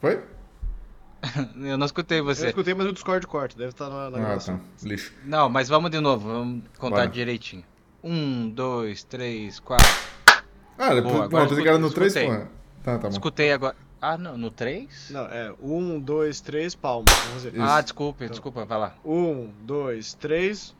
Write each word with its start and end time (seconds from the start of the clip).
Foi? 0.00 0.20
eu 1.60 1.76
não 1.76 1.86
escutei 1.86 2.20
você. 2.20 2.44
Eu 2.46 2.48
escutei, 2.50 2.74
mas 2.74 2.86
o 2.86 2.92
Discord 2.92 3.26
corta, 3.26 3.56
deve 3.56 3.70
estar 3.70 3.88
na, 3.88 4.10
na 4.10 4.18
Ah, 4.18 4.20
gravação. 4.20 4.58
tá. 4.58 4.64
Lixo. 4.88 5.12
Não, 5.24 5.48
mas 5.48 5.68
vamos 5.68 5.90
de 5.90 5.98
novo, 6.00 6.28
vamos 6.28 6.62
contar 6.78 6.96
Bora. 6.96 7.08
direitinho. 7.08 7.64
Um, 8.02 8.48
dois, 8.48 9.02
três, 9.02 9.58
quatro. 9.58 9.86
Ah, 10.78 10.94
depois, 10.94 11.12
Boa, 11.14 11.24
agora 11.24 11.48
pensei 11.48 11.62
que 11.64 11.68
era 11.68 11.78
no 11.78 11.90
3, 11.90 12.14
escutei. 12.14 12.28
porra. 12.36 12.50
Tá, 12.84 12.92
tá 12.98 13.08
bom. 13.08 13.08
Escutei 13.08 13.52
agora. 13.52 13.76
Ah, 14.00 14.16
não, 14.16 14.38
no 14.38 14.48
três? 14.48 15.08
Não, 15.10 15.22
é 15.26 15.52
um, 15.60 15.98
dois, 15.98 16.40
três, 16.40 16.72
palmas. 16.76 17.12
Vamos 17.26 17.42
ver. 17.42 17.54
Isso. 17.54 17.62
Ah, 17.62 17.80
desculpe, 17.80 18.22
Então. 18.22 18.30
desculpa, 18.30 18.64
vai 18.64 18.78
lá. 18.78 18.94
Um, 19.04 19.50
dois, 19.64 20.14
três. 20.14 20.72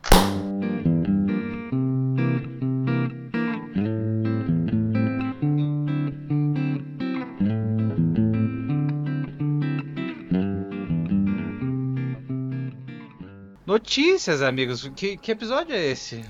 Notícias, 13.88 14.42
amigos. 14.42 14.90
Que, 14.94 15.16
que 15.16 15.32
episódio 15.32 15.74
é 15.74 15.82
esse? 15.86 16.22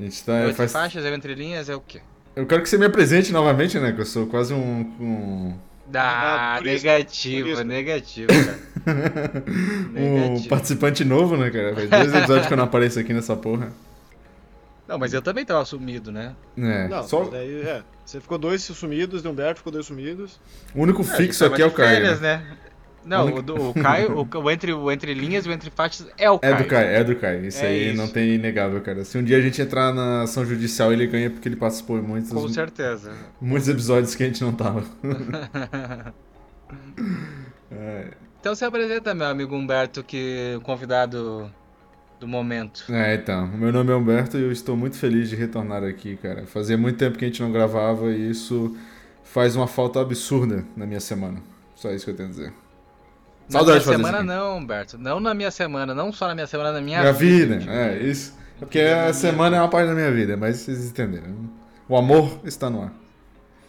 A 0.00 0.02
gente 0.02 0.24
tá. 0.24 0.32
Oito 0.46 0.56
faz- 0.56 0.72
faixas, 0.72 1.04
é 1.04 1.14
entre 1.14 1.34
linhas, 1.34 1.68
é 1.68 1.76
o 1.76 1.80
quê? 1.80 2.00
Eu 2.34 2.46
quero 2.46 2.62
que 2.62 2.70
você 2.70 2.78
me 2.78 2.86
apresente 2.86 3.30
novamente, 3.32 3.78
né? 3.78 3.92
Que 3.92 4.00
eu 4.00 4.06
sou 4.06 4.26
quase 4.26 4.54
um. 4.54 4.80
um... 4.98 5.54
Ah, 5.94 6.54
Ah, 6.54 6.56
isso, 6.56 6.64
negativo, 6.64 7.48
isso. 7.50 7.64
negativo, 7.64 8.28
cara. 8.28 9.44
um 9.94 10.14
Negativo. 10.14 10.48
participante 10.48 11.04
novo, 11.04 11.36
né, 11.36 11.50
cara? 11.50 11.74
Faz 11.74 11.90
dois 11.90 12.14
episódios 12.14 12.46
que 12.46 12.52
eu 12.54 12.56
não 12.56 12.64
apareço 12.64 12.98
aqui 12.98 13.12
nessa 13.12 13.36
porra. 13.36 13.70
Não, 14.88 14.98
mas 14.98 15.12
eu 15.12 15.20
também 15.20 15.44
tava 15.44 15.64
sumido, 15.66 16.10
né? 16.10 16.34
É, 16.56 16.88
Não, 16.88 17.02
só 17.06 17.24
daí, 17.24 17.60
é. 17.60 17.82
Você 18.06 18.20
ficou 18.22 18.38
dois 18.38 18.62
sumidos, 18.62 19.20
de 19.20 19.28
Humberto 19.28 19.58
ficou 19.58 19.72
dois 19.72 19.84
sumidos. 19.84 20.40
o 20.74 20.80
único 20.80 21.02
a 21.02 21.04
fixo 21.04 21.44
gente 21.44 21.52
aqui 21.52 21.62
é 21.62 21.66
o 21.66 21.70
Caio. 21.70 21.90
férias, 21.90 22.20
né? 22.22 22.42
Não, 23.06 23.36
o, 23.36 23.42
do- 23.42 23.70
o 23.70 23.74
Caio, 23.74 24.12
o, 24.18 24.28
o 24.42 24.50
entre, 24.50 24.72
o 24.72 24.90
entre 24.90 25.14
linhas 25.14 25.46
e 25.46 25.48
o 25.48 25.52
entre 25.52 25.70
faixas 25.70 26.08
é 26.18 26.30
o 26.30 26.40
É 26.42 26.52
Caio. 26.52 26.56
do 26.56 26.64
Caio, 26.66 26.88
é 26.88 27.04
do 27.04 27.16
Caio. 27.16 27.44
Isso 27.46 27.64
É 27.64 27.68
aí 27.68 27.92
isso. 27.92 27.96
não 27.96 28.08
tem 28.08 28.34
inegável, 28.34 28.80
cara. 28.82 29.04
Se 29.04 29.16
um 29.16 29.22
dia 29.24 29.38
a 29.38 29.40
gente 29.40 29.62
entrar 29.62 29.94
na 29.94 30.22
ação 30.22 30.44
judicial, 30.44 30.92
ele 30.92 31.06
ganha 31.06 31.30
porque 31.30 31.48
ele 31.48 31.56
participou 31.56 31.98
em 31.98 32.02
muitos, 32.02 32.32
Com 32.32 32.48
certeza. 32.48 33.12
muitos 33.40 33.68
episódios 33.68 34.14
que 34.14 34.22
a 34.24 34.26
gente 34.26 34.42
não 34.42 34.52
tava. 34.52 34.84
é, 37.70 38.10
Então 38.40 38.54
se 38.54 38.64
apresenta, 38.64 39.14
meu 39.14 39.26
amigo 39.26 39.56
Humberto, 39.56 40.04
que 40.04 40.54
o 40.56 40.60
convidado 40.60 41.52
do 42.20 42.28
momento. 42.28 42.84
é, 42.88 43.14
então. 43.14 43.46
Meu 43.48 43.72
nome 43.72 43.92
é 43.92 43.96
Humberto 43.96 44.38
e 44.38 44.42
eu 44.42 44.52
estou 44.52 44.76
muito 44.76 44.96
feliz 44.96 45.28
de 45.28 45.36
retornar 45.36 45.82
aqui, 45.84 46.16
cara. 46.16 46.46
Fazia 46.46 46.76
muito 46.78 46.98
tempo 46.98 47.18
que 47.18 47.24
a 47.24 47.28
gente 47.28 47.42
não 47.42 47.50
gravava 47.52 48.10
e 48.12 48.30
isso 48.30 48.76
faz 49.24 49.56
uma 49.56 49.66
falta 49.66 50.00
absurda 50.00 50.64
na 50.76 50.86
minha 50.86 51.00
semana. 51.00 51.42
Só 51.74 51.90
isso 51.92 52.04
que 52.04 52.10
eu 52.12 52.16
tenho 52.16 52.28
a 52.28 52.32
dizer. 52.32 52.52
Na 53.48 53.58
Saudade 53.60 53.78
de 53.78 53.84
fazer 53.84 53.96
semana 53.96 54.18
isso 54.18 54.26
não, 54.26 54.56
Humberto. 54.58 54.98
Não 54.98 55.20
na 55.20 55.32
minha 55.34 55.50
semana, 55.50 55.94
não 55.94 56.12
só 56.12 56.26
na 56.26 56.34
minha 56.34 56.46
semana, 56.46 56.72
na 56.72 56.80
minha, 56.80 57.00
Minha 57.00 57.12
vida, 57.12 57.58
tipo, 57.58 57.70
é 57.70 57.98
isso. 57.98 58.34
É 58.56 58.58
porque 58.60 58.80
a 58.80 59.12
semana 59.12 59.56
é 59.56 59.60
uma 59.60 59.68
parte 59.68 59.88
da 59.88 59.94
minha 59.94 60.10
vida, 60.10 60.36
mas 60.36 60.56
vocês 60.58 60.86
entenderam. 60.86 61.48
O 61.88 61.96
amor 61.96 62.40
está 62.44 62.68
no 62.68 62.82
ar. 62.82 62.92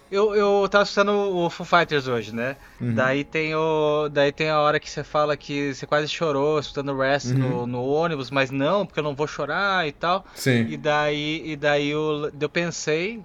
Eu, 0.09 0.33
eu 0.33 0.67
tava 0.69 0.85
escutando 0.85 1.11
o 1.11 1.49
Foo 1.49 1.65
Fighters 1.65 2.07
hoje, 2.07 2.33
né? 2.33 2.55
Uhum. 2.79 2.93
Daí 2.95 3.25
tem 3.25 3.53
o. 3.53 4.07
Daí 4.09 4.31
tem 4.31 4.49
a 4.49 4.59
hora 4.61 4.79
que 4.79 4.89
você 4.89 5.03
fala 5.03 5.35
que 5.35 5.73
você 5.73 5.85
quase 5.85 6.07
chorou 6.07 6.57
escutando 6.57 6.97
Rest 6.97 7.31
Uhum. 7.31 7.37
no, 7.37 7.67
no 7.67 7.85
ônibus, 7.85 8.31
mas 8.31 8.49
não, 8.49 8.85
porque 8.85 9.01
eu 9.01 9.03
não 9.03 9.13
vou 9.13 9.27
chorar 9.27 9.85
e 9.85 9.91
tal. 9.91 10.25
Sim. 10.33 10.65
E 10.69 10.77
daí, 10.77 11.41
e 11.45 11.55
daí 11.57 11.89
eu, 11.89 12.31
eu 12.39 12.49
pensei. 12.49 13.21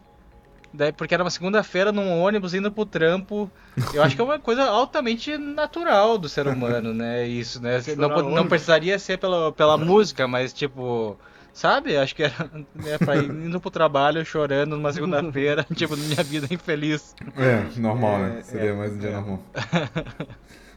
Daí, 0.75 0.91
porque 0.93 1.13
era 1.13 1.23
uma 1.23 1.31
segunda-feira 1.31 1.93
num 1.93 2.21
ônibus 2.23 2.55
indo 2.55 2.73
pro 2.73 2.87
trampo. 2.87 3.51
Eu 3.93 4.03
acho 4.03 4.17
que 4.17 4.23
é 4.23 4.25
uma 4.25 4.39
coisa 4.39 4.65
altamente 4.65 5.37
natural 5.37 6.17
do 6.17 6.29
ser 6.29 6.47
humano, 6.47 6.95
né? 6.95 7.27
Isso, 7.27 7.63
né? 7.63 7.79
Não, 7.97 8.31
não 8.31 8.47
precisaria 8.47 8.99
ser 8.99 9.19
pela, 9.19 9.53
pela 9.53 9.77
música, 9.77 10.27
mas 10.27 10.53
tipo. 10.53 11.17
Sabe? 11.53 11.99
Acho 11.99 12.17
que 12.17 12.23
era 12.23 12.51
né, 12.75 12.97
pra 12.97 13.17
ir 13.17 13.29
indo 13.29 13.61
pro 13.61 13.71
trabalho 13.71 14.25
chorando 14.25 14.75
numa 14.75 14.91
segunda-feira, 14.91 15.67
tipo, 15.77 15.95
minha 15.99 16.23
vida 16.23 16.47
infeliz. 16.51 17.15
É, 17.37 17.79
normal, 17.79 18.21
né? 18.21 18.37
É, 18.39 18.43
Seria 18.43 18.71
é, 18.71 18.73
mais 18.73 18.93
um 18.95 18.99
dia 18.99 19.11
é. 19.11 19.13
normal. 19.13 19.43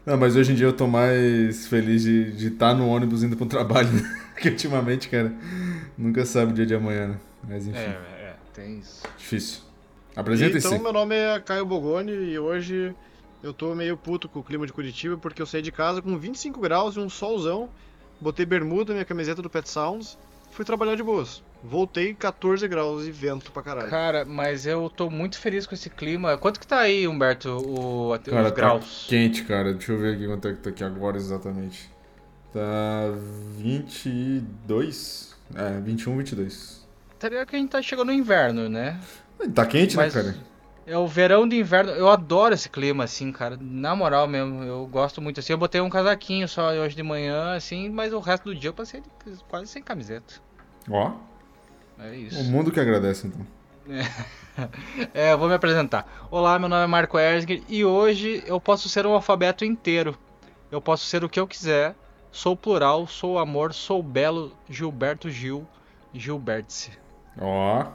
Não, 0.05 0.17
mas 0.17 0.35
hoje 0.35 0.51
em 0.51 0.55
dia 0.55 0.67
eu 0.67 0.73
tô 0.73 0.85
mais 0.85 1.65
feliz 1.67 2.03
de 2.03 2.47
estar 2.47 2.75
no 2.75 2.89
ônibus 2.89 3.23
indo 3.23 3.37
pro 3.37 3.45
trabalho. 3.45 3.89
Porque 4.35 4.49
ultimamente, 4.49 5.07
cara, 5.07 5.33
nunca 5.97 6.25
sabe 6.25 6.51
o 6.51 6.53
dia 6.53 6.65
de 6.65 6.75
amanhã, 6.75 7.07
né? 7.07 7.15
Mas 7.47 7.65
enfim, 7.67 7.79
É, 7.79 7.97
é, 8.21 8.33
tem 8.53 8.79
isso. 8.79 9.01
difícil. 9.17 9.61
Apresenta-se. 10.15 10.67
Então, 10.67 10.79
meu 10.79 10.93
nome 10.93 11.15
é 11.15 11.39
Caio 11.39 11.65
Bogoni 11.65 12.11
e 12.11 12.39
hoje 12.39 12.95
eu 13.43 13.53
tô 13.53 13.75
meio 13.75 13.97
puto 13.97 14.29
com 14.29 14.39
o 14.39 14.43
clima 14.43 14.65
de 14.65 14.73
Curitiba 14.73 15.17
porque 15.17 15.41
eu 15.41 15.45
saí 15.45 15.61
de 15.61 15.71
casa 15.71 16.01
com 16.01 16.17
25 16.17 16.59
graus 16.59 16.95
e 16.95 16.99
um 16.99 17.09
solzão, 17.09 17.69
botei 18.19 18.45
bermuda, 18.45 18.93
minha 18.93 19.05
camiseta 19.05 19.41
do 19.41 19.49
Pet 19.49 19.69
Sounds, 19.69 20.17
fui 20.51 20.63
trabalhar 20.63 20.95
de 20.95 21.03
boas. 21.03 21.43
Voltei 21.63 22.13
14 22.13 22.67
graus 22.67 23.05
e 23.07 23.11
vento 23.11 23.51
pra 23.51 23.63
caralho. 23.63 23.89
Cara, 23.89 24.23
mas 24.23 24.65
eu 24.67 24.89
tô 24.89 25.09
muito 25.09 25.39
feliz 25.39 25.65
com 25.65 25.73
esse 25.73 25.89
clima. 25.89 26.37
Quanto 26.37 26.59
que 26.59 26.67
tá 26.67 26.79
aí, 26.79 27.07
Humberto, 27.07 27.49
o, 27.49 28.11
os 28.13 28.19
Cara, 28.19 28.51
tá 28.51 28.55
graus? 28.55 29.05
quente, 29.09 29.43
cara. 29.43 29.73
Deixa 29.73 29.91
eu 29.91 29.97
ver 29.97 30.15
aqui 30.15 30.27
quanto 30.27 30.47
é 30.47 30.53
que 30.53 30.59
tá 30.59 30.69
aqui 30.69 30.83
agora 30.83 31.17
exatamente. 31.17 31.89
Tá 32.53 33.11
22? 33.57 35.35
É, 35.55 35.79
21, 35.81 36.17
22. 36.17 36.85
Teria 37.19 37.45
que 37.45 37.55
a 37.55 37.59
gente 37.59 37.69
tá 37.69 37.81
chegando 37.81 38.07
no 38.07 38.13
inverno, 38.13 38.69
né? 38.69 38.99
Tá 39.53 39.65
quente, 39.65 39.95
Mas 39.95 40.13
né, 40.15 40.21
cara? 40.23 40.35
é 40.87 40.97
o 40.97 41.07
verão 41.07 41.47
de 41.47 41.57
inverno. 41.57 41.91
Eu 41.91 42.09
adoro 42.09 42.53
esse 42.53 42.69
clima, 42.69 43.03
assim, 43.03 43.31
cara. 43.31 43.57
Na 43.59 43.95
moral 43.95 44.27
mesmo, 44.27 44.63
eu 44.63 44.85
gosto 44.87 45.21
muito 45.21 45.39
assim. 45.39 45.53
Eu 45.53 45.57
botei 45.57 45.81
um 45.81 45.89
casaquinho 45.89 46.47
só 46.47 46.71
hoje 46.71 46.95
de 46.95 47.03
manhã, 47.03 47.55
assim, 47.55 47.89
mas 47.89 48.11
o 48.13 48.19
resto 48.19 48.45
do 48.45 48.55
dia 48.55 48.69
eu 48.69 48.73
passei 48.73 49.01
quase 49.47 49.67
sem 49.67 49.83
camiseta. 49.83 50.35
Ó, 50.89 51.11
É 51.99 52.09
o 52.09 52.13
isso. 52.13 52.43
mundo 52.51 52.71
que 52.71 52.79
agradece, 52.79 53.27
então. 53.27 53.45
É, 55.13 55.33
eu 55.33 55.37
vou 55.37 55.49
me 55.49 55.53
apresentar. 55.53 56.27
Olá, 56.31 56.57
meu 56.57 56.69
nome 56.69 56.83
é 56.85 56.87
Marco 56.87 57.19
Erzinger 57.19 57.61
e 57.67 57.83
hoje 57.83 58.41
eu 58.47 58.59
posso 58.59 58.87
ser 58.87 59.05
um 59.05 59.11
alfabeto 59.11 59.65
inteiro. 59.65 60.17
Eu 60.71 60.81
posso 60.81 61.05
ser 61.05 61.25
o 61.25 61.29
que 61.29 61.37
eu 61.39 61.45
quiser. 61.45 61.93
Sou 62.31 62.55
plural, 62.55 63.05
sou 63.05 63.37
amor, 63.37 63.73
sou 63.73 64.01
belo, 64.01 64.53
Gilberto 64.69 65.29
Gil, 65.29 65.67
Gilbertice. 66.13 66.91
Ó, 67.39 67.85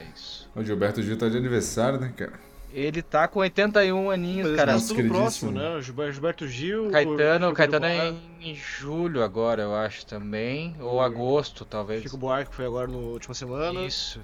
É 0.00 0.04
isso. 0.14 0.48
o 0.54 0.64
Gilberto 0.64 1.02
Gil 1.02 1.16
tá 1.18 1.28
de 1.28 1.36
aniversário, 1.36 1.98
né, 2.00 2.12
cara? 2.16 2.32
Ele 2.72 3.02
tá 3.02 3.26
com 3.26 3.40
81 3.40 4.10
aninhos, 4.10 4.46
Mas 4.48 4.56
cara. 4.56 4.72
nosso 4.74 4.94
tudo 4.94 5.08
próximo, 5.08 5.50
né? 5.50 5.76
O 5.76 5.82
Gilber- 5.82 6.12
Gilberto 6.12 6.46
Gil. 6.46 6.88
Caetano, 6.90 7.48
o 7.50 7.52
Caetano 7.52 7.84
é 7.86 8.14
em 8.40 8.54
julho 8.54 9.24
agora, 9.24 9.62
eu 9.62 9.74
acho 9.74 10.06
também. 10.06 10.76
Ou 10.78 10.98
Hum. 10.98 11.00
agosto, 11.00 11.64
talvez. 11.64 12.02
Chico 12.02 12.16
Buarque 12.16 12.54
foi 12.54 12.64
agora 12.66 12.86
na 12.86 12.96
última 12.96 13.34
semana. 13.34 13.80
Isso. 13.80 14.20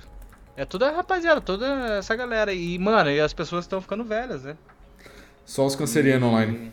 É 0.57 0.65
toda 0.65 0.89
a 0.89 0.93
rapaziada, 0.93 1.41
toda 1.41 1.67
essa 1.99 2.15
galera. 2.15 2.53
E, 2.53 2.79
mano, 2.79 3.11
e 3.11 3.21
as 3.21 3.33
pessoas 3.33 3.65
estão 3.65 3.81
ficando 3.81 4.05
velhas, 4.05 4.45
né? 4.45 4.57
Só 5.45 5.67
os 5.67 5.75
cancerianos 5.75 6.29
online. 6.29 6.73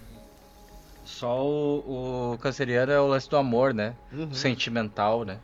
Só 1.03 1.43
o, 1.43 2.33
o 2.33 2.37
canceriano 2.37 2.91
é 2.91 2.99
o 2.99 3.07
lance 3.07 3.29
do 3.29 3.35
amor, 3.35 3.73
né? 3.73 3.93
Uhum. 4.11 4.31
Sentimental, 4.33 5.25
né? 5.25 5.39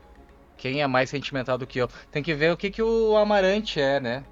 Quem 0.59 0.81
é 0.81 0.88
mais 0.88 1.09
sentimental 1.09 1.58
do 1.58 1.66
que 1.66 1.80
eu? 1.80 1.90
Tem 2.12 2.22
que 2.22 2.34
ver 2.36 2.52
o 2.52 2.58
que, 2.58 2.70
que 2.70 2.81
o 2.81 3.16
Amarante 3.18 3.80
é, 3.80 4.00
né? 4.00 4.24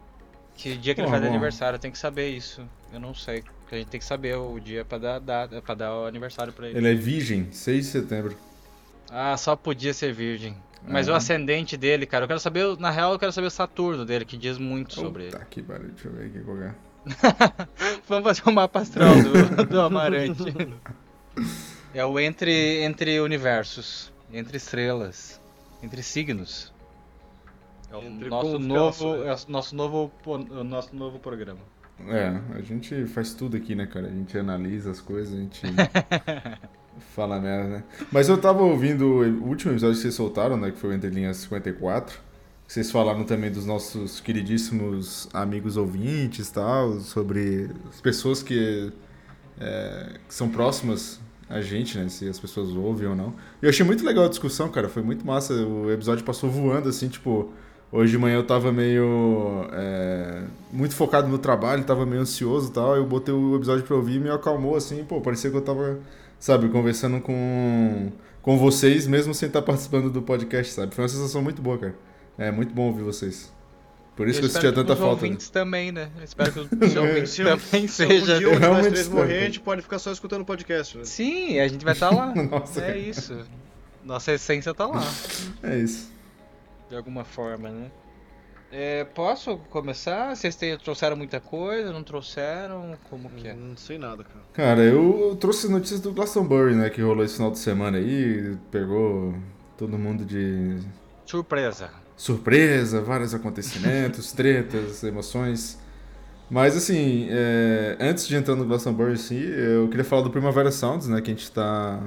Que 0.55 0.75
dia 0.75 0.93
que 0.93 1.01
ele 1.01 1.07
faz 1.09 1.21
bom. 1.23 1.29
aniversário, 1.29 1.79
tem 1.79 1.89
que 1.89 1.97
saber 1.97 2.29
isso. 2.29 2.61
Eu 2.93 2.99
não 2.99 3.13
sei. 3.13 3.43
Porque 3.61 3.75
a 3.75 3.77
gente 3.79 3.87
tem 3.87 3.99
que 3.99 4.05
saber 4.05 4.35
o 4.35 4.59
dia 4.59 4.83
pra 4.83 4.97
dar, 4.97 5.19
dar, 5.19 5.47
pra 5.61 5.73
dar 5.73 5.95
o 5.95 6.05
aniversário 6.05 6.51
pra 6.51 6.67
ele. 6.67 6.77
Ele 6.77 6.91
é 6.91 6.93
virgem, 6.95 7.47
6 7.51 7.85
de 7.85 7.91
setembro. 7.91 8.37
Ah, 9.09 9.35
só 9.37 9.55
podia 9.55 9.93
ser 9.93 10.13
virgem. 10.13 10.55
Mas 10.85 11.07
É. 11.07 11.11
o 11.11 11.15
ascendente 11.15 11.75
dele, 11.77 12.05
cara, 12.05 12.25
eu 12.25 12.27
quero 12.27 12.39
saber, 12.39 12.77
na 12.77 12.91
real 12.91 13.13
eu 13.13 13.19
quero 13.19 13.31
saber 13.31 13.47
o 13.47 13.51
Saturno 13.51 14.05
dele, 14.05 14.25
que 14.25 14.37
diz 14.37 14.57
muito 14.57 14.93
sobre 14.95 15.23
ele. 15.23 15.31
Puta 15.31 15.45
que 15.49 15.61
pariu, 15.61 15.87
deixa 15.89 16.07
eu 16.07 16.13
ver 16.13 16.25
aqui 16.27 16.39
qual 16.39 16.57
é. 16.61 16.75
Vamos 18.07 18.23
fazer 18.25 18.41
um 18.49 18.53
mapa 18.53 18.79
astral 18.81 19.13
do, 19.15 19.63
do 19.65 19.81
Amarante. 19.81 20.53
É 21.93 22.05
o 22.05 22.19
entre, 22.19 22.83
entre 22.83 23.19
universos, 23.19 24.11
entre 24.31 24.57
estrelas, 24.57 25.36
entre 25.81 26.03
signos. 26.03 26.73
É 27.89 27.95
o 27.95 28.03
Entre 28.03 28.29
nosso 28.29 28.59
novo, 28.59 29.17
constelações. 29.19 29.25
é 29.25 29.47
o 29.47 29.51
nosso 29.51 29.75
novo, 29.75 30.11
o 30.25 30.63
nosso 30.63 30.95
novo 30.95 31.19
programa. 31.19 31.61
É, 32.07 32.39
a 32.55 32.61
gente 32.61 33.05
faz 33.07 33.33
tudo 33.33 33.57
aqui, 33.57 33.73
né, 33.75 33.87
cara? 33.87 34.07
A 34.07 34.11
gente 34.11 34.37
analisa 34.37 34.91
as 34.91 35.01
coisas, 35.01 35.33
a 35.33 35.37
gente 35.37 35.61
fala 37.15 37.39
merda, 37.39 37.69
né? 37.77 37.83
Mas 38.11 38.29
eu 38.29 38.39
tava 38.39 38.61
ouvindo 38.61 39.05
o 39.05 39.47
último 39.47 39.71
episódio 39.71 39.95
que 39.95 40.01
vocês 40.01 40.13
soltaram, 40.15 40.57
né? 40.57 40.71
Que 40.71 40.77
foi 40.77 40.91
o 40.91 40.93
Entre 40.93 41.09
Linhas 41.09 41.37
54. 41.37 42.19
que 42.67 42.73
Vocês 42.73 42.91
falaram 42.91 43.23
também 43.23 43.51
dos 43.51 43.65
nossos 43.65 44.19
queridíssimos 44.19 45.29
amigos 45.33 45.77
ouvintes 45.77 46.49
e 46.49 46.53
tal, 46.53 46.99
sobre 46.99 47.69
as 47.89 47.99
pessoas 48.01 48.43
que, 48.43 48.91
é, 49.59 50.19
que 50.27 50.33
são 50.33 50.49
próximas 50.49 51.19
a 51.49 51.61
gente, 51.61 51.97
né? 51.97 52.09
Se 52.09 52.27
as 52.27 52.39
pessoas 52.39 52.69
ouvem 52.69 53.07
ou 53.07 53.15
não. 53.15 53.33
Eu 53.61 53.69
achei 53.69 53.85
muito 53.85 54.05
legal 54.05 54.25
a 54.25 54.29
discussão, 54.29 54.69
cara. 54.69 54.89
Foi 54.89 55.01
muito 55.01 55.25
massa. 55.25 55.53
O 55.53 55.91
episódio 55.91 56.23
passou 56.23 56.49
voando, 56.49 56.89
assim, 56.89 57.07
tipo, 57.07 57.51
Hoje 57.89 58.11
de 58.11 58.17
manhã 58.17 58.35
eu 58.35 58.45
tava 58.45 58.71
meio. 58.71 59.67
É, 59.71 60.43
muito 60.73 60.93
focado 60.93 61.27
no 61.29 61.37
trabalho, 61.37 61.83
tava 61.85 62.05
meio 62.05 62.21
ansioso 62.21 62.69
e 62.69 62.73
tal. 62.73 62.95
Eu 62.97 63.05
botei 63.05 63.33
o 63.33 63.55
episódio 63.55 63.83
pra 63.85 63.95
ouvir 63.95 64.15
e 64.15 64.19
me 64.19 64.29
acalmou 64.29 64.75
assim, 64.75 65.03
pô, 65.05 65.21
parecia 65.21 65.49
que 65.49 65.55
eu 65.55 65.61
tava, 65.61 65.99
sabe, 66.37 66.67
conversando 66.69 67.21
com, 67.21 68.11
com 68.41 68.57
vocês, 68.57 69.07
mesmo 69.07 69.33
sem 69.33 69.47
estar 69.47 69.61
participando 69.61 70.09
do 70.09 70.21
podcast, 70.21 70.73
sabe? 70.73 70.93
Foi 70.93 71.03
uma 71.03 71.09
sensação 71.09 71.41
muito 71.41 71.61
boa, 71.61 71.77
cara. 71.77 71.95
É 72.37 72.51
muito 72.51 72.73
bom 72.73 72.87
ouvir 72.87 73.03
vocês. 73.03 73.56
Por 74.17 74.27
isso 74.27 74.39
eu 74.39 74.41
que 74.41 74.47
eu 74.47 74.49
sentia 74.51 74.73
tanta 74.73 74.93
os 74.93 74.99
falta. 74.99 75.13
ouvintes 75.25 75.49
também, 75.49 75.91
né? 75.91 76.09
Eu 76.17 76.23
espero 76.23 76.51
que 76.51 76.59
os 76.59 76.67
ouvintes 76.97 77.29
Se, 77.31 77.43
também 77.43 77.87
se 77.87 77.93
seja. 78.07 78.33
algum 78.33 78.39
dia 78.39 78.49
um 78.49 78.53
de 78.59 78.59
nós 78.67 78.87
três 78.87 79.07
morrer, 79.07 79.37
a 79.37 79.45
gente 79.45 79.59
pode 79.61 79.81
ficar 79.83 79.99
só 79.99 80.11
escutando 80.11 80.41
o 80.41 80.45
podcast. 80.45 80.97
Né? 80.97 81.05
Sim, 81.05 81.59
a 81.59 81.67
gente 81.67 81.85
vai 81.85 81.93
estar 81.93 82.09
lá. 82.09 82.33
Nossa, 82.35 82.81
é 82.81 82.87
cara. 82.87 82.97
isso. 82.97 83.39
Nossa 84.03 84.31
essência 84.33 84.73
tá 84.73 84.87
lá. 84.87 85.03
É 85.63 85.77
isso. 85.77 86.11
De 86.89 86.95
alguma 86.95 87.23
forma, 87.23 87.69
né? 87.69 87.91
É, 88.71 89.05
posso 89.05 89.57
começar? 89.69 90.35
Vocês 90.35 90.53
te- 90.55 90.77
trouxeram 90.83 91.15
muita 91.15 91.39
coisa? 91.39 91.93
Não 91.93 92.03
trouxeram? 92.03 92.97
Como 93.09 93.29
que 93.29 93.47
é? 93.47 93.53
Não 93.53 93.77
sei 93.77 93.97
nada, 93.97 94.23
cara. 94.25 94.39
Cara, 94.53 94.81
eu 94.83 95.37
trouxe 95.39 95.69
notícias 95.71 96.01
do 96.01 96.11
Glastonbury, 96.11 96.75
né? 96.75 96.89
Que 96.89 97.01
rolou 97.01 97.23
esse 97.23 97.35
final 97.35 97.51
de 97.51 97.59
semana 97.59 97.97
aí. 97.97 98.57
Pegou 98.71 99.33
todo 99.77 99.97
mundo 99.97 100.25
de 100.25 100.79
Surpresa. 101.25 101.89
Surpresa, 102.17 102.99
vários 103.01 103.33
acontecimentos, 103.33 104.31
tretas, 104.33 105.03
emoções. 105.03 105.79
Mas 106.49 106.75
assim, 106.75 107.27
é, 107.29 107.95
antes 107.99 108.27
de 108.27 108.35
entrar 108.35 108.55
no 108.55 108.65
Glastonbury 108.65 109.17
si, 109.17 109.35
eu 109.35 109.87
queria 109.87 110.03
falar 110.03 110.23
do 110.23 110.29
Primavera 110.29 110.71
Sounds, 110.71 111.07
né? 111.07 111.21
Que 111.21 111.31
a 111.31 111.33
gente 111.33 111.51
tá 111.51 112.01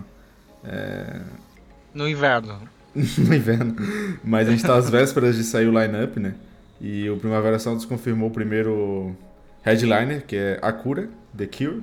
No 1.94 2.08
inverno. 2.08 2.58
no 2.94 3.34
inverno. 3.34 3.76
Mas 4.24 4.48
a 4.48 4.50
gente 4.50 4.62
tá 4.62 4.76
às 4.76 4.90
vésperas 4.90 5.36
de 5.36 5.44
sair 5.44 5.66
o 5.66 5.70
line-up, 5.70 6.18
né? 6.18 6.34
E 6.80 7.08
o 7.08 7.16
Primavera 7.16 7.58
Sounds 7.58 7.84
confirmou 7.84 8.30
o 8.30 8.32
primeiro 8.32 9.14
headliner, 9.62 10.24
que 10.26 10.36
é 10.36 10.58
Akura, 10.62 11.08
The 11.36 11.46
Cure. 11.46 11.82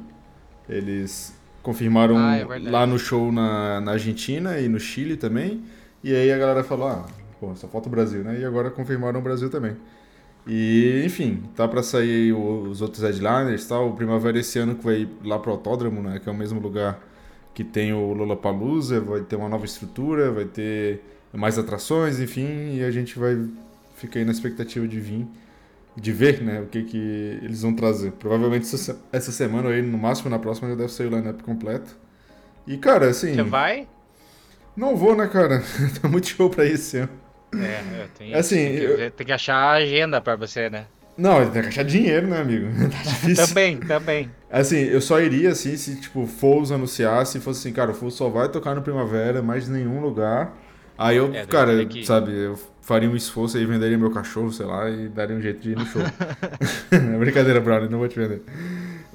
Eles 0.67 1.33
confirmaram 1.61 2.17
Ah, 2.17 2.37
é 2.37 2.45
lá 2.69 2.85
no 2.85 2.97
show 2.97 3.31
na, 3.31 3.79
na 3.79 3.91
Argentina 3.93 4.59
e 4.59 4.67
no 4.67 4.79
Chile 4.79 5.15
também. 5.15 5.63
E 6.03 6.13
aí 6.15 6.31
a 6.31 6.37
galera 6.37 6.63
falou, 6.63 6.87
ah, 6.87 7.05
pô, 7.39 7.55
só 7.55 7.67
falta 7.67 7.87
o 7.87 7.91
Brasil, 7.91 8.23
né? 8.23 8.39
E 8.39 8.45
agora 8.45 8.69
confirmaram 8.69 9.19
o 9.19 9.23
Brasil 9.23 9.49
também. 9.49 9.75
E, 10.45 11.03
enfim, 11.05 11.43
tá 11.55 11.67
pra 11.67 11.83
sair 11.83 12.31
os 12.33 12.81
outros 12.81 13.03
headliners 13.03 13.65
e 13.65 13.67
tal. 13.67 13.89
O 13.89 13.93
Primavera 13.95 14.39
esse 14.39 14.57
ano 14.59 14.75
que 14.75 14.83
vai 14.83 15.07
lá 15.23 15.37
pro 15.39 15.51
Autódromo, 15.51 16.01
né? 16.01 16.19
Que 16.19 16.29
é 16.29 16.31
o 16.31 16.35
mesmo 16.35 16.59
lugar 16.59 16.99
que 17.53 17.63
tem 17.63 17.91
o 17.93 18.13
Lollapalooza, 18.13 19.01
vai 19.01 19.21
ter 19.21 19.35
uma 19.35 19.49
nova 19.49 19.65
estrutura, 19.65 20.31
vai 20.31 20.45
ter 20.45 21.01
mais 21.33 21.57
atrações, 21.57 22.19
enfim, 22.19 22.75
e 22.77 22.83
a 22.83 22.91
gente 22.91 23.17
vai 23.19 23.35
ficar 23.95 24.19
aí 24.19 24.25
na 24.25 24.31
expectativa 24.31 24.87
de 24.87 24.99
vir, 24.99 25.27
de 25.95 26.11
ver, 26.11 26.41
né, 26.41 26.61
o 26.61 26.67
que 26.67 26.83
que 26.83 26.97
eles 27.41 27.63
vão 27.63 27.73
trazer. 27.73 28.11
Provavelmente 28.13 28.63
essa 28.63 28.77
se- 28.77 28.95
essa 29.11 29.31
semana 29.31 29.69
aí, 29.69 29.81
no 29.81 29.97
máximo 29.97 30.29
na 30.29 30.37
próxima, 30.39 30.69
já 30.69 30.75
deve 30.75 30.91
sair 30.91 31.07
o 31.07 31.09
lineup 31.09 31.41
completo. 31.41 31.97
E, 32.67 32.77
cara, 32.77 33.09
assim, 33.09 33.33
Você 33.33 33.43
vai? 33.43 33.87
não 34.75 34.95
vou, 34.95 35.15
né, 35.15 35.27
cara? 35.27 35.61
tá 36.01 36.07
muito 36.07 36.27
show 36.27 36.49
pra 36.49 36.63
ir 36.65 36.73
esse 36.73 36.97
ano. 36.97 37.09
É, 37.61 37.83
é, 38.03 38.07
tem, 38.17 38.33
Assim, 38.33 38.55
tem, 38.55 38.75
que, 38.77 38.83
eu- 38.83 39.11
tem 39.11 39.27
que 39.27 39.33
achar 39.33 39.55
a 39.55 39.71
agenda 39.73 40.19
pra 40.21 40.35
você, 40.35 40.69
né? 40.69 40.85
Não, 41.17 41.49
tem 41.49 41.61
que 41.63 41.67
achar 41.69 41.83
dinheiro, 41.83 42.27
né, 42.27 42.39
amigo? 42.41 42.67
tá 42.91 42.97
difícil. 43.09 43.47
Também, 43.47 43.77
também. 43.77 44.31
Assim, 44.51 44.77
eu 44.77 45.01
só 45.01 45.19
iria 45.19 45.49
assim 45.49 45.75
se, 45.75 45.99
tipo, 45.99 46.25
Foles 46.27 46.71
anunciasse 46.71 47.37
e 47.37 47.41
fosse 47.41 47.59
assim, 47.67 47.73
cara, 47.73 47.91
o 47.91 47.93
Foles 47.93 48.13
só 48.13 48.29
vai 48.29 48.47
tocar 48.49 48.75
no 48.75 48.81
Primavera, 48.81 49.41
mais 49.41 49.67
nenhum 49.67 49.99
lugar. 49.99 50.55
Aí 50.97 51.17
eu, 51.17 51.33
É, 51.33 51.45
cara, 51.45 51.71
teria 51.71 51.85
que- 51.87 52.05
sabe, 52.05 52.31
eu 52.33 52.57
faria 52.81 53.09
um 53.09 53.15
esforço 53.15 53.57
aí, 53.57 53.65
venderia 53.65 53.97
meu 53.97 54.09
cachorro, 54.11 54.51
sei 54.51 54.65
lá, 54.65 54.89
e 54.89 55.09
daria 55.09 55.35
um 55.35 55.41
jeito 55.41 55.59
de 55.59 55.71
ir 55.71 55.75
no 55.77 55.85
show. 55.85 56.01
é 56.91 57.17
brincadeira, 57.17 57.59
Brownie, 57.59 57.89
não 57.89 57.99
vou 57.99 58.07
te 58.07 58.17
vender. 58.19 58.41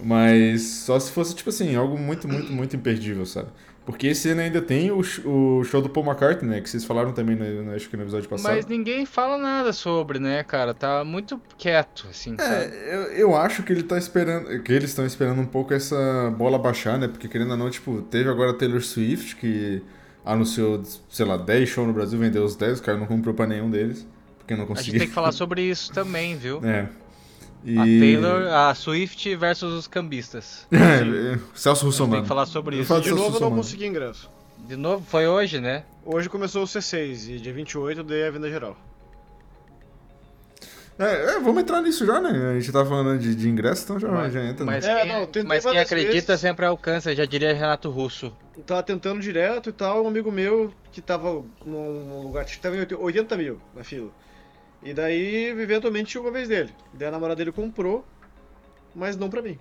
Mas 0.02 0.62
só 0.62 0.98
se 0.98 1.10
fosse, 1.12 1.34
tipo 1.34 1.50
assim, 1.50 1.74
algo 1.76 1.96
muito, 1.98 2.28
muito, 2.28 2.52
muito 2.52 2.76
imperdível, 2.76 3.24
sabe? 3.24 3.48
Porque 3.84 4.06
esse 4.06 4.28
ano 4.28 4.40
ainda 4.42 4.62
tem 4.62 4.92
o, 4.92 5.00
o 5.24 5.64
show 5.64 5.82
do 5.82 5.88
Paul 5.88 6.06
McCartney, 6.06 6.48
né? 6.48 6.60
Que 6.60 6.70
vocês 6.70 6.84
falaram 6.84 7.12
também, 7.12 7.34
no, 7.34 7.64
no- 7.64 7.74
acho 7.74 7.90
que 7.90 7.96
no 7.96 8.04
episódio 8.04 8.28
passado. 8.28 8.54
Mas 8.54 8.64
ninguém 8.66 9.04
fala 9.04 9.36
nada 9.36 9.72
sobre, 9.72 10.20
né, 10.20 10.44
cara? 10.44 10.72
Tá 10.72 11.04
muito 11.04 11.40
quieto, 11.58 12.06
assim, 12.08 12.36
sabe? 12.36 12.54
É, 12.66 12.94
eu, 12.94 13.00
eu 13.30 13.36
acho 13.36 13.64
que 13.64 13.72
ele 13.72 13.82
tá 13.82 13.98
esperando. 13.98 14.62
Que 14.62 14.72
eles 14.72 14.90
estão 14.90 15.04
esperando 15.04 15.40
um 15.40 15.46
pouco 15.46 15.74
essa 15.74 16.32
bola 16.38 16.58
baixar, 16.58 16.96
né? 16.96 17.08
Porque 17.08 17.26
querendo 17.26 17.50
ou 17.50 17.56
não, 17.56 17.68
tipo, 17.70 18.02
teve 18.02 18.28
agora 18.30 18.50
a 18.52 18.54
Taylor 18.54 18.80
Swift, 18.80 19.34
que 19.34 19.82
anunciou, 20.24 20.80
sei 21.08 21.26
lá, 21.26 21.36
10 21.36 21.68
shows 21.68 21.88
no 21.88 21.92
Brasil, 21.92 22.18
vendeu 22.20 22.44
os 22.44 22.54
10, 22.54 22.78
o 22.78 22.82
cara 22.84 22.96
não 22.98 23.06
comprou 23.06 23.34
pra 23.34 23.46
nenhum 23.48 23.68
deles. 23.68 24.06
Porque 24.38 24.54
não 24.54 24.62
A 24.62 24.66
gente 24.66 24.76
conseguiu. 24.76 24.98
tem 25.00 25.08
que 25.08 25.14
falar 25.14 25.32
sobre 25.32 25.62
isso 25.62 25.92
também, 25.92 26.36
viu? 26.36 26.60
É. 26.64 26.88
E... 27.64 27.78
A 27.78 27.82
Taylor, 27.82 28.52
a 28.52 28.74
Swift 28.74 29.36
versus 29.36 29.72
os 29.72 29.86
cambistas. 29.86 30.66
É, 30.72 31.38
Celso 31.54 31.86
A 31.86 31.90
gente 31.90 32.10
tem 32.10 32.22
que 32.22 32.28
falar 32.28 32.46
sobre 32.46 32.76
isso. 32.80 33.00
De 33.00 33.10
novo, 33.10 33.36
eu 33.36 33.40
não 33.40 33.54
consegui 33.56 33.86
ingresso. 33.86 34.30
De 34.66 34.76
novo, 34.76 35.04
foi 35.08 35.26
hoje, 35.26 35.60
né? 35.60 35.84
Hoje 36.04 36.28
começou 36.28 36.62
o 36.62 36.66
C6 36.66 37.28
e 37.36 37.38
dia 37.38 37.52
28 37.52 38.00
eu 38.00 38.04
dei 38.04 38.26
a 38.26 38.30
venda 38.30 38.48
geral. 38.48 38.76
É, 40.98 41.34
é, 41.34 41.40
vamos 41.40 41.62
entrar 41.62 41.80
nisso 41.80 42.04
já, 42.04 42.20
né? 42.20 42.50
A 42.50 42.60
gente 42.60 42.70
tá 42.70 42.84
falando 42.84 43.18
de, 43.18 43.34
de 43.34 43.48
ingresso, 43.48 43.84
então 43.84 43.98
já, 43.98 44.08
Mas- 44.08 44.32
já 44.32 44.44
entra. 44.44 44.64
né? 44.64 44.72
Mas, 44.72 44.84
É, 44.84 45.00
quem, 45.00 45.08
não, 45.12 45.20
tentei 45.26 45.42
mas 45.44 45.64
quem 45.64 45.78
acredita 45.78 46.26
vezes. 46.26 46.40
sempre 46.40 46.66
alcança, 46.66 47.14
já 47.14 47.24
diria 47.24 47.52
Renato 47.54 47.90
Russo. 47.90 48.32
Tava 48.66 48.82
tentando 48.82 49.20
direto 49.20 49.70
e 49.70 49.72
tal, 49.72 50.04
um 50.04 50.08
amigo 50.08 50.30
meu 50.30 50.72
que 50.92 51.00
tava 51.00 51.42
num 51.64 52.22
lugar 52.22 52.44
que 52.44 52.58
tava 52.58 52.76
em 52.76 52.86
80 52.94 53.36
mil 53.36 53.58
na 53.74 53.82
fila. 53.82 54.10
E 54.82 54.92
daí, 54.92 55.46
eventualmente, 55.46 56.10
tinha 56.10 56.20
uma 56.20 56.30
vez 56.30 56.48
dele. 56.48 56.70
Daí 56.92 57.08
a 57.08 57.10
namorada 57.10 57.36
dele 57.38 57.52
comprou, 57.52 58.04
mas 58.94 59.16
não 59.16 59.30
pra 59.30 59.40
mim. 59.42 59.58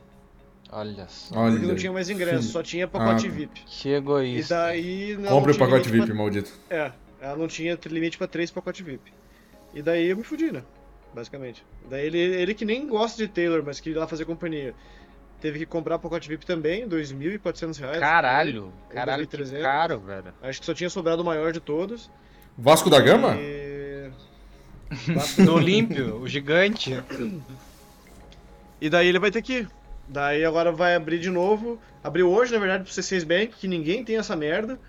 Olha 0.71 1.05
só. 1.07 1.35
Olha, 1.37 1.51
Porque 1.53 1.67
não 1.67 1.75
tinha 1.75 1.91
mais 1.91 2.09
ingresso, 2.09 2.39
filho. 2.41 2.51
só 2.53 2.63
tinha 2.63 2.87
pacote 2.87 3.27
Ah. 3.27 3.29
VIP. 3.29 3.61
Que 3.65 3.89
E 3.89 3.93
egoísta. 3.93 4.55
daí. 4.55 5.11
ela 5.13 5.21
não 5.21 5.29
Compre 5.29 5.51
o 5.51 5.57
pacote 5.57 5.89
VIP, 5.89 6.13
maldito. 6.13 6.51
Pra... 6.67 6.77
É, 6.77 6.93
ela 7.21 7.35
não 7.37 7.47
tinha 7.47 7.77
limite 7.87 8.17
pra 8.17 8.25
três 8.27 8.49
pacotes 8.49 8.83
VIP. 8.85 9.11
E 9.73 9.81
daí 9.81 10.07
eu 10.09 10.17
me 10.17 10.23
fudi, 10.23 10.51
né? 10.51 10.63
Basicamente. 11.13 11.63
Daí 11.89 12.05
ele, 12.05 12.17
ele 12.17 12.53
que 12.53 12.63
nem 12.65 12.87
gosta 12.87 13.17
de 13.17 13.27
Taylor, 13.27 13.61
mas 13.65 13.79
queria 13.81 13.97
ir 13.97 13.99
lá 13.99 14.07
fazer 14.07 14.23
companhia. 14.25 14.73
Teve 15.41 15.59
que 15.59 15.65
comprar 15.65 15.99
pacote 15.99 16.29
VIP 16.29 16.45
também, 16.45 16.87
2.400 16.87 17.77
reais. 17.79 17.99
Caralho, 17.99 18.71
caralho, 18.89 19.27
que 19.27 19.37
2.300. 19.37 19.61
caro, 19.61 19.99
velho. 19.99 20.33
Acho 20.41 20.59
que 20.59 20.65
só 20.65 20.73
tinha 20.73 20.89
sobrado 20.89 21.21
o 21.21 21.25
maior 21.25 21.51
de 21.51 21.59
todos. 21.59 22.09
Vasco 22.57 22.89
da 22.89 22.99
Gama? 23.01 23.35
E... 23.35 23.70
Do 25.43 25.55
Olímpio, 25.55 26.17
o 26.17 26.27
gigante. 26.27 27.01
E 28.79 28.89
daí 28.89 29.07
ele 29.07 29.19
vai 29.19 29.31
ter 29.31 29.41
que 29.41 29.59
ir. 29.59 29.69
Daí 30.07 30.43
agora 30.43 30.71
vai 30.71 30.95
abrir 30.95 31.19
de 31.19 31.29
novo. 31.29 31.79
Abriu 32.03 32.29
hoje, 32.29 32.51
na 32.51 32.59
verdade, 32.59 32.83
pro 32.83 32.91
C6 32.91 33.25
Bank, 33.25 33.53
que 33.57 33.67
ninguém 33.67 34.03
tem 34.03 34.17
essa 34.17 34.35
merda. 34.35 34.79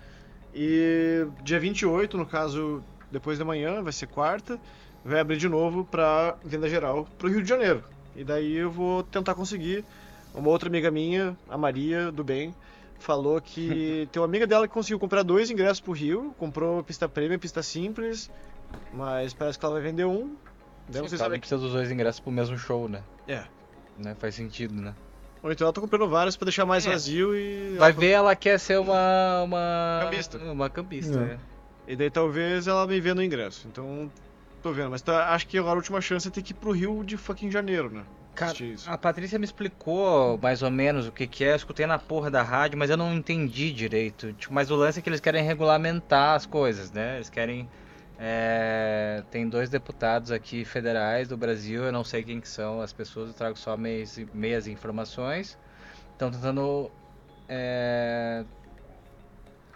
E 0.53 1.25
dia 1.43 1.59
28, 1.59 2.17
no 2.17 2.25
caso, 2.25 2.83
depois 3.11 3.39
da 3.39 3.45
manhã, 3.45 3.81
vai 3.81 3.93
ser 3.93 4.07
quarta, 4.07 4.59
vai 5.03 5.19
abrir 5.19 5.37
de 5.37 5.47
novo 5.47 5.85
pra 5.85 6.35
venda 6.43 6.67
geral 6.67 7.07
pro 7.17 7.29
Rio 7.29 7.41
de 7.41 7.49
Janeiro. 7.49 7.83
E 8.15 8.23
daí 8.23 8.55
eu 8.55 8.69
vou 8.69 9.03
tentar 9.03 9.35
conseguir. 9.35 9.83
Uma 10.33 10.49
outra 10.49 10.67
amiga 10.67 10.89
minha, 10.89 11.37
a 11.47 11.55
Maria, 11.57 12.11
do 12.11 12.23
bem, 12.23 12.55
falou 12.99 13.39
que 13.39 14.07
tem 14.11 14.19
uma 14.19 14.27
amiga 14.27 14.47
dela 14.47 14.67
que 14.67 14.73
conseguiu 14.73 14.99
comprar 14.99 15.21
dois 15.21 15.51
ingressos 15.51 15.79
pro 15.79 15.91
Rio, 15.91 16.33
comprou 16.39 16.83
pista 16.83 17.07
premium 17.07 17.35
e 17.35 17.37
pista 17.37 17.61
simples, 17.61 18.31
mas 18.93 19.33
parece 19.33 19.57
que 19.59 19.65
ela 19.65 19.73
vai 19.75 19.83
vender 19.83 20.05
um. 20.05 20.35
Daí 20.87 21.01
não 21.01 21.07
sei 21.07 21.17
se 21.17 21.23
Ela 21.23 21.25
ela 21.25 21.33
não 21.35 21.39
precisa 21.39 21.59
dos 21.61 21.71
dois 21.71 21.89
ingressos 21.91 22.19
pro 22.19 22.31
mesmo 22.31 22.57
show, 22.57 22.87
né? 22.89 23.01
É. 23.27 23.43
Né? 23.97 24.15
Faz 24.19 24.35
sentido, 24.35 24.73
né? 24.81 24.93
Ou 25.41 25.51
então 25.51 25.65
ela 25.65 25.73
tá 25.73 25.81
comprando 25.81 26.07
vários 26.09 26.35
pra 26.37 26.45
deixar 26.45 26.65
mais 26.65 26.85
É. 26.85 26.91
vazio 26.91 27.35
e. 27.35 27.75
Vai 27.77 27.91
ver, 27.91 28.11
ela 28.11 28.35
quer 28.35 28.59
ser 28.59 28.79
uma. 28.79 29.43
Uma 29.43 29.99
Cambista. 30.03 30.37
Uma 30.37 30.69
cambista, 30.69 31.15
É. 31.15 31.19
né? 31.19 31.39
E 31.87 31.95
daí 31.95 32.09
talvez 32.09 32.67
ela 32.67 32.87
me 32.87 32.99
venda 33.01 33.21
o 33.21 33.23
ingresso. 33.23 33.67
Então, 33.67 34.09
tô 34.61 34.71
vendo. 34.71 34.89
Mas 34.91 35.01
tá- 35.01 35.33
acho 35.33 35.47
que 35.47 35.57
agora 35.57 35.73
a 35.73 35.77
última 35.77 35.99
chance 36.01 36.27
é 36.27 36.31
ter 36.31 36.41
que 36.41 36.51
ir 36.51 36.55
pro 36.55 36.71
Rio 36.71 37.03
de 37.03 37.17
fucking 37.17 37.51
janeiro, 37.51 37.89
né? 37.89 38.03
Cara, 38.35 38.51
Assistir 38.51 38.73
isso. 38.73 38.89
a 38.89 38.97
Patrícia 38.97 39.37
me 39.37 39.45
explicou 39.45 40.39
mais 40.41 40.63
ou 40.63 40.71
menos 40.71 41.07
o 41.07 41.11
que, 41.11 41.27
que 41.27 41.43
é, 41.43 41.51
eu 41.51 41.55
escutei 41.55 41.85
na 41.85 41.99
porra 41.99 42.31
da 42.31 42.41
rádio, 42.41 42.79
mas 42.79 42.89
eu 42.89 42.97
não 42.97 43.13
entendi 43.13 43.71
direito. 43.71 44.33
Tipo, 44.33 44.53
mas 44.53 44.71
o 44.71 44.75
lance 44.75 44.97
é 44.97 45.01
que 45.03 45.09
eles 45.09 45.19
querem 45.19 45.43
regulamentar 45.43 46.35
as 46.35 46.45
coisas, 46.45 46.91
né? 46.91 47.15
Eles 47.17 47.29
querem. 47.29 47.69
É, 48.19 49.23
Tem 49.31 49.47
dois 49.47 49.69
deputados 49.69 50.31
aqui 50.31 50.63
federais 50.65 51.27
do 51.27 51.37
Brasil, 51.37 51.83
eu 51.83 51.91
não 51.91 52.03
sei 52.03 52.23
quem 52.23 52.39
que 52.39 52.47
são 52.47 52.81
as 52.81 52.93
pessoas, 52.93 53.29
eu 53.29 53.33
trago 53.33 53.57
só 53.57 53.75
meias, 53.75 54.19
meias 54.33 54.67
informações. 54.67 55.57
Estão 56.13 56.31
tentando 56.31 56.91
é, 57.49 58.43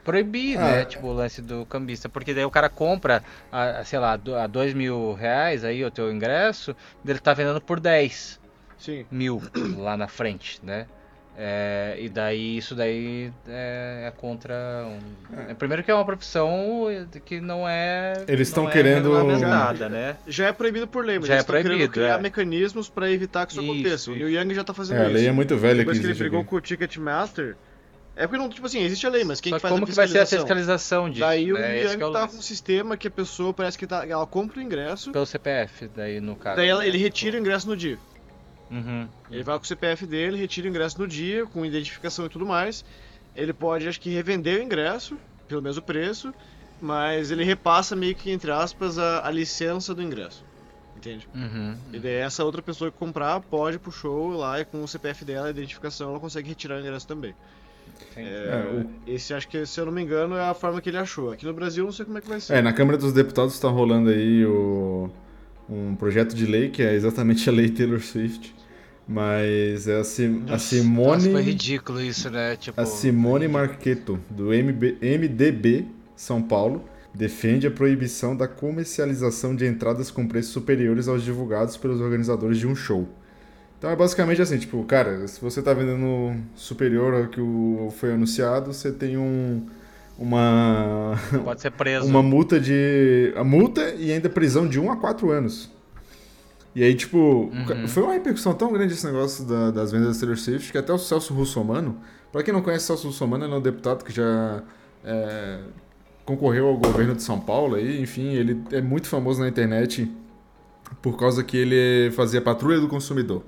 proibir, 0.03 0.57
Ah, 0.57 0.63
né? 0.63 0.85
Tipo, 0.85 1.07
o 1.07 1.13
lance 1.13 1.41
do 1.41 1.65
cambista, 1.65 2.07
porque 2.07 2.33
daí 2.33 2.45
o 2.45 2.51
cara 2.51 2.69
compra, 2.69 3.21
a, 3.51 3.83
sei 3.83 3.99
lá, 3.99 4.13
a 4.13 4.47
dois 4.47 4.73
mil 4.73 5.13
reais 5.13 5.65
aí 5.65 5.83
o 5.83 5.91
teu 5.91 6.11
ingresso, 6.11 6.75
ele 7.05 7.19
tá 7.19 7.33
vendendo 7.33 7.59
por 7.59 7.79
10 7.79 8.39
Sim. 8.77 9.05
mil 9.11 9.41
lá 9.75 9.97
na 9.97 10.07
frente, 10.07 10.63
né? 10.63 10.87
É, 11.39 11.95
e 11.99 12.09
daí 12.09 12.57
isso 12.57 12.73
daí 12.73 13.31
é, 13.47 14.05
é 14.07 14.11
contra. 14.17 14.87
Um, 14.87 15.51
é. 15.51 15.53
Primeiro 15.53 15.83
que 15.83 15.91
é 15.91 15.93
uma 15.93 16.03
profissão 16.03 16.87
que 17.23 17.39
não 17.39 17.69
é. 17.69 18.25
Eles 18.27 18.47
estão 18.47 18.67
é 18.67 18.71
querendo 18.71 19.11
nada, 19.37 19.87
né? 19.87 20.17
Já 20.27 20.47
é 20.47 20.51
proibido 20.51 20.87
por 20.87 21.05
lei, 21.05 21.19
mas 21.19 21.27
já 21.27 21.35
eles 21.35 21.43
é 21.43 21.47
proibido, 21.47 21.89
criar 21.93 22.17
é. 22.17 22.21
mecanismos 22.23 22.89
para 22.89 23.11
evitar 23.11 23.45
que 23.45 23.51
isso, 23.51 23.61
isso 23.61 23.71
aconteça. 23.71 23.95
Isso. 23.95 24.13
O 24.13 24.15
New 24.15 24.27
Young 24.27 24.51
já 24.55 24.63
tá 24.63 24.73
fazendo 24.73 24.97
é, 24.97 25.01
isso. 25.01 25.11
A 25.11 25.13
lei 25.13 25.27
é 25.27 25.31
muito 25.31 25.55
velha 25.55 25.77
Depois 25.77 25.99
que, 25.99 26.03
que 26.03 26.09
ele 26.09 26.17
brigou 26.17 26.43
com 26.43 26.55
o 26.55 26.61
Ticketmaster. 26.61 27.55
É 28.15 28.25
porque 28.25 28.41
não, 28.41 28.49
tipo 28.49 28.65
assim, 28.65 28.81
existe 28.81 29.05
a 29.05 29.09
lei, 29.11 29.23
mas 29.23 29.39
quem 29.39 29.51
Só 29.51 29.57
que 29.57 29.61
faz 29.61 29.71
como 29.71 29.83
a 29.83 29.87
que 29.87 29.93
vai 29.93 30.07
ser 30.07 30.21
a 30.21 30.25
fiscalização 30.25 31.07
disso? 31.07 31.21
Daí 31.21 31.53
o 31.53 31.55
né? 31.55 31.83
Young 31.83 32.01
é 32.01 32.05
o... 32.07 32.11
tá 32.11 32.27
com 32.27 32.37
um 32.37 32.41
sistema 32.41 32.97
que 32.97 33.07
a 33.09 33.11
pessoa 33.11 33.53
parece 33.53 33.77
que 33.77 33.85
tá, 33.85 34.03
ela 34.07 34.25
compra 34.25 34.57
o 34.57 34.61
ingresso. 34.63 35.11
Pelo 35.11 35.27
CPF, 35.27 35.87
daí 35.95 36.19
no 36.19 36.35
caso. 36.35 36.55
Daí 36.55 36.67
ela, 36.67 36.83
ele 36.83 36.97
retira 36.97 37.37
o 37.37 37.39
ingresso 37.39 37.67
no 37.67 37.77
dia. 37.77 37.99
Uhum. 38.69 39.07
Ele 39.31 39.43
vai 39.43 39.57
com 39.57 39.63
o 39.63 39.67
CPF 39.67 40.05
dele, 40.05 40.37
retira 40.37 40.67
o 40.67 40.69
ingresso 40.69 40.99
no 40.99 41.07
dia, 41.07 41.45
com 41.45 41.65
identificação 41.65 42.25
e 42.25 42.29
tudo 42.29 42.45
mais. 42.45 42.83
Ele 43.35 43.53
pode, 43.53 43.87
acho 43.87 43.99
que, 43.99 44.09
revender 44.09 44.59
o 44.59 44.63
ingresso 44.63 45.17
pelo 45.47 45.61
mesmo 45.61 45.81
preço, 45.81 46.33
mas 46.81 47.31
ele 47.31 47.43
repassa 47.43 47.95
meio 47.95 48.15
que, 48.15 48.31
entre 48.31 48.51
aspas, 48.51 48.97
a, 48.97 49.25
a 49.27 49.31
licença 49.31 49.93
do 49.93 50.01
ingresso. 50.01 50.43
Entende? 50.97 51.27
Uhum. 51.33 51.75
E 51.93 51.99
daí 51.99 52.15
essa 52.15 52.43
outra 52.43 52.61
pessoa 52.61 52.91
que 52.91 52.97
comprar 52.97 53.39
pode 53.39 53.75
ir 53.75 53.79
pro 53.79 53.91
show 53.91 54.29
lá 54.31 54.59
e 54.59 54.65
com 54.65 54.83
o 54.83 54.87
CPF 54.87 55.23
dela, 55.23 55.47
a 55.47 55.51
identificação, 55.51 56.09
ela 56.09 56.19
consegue 56.19 56.49
retirar 56.49 56.77
o 56.77 56.79
ingresso 56.79 57.07
também. 57.07 57.35
É, 58.15 58.21
é. 58.21 58.85
Esse 59.05 59.33
acho 59.33 59.47
que, 59.47 59.63
se 59.65 59.79
eu 59.79 59.85
não 59.85 59.91
me 59.91 60.01
engano, 60.01 60.35
é 60.35 60.49
a 60.49 60.53
forma 60.53 60.81
que 60.81 60.89
ele 60.89 60.97
achou. 60.97 61.31
Aqui 61.31 61.45
no 61.45 61.53
Brasil 61.53 61.83
eu 61.83 61.85
não 61.85 61.93
sei 61.93 62.05
como 62.05 62.17
é 62.17 62.21
que 62.21 62.27
vai 62.27 62.39
ser. 62.39 62.55
É, 62.55 62.61
na 62.61 62.73
Câmara 62.73 62.97
dos 62.97 63.13
Deputados 63.13 63.53
está 63.53 63.69
rolando 63.69 64.09
aí 64.09 64.43
o... 64.45 65.09
um 65.69 65.95
projeto 65.95 66.35
de 66.35 66.45
lei 66.45 66.69
que 66.69 66.81
é 66.81 66.93
exatamente 66.93 67.47
a 67.47 67.53
lei 67.53 67.69
Taylor 67.69 68.01
Swift. 68.01 68.55
Mas 69.07 69.87
é 69.87 69.99
a, 69.99 70.03
Sim... 70.03 70.43
a 70.49 70.59
Simone. 70.59 71.07
Nossa, 71.07 71.31
foi 71.31 71.41
ridículo 71.41 72.01
isso, 72.01 72.29
né? 72.29 72.57
Tipo... 72.57 72.79
A 72.79 72.85
Simone 72.85 73.47
Marqueto, 73.47 74.19
do 74.29 74.53
MB... 74.53 74.97
MDB 75.01 75.85
São 76.15 76.41
Paulo, 76.41 76.83
defende 77.13 77.65
a 77.65 77.71
proibição 77.71 78.35
da 78.35 78.47
comercialização 78.47 79.55
de 79.55 79.65
entradas 79.65 80.11
com 80.11 80.27
preços 80.27 80.51
superiores 80.51 81.07
aos 81.07 81.23
divulgados 81.23 81.77
pelos 81.77 82.01
organizadores 82.01 82.57
de 82.57 82.67
um 82.67 82.75
show. 82.75 83.07
Então 83.77 83.89
é 83.89 83.95
basicamente 83.95 84.41
assim, 84.41 84.57
tipo, 84.57 84.83
cara, 84.83 85.27
se 85.27 85.39
você 85.39 85.61
tá 85.61 85.73
vendendo 85.73 86.35
superior 86.55 87.13
ao 87.13 87.27
que 87.27 87.39
foi 87.97 88.11
anunciado, 88.13 88.73
você 88.73 88.91
tem 88.91 89.17
um 89.17 89.65
uma 90.17 91.13
pode 91.43 91.61
ser 91.61 91.69
preso. 91.71 92.07
uma 92.07 92.23
multa 92.23 92.59
de 92.59 93.31
a 93.35 93.43
multa 93.43 93.93
e 93.99 94.11
ainda 94.11 94.27
prisão 94.29 94.67
de 94.67 94.79
1 94.79 94.91
a 94.91 94.97
4 94.97 95.29
anos. 95.29 95.71
E 96.77 96.83
aí, 96.83 96.93
tipo, 96.93 97.17
uhum. 97.17 97.87
foi 97.87 98.03
uma 98.03 98.13
repercussão 98.13 98.53
tão 98.53 98.71
grande 98.71 98.93
esse 98.93 99.03
negócio 99.03 99.43
da, 99.43 99.71
das 99.71 99.91
vendas 99.91 100.13
da 100.13 100.19
Taylor 100.19 100.37
Swift 100.37 100.71
que 100.71 100.77
até 100.77 100.93
o 100.93 100.99
Celso 100.99 101.33
Russomano, 101.33 101.97
para 102.31 102.43
quem 102.43 102.53
não 102.53 102.61
conhece 102.61 102.83
o 102.83 102.87
Celso 102.89 103.07
Russomano, 103.07 103.45
ele 103.45 103.53
é 103.55 103.57
um 103.57 103.61
deputado 103.61 104.05
que 104.05 104.13
já 104.13 104.61
é, 105.03 105.57
concorreu 106.23 106.67
ao 106.67 106.77
governo 106.77 107.15
de 107.15 107.23
São 107.23 107.39
Paulo 107.39 107.77
aí, 107.77 107.99
enfim, 107.99 108.35
ele 108.35 108.61
é 108.71 108.79
muito 108.79 109.07
famoso 109.07 109.41
na 109.41 109.47
internet 109.47 110.07
por 111.01 111.17
causa 111.17 111.43
que 111.43 111.57
ele 111.57 112.11
fazia 112.11 112.39
patrulha 112.41 112.79
do 112.79 112.87
consumidor. 112.87 113.43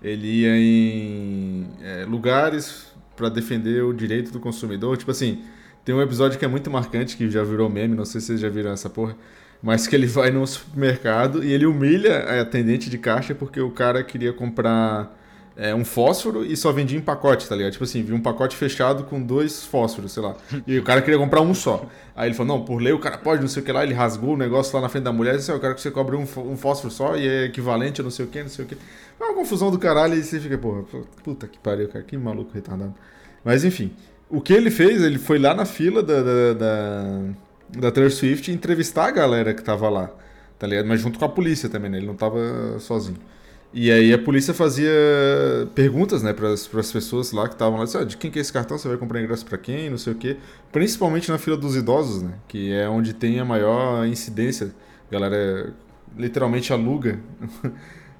Ele 0.00 0.42
ia 0.42 0.56
em 0.56 1.68
é, 1.82 2.04
lugares 2.04 2.92
para 3.16 3.28
defender 3.28 3.82
o 3.82 3.92
direito 3.92 4.30
do 4.30 4.38
consumidor. 4.38 4.96
Tipo 4.96 5.10
assim, 5.10 5.42
tem 5.84 5.92
um 5.92 6.00
episódio 6.00 6.38
que 6.38 6.44
é 6.44 6.48
muito 6.48 6.70
marcante, 6.70 7.16
que 7.16 7.28
já 7.28 7.42
virou 7.42 7.68
meme, 7.68 7.96
não 7.96 8.04
sei 8.04 8.20
se 8.20 8.28
vocês 8.28 8.40
já 8.40 8.48
viram 8.48 8.70
essa 8.70 8.88
porra, 8.88 9.16
mas 9.62 9.86
que 9.86 9.96
ele 9.96 10.06
vai 10.06 10.30
no 10.30 10.46
supermercado 10.46 11.44
e 11.44 11.52
ele 11.52 11.66
humilha 11.66 12.20
a 12.20 12.40
atendente 12.40 12.88
de 12.88 12.98
caixa 12.98 13.34
porque 13.34 13.60
o 13.60 13.70
cara 13.70 14.02
queria 14.02 14.32
comprar 14.32 15.16
é, 15.58 15.74
um 15.74 15.84
fósforo 15.84 16.44
e 16.44 16.56
só 16.56 16.70
vendia 16.70 16.96
em 16.96 17.00
pacote, 17.00 17.48
tá 17.48 17.56
ligado? 17.56 17.72
Tipo 17.72 17.82
assim, 17.82 18.00
viu 18.00 18.14
um 18.14 18.20
pacote 18.20 18.56
fechado 18.56 19.02
com 19.02 19.20
dois 19.20 19.64
fósforos, 19.64 20.12
sei 20.12 20.22
lá. 20.22 20.36
E 20.64 20.78
o 20.78 20.84
cara 20.84 21.02
queria 21.02 21.18
comprar 21.18 21.40
um 21.40 21.52
só. 21.52 21.84
Aí 22.14 22.28
ele 22.28 22.34
falou, 22.36 22.58
não, 22.58 22.64
por 22.64 22.80
lei 22.80 22.92
o 22.92 22.98
cara 23.00 23.18
pode, 23.18 23.40
não 23.42 23.48
sei 23.48 23.60
o 23.62 23.66
que 23.66 23.72
lá. 23.72 23.82
Ele 23.82 23.92
rasgou 23.92 24.34
o 24.34 24.36
negócio 24.36 24.72
lá 24.76 24.82
na 24.82 24.88
frente 24.88 25.02
da 25.02 25.12
mulher 25.12 25.34
e 25.34 25.38
disse, 25.38 25.50
eu 25.50 25.58
quero 25.58 25.74
que 25.74 25.80
você 25.80 25.90
cobre 25.90 26.14
um, 26.14 26.22
um 26.22 26.56
fósforo 26.56 26.92
só 26.92 27.16
e 27.16 27.26
é 27.26 27.44
equivalente 27.46 28.00
a 28.00 28.04
não 28.04 28.10
sei 28.10 28.24
o 28.24 28.28
que, 28.28 28.40
não 28.40 28.48
sei 28.48 28.64
o 28.64 28.68
que. 28.68 28.76
É 29.20 29.24
uma 29.24 29.34
confusão 29.34 29.72
do 29.72 29.78
caralho 29.80 30.14
e 30.14 30.22
você 30.22 30.38
fica, 30.38 30.56
porra, 30.56 30.84
puta 31.24 31.48
que 31.48 31.58
pariu, 31.58 31.88
cara, 31.88 32.04
que 32.04 32.16
maluco 32.16 32.52
retardado. 32.54 32.94
Mas 33.44 33.64
enfim, 33.64 33.92
o 34.30 34.40
que 34.40 34.52
ele 34.52 34.70
fez, 34.70 35.02
ele 35.02 35.18
foi 35.18 35.40
lá 35.40 35.54
na 35.54 35.64
fila 35.64 36.04
da, 36.04 36.22
da, 36.22 36.52
da, 36.52 37.20
da 37.70 37.90
Taylor 37.90 38.10
Swift 38.10 38.50
entrevistar 38.50 39.06
a 39.06 39.10
galera 39.10 39.54
que 39.54 39.62
tava 39.62 39.88
lá, 39.88 40.10
tá 40.58 40.66
ligado? 40.66 40.86
Mas 40.86 41.00
junto 41.00 41.18
com 41.18 41.24
a 41.24 41.28
polícia 41.28 41.68
também, 41.68 41.90
né? 41.90 41.98
Ele 41.98 42.06
não 42.06 42.14
tava 42.14 42.78
sozinho. 42.78 43.18
E 43.72 43.92
aí 43.92 44.12
a 44.14 44.18
polícia 44.18 44.54
fazia 44.54 44.90
perguntas, 45.74 46.22
né, 46.22 46.32
para 46.32 46.50
as 46.52 46.66
pessoas 46.66 47.32
lá 47.32 47.46
que 47.46 47.54
estavam 47.54 47.78
lá, 47.78 47.84
ah, 48.00 48.04
de 48.04 48.16
quem 48.16 48.30
que 48.30 48.38
é 48.38 48.42
esse 48.42 48.52
cartão, 48.52 48.78
você 48.78 48.88
vai 48.88 48.96
comprar 48.96 49.20
ingresso 49.20 49.44
para 49.44 49.58
quem, 49.58 49.90
não 49.90 49.98
sei 49.98 50.14
o 50.14 50.16
quê. 50.16 50.38
Principalmente 50.72 51.30
na 51.30 51.36
fila 51.36 51.56
dos 51.56 51.76
idosos, 51.76 52.22
né, 52.22 52.32
que 52.48 52.72
é 52.72 52.88
onde 52.88 53.12
tem 53.12 53.38
a 53.40 53.44
maior 53.44 54.06
incidência. 54.06 54.72
A 55.08 55.12
galera 55.12 55.74
literalmente 56.16 56.72
aluga 56.72 57.20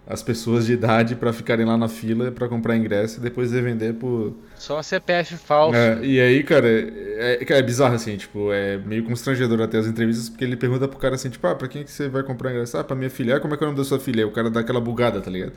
as 0.09 0.23
pessoas 0.23 0.65
de 0.65 0.73
idade 0.73 1.15
para 1.15 1.35
ficarem 1.35 1.67
lá 1.67 1.77
na 1.77 1.87
fila 1.87 2.33
para 2.33 2.49
comprar 2.49 2.75
ingresso 2.75 3.21
e 3.21 3.23
depois 3.23 3.53
revender 3.53 3.93
por. 3.93 4.35
Só 4.57 4.83
CPF 4.83 5.37
falso. 5.37 5.77
É, 5.77 6.01
e 6.03 6.19
aí, 6.19 6.43
cara, 6.43 6.67
é, 6.67 7.45
é, 7.47 7.63
bizarro 7.63 7.95
assim, 7.95 8.17
tipo, 8.17 8.51
é 8.51 8.79
meio 8.79 9.05
constrangedor 9.05 9.61
até 9.61 9.77
as 9.77 9.87
entrevistas, 9.87 10.31
porque 10.31 10.45
ele 10.45 10.57
pergunta 10.57 10.89
pro 10.89 10.99
cara 10.99 11.15
assim, 11.15 11.29
tipo, 11.29 11.47
ah, 11.47 11.55
pra 11.55 11.69
quem 11.69 11.85
que 11.85 11.91
você 11.91 12.09
vai 12.09 12.23
comprar 12.23 12.53
ingresso? 12.53 12.79
Ah, 12.79 12.85
pra 12.85 12.97
minha 12.97 13.11
filha. 13.11 13.37
Ah, 13.37 13.41
como 13.41 13.53
é 13.53 13.57
que 13.59 13.63
é 13.63 13.67
o 13.67 13.69
nome 13.69 13.79
da 13.79 13.85
sua 13.85 14.01
filha? 14.01 14.25
Aí 14.25 14.29
o 14.29 14.33
cara 14.33 14.49
dá 14.49 14.61
aquela 14.61 14.81
bugada, 14.81 15.21
tá 15.21 15.31
ligado? 15.31 15.53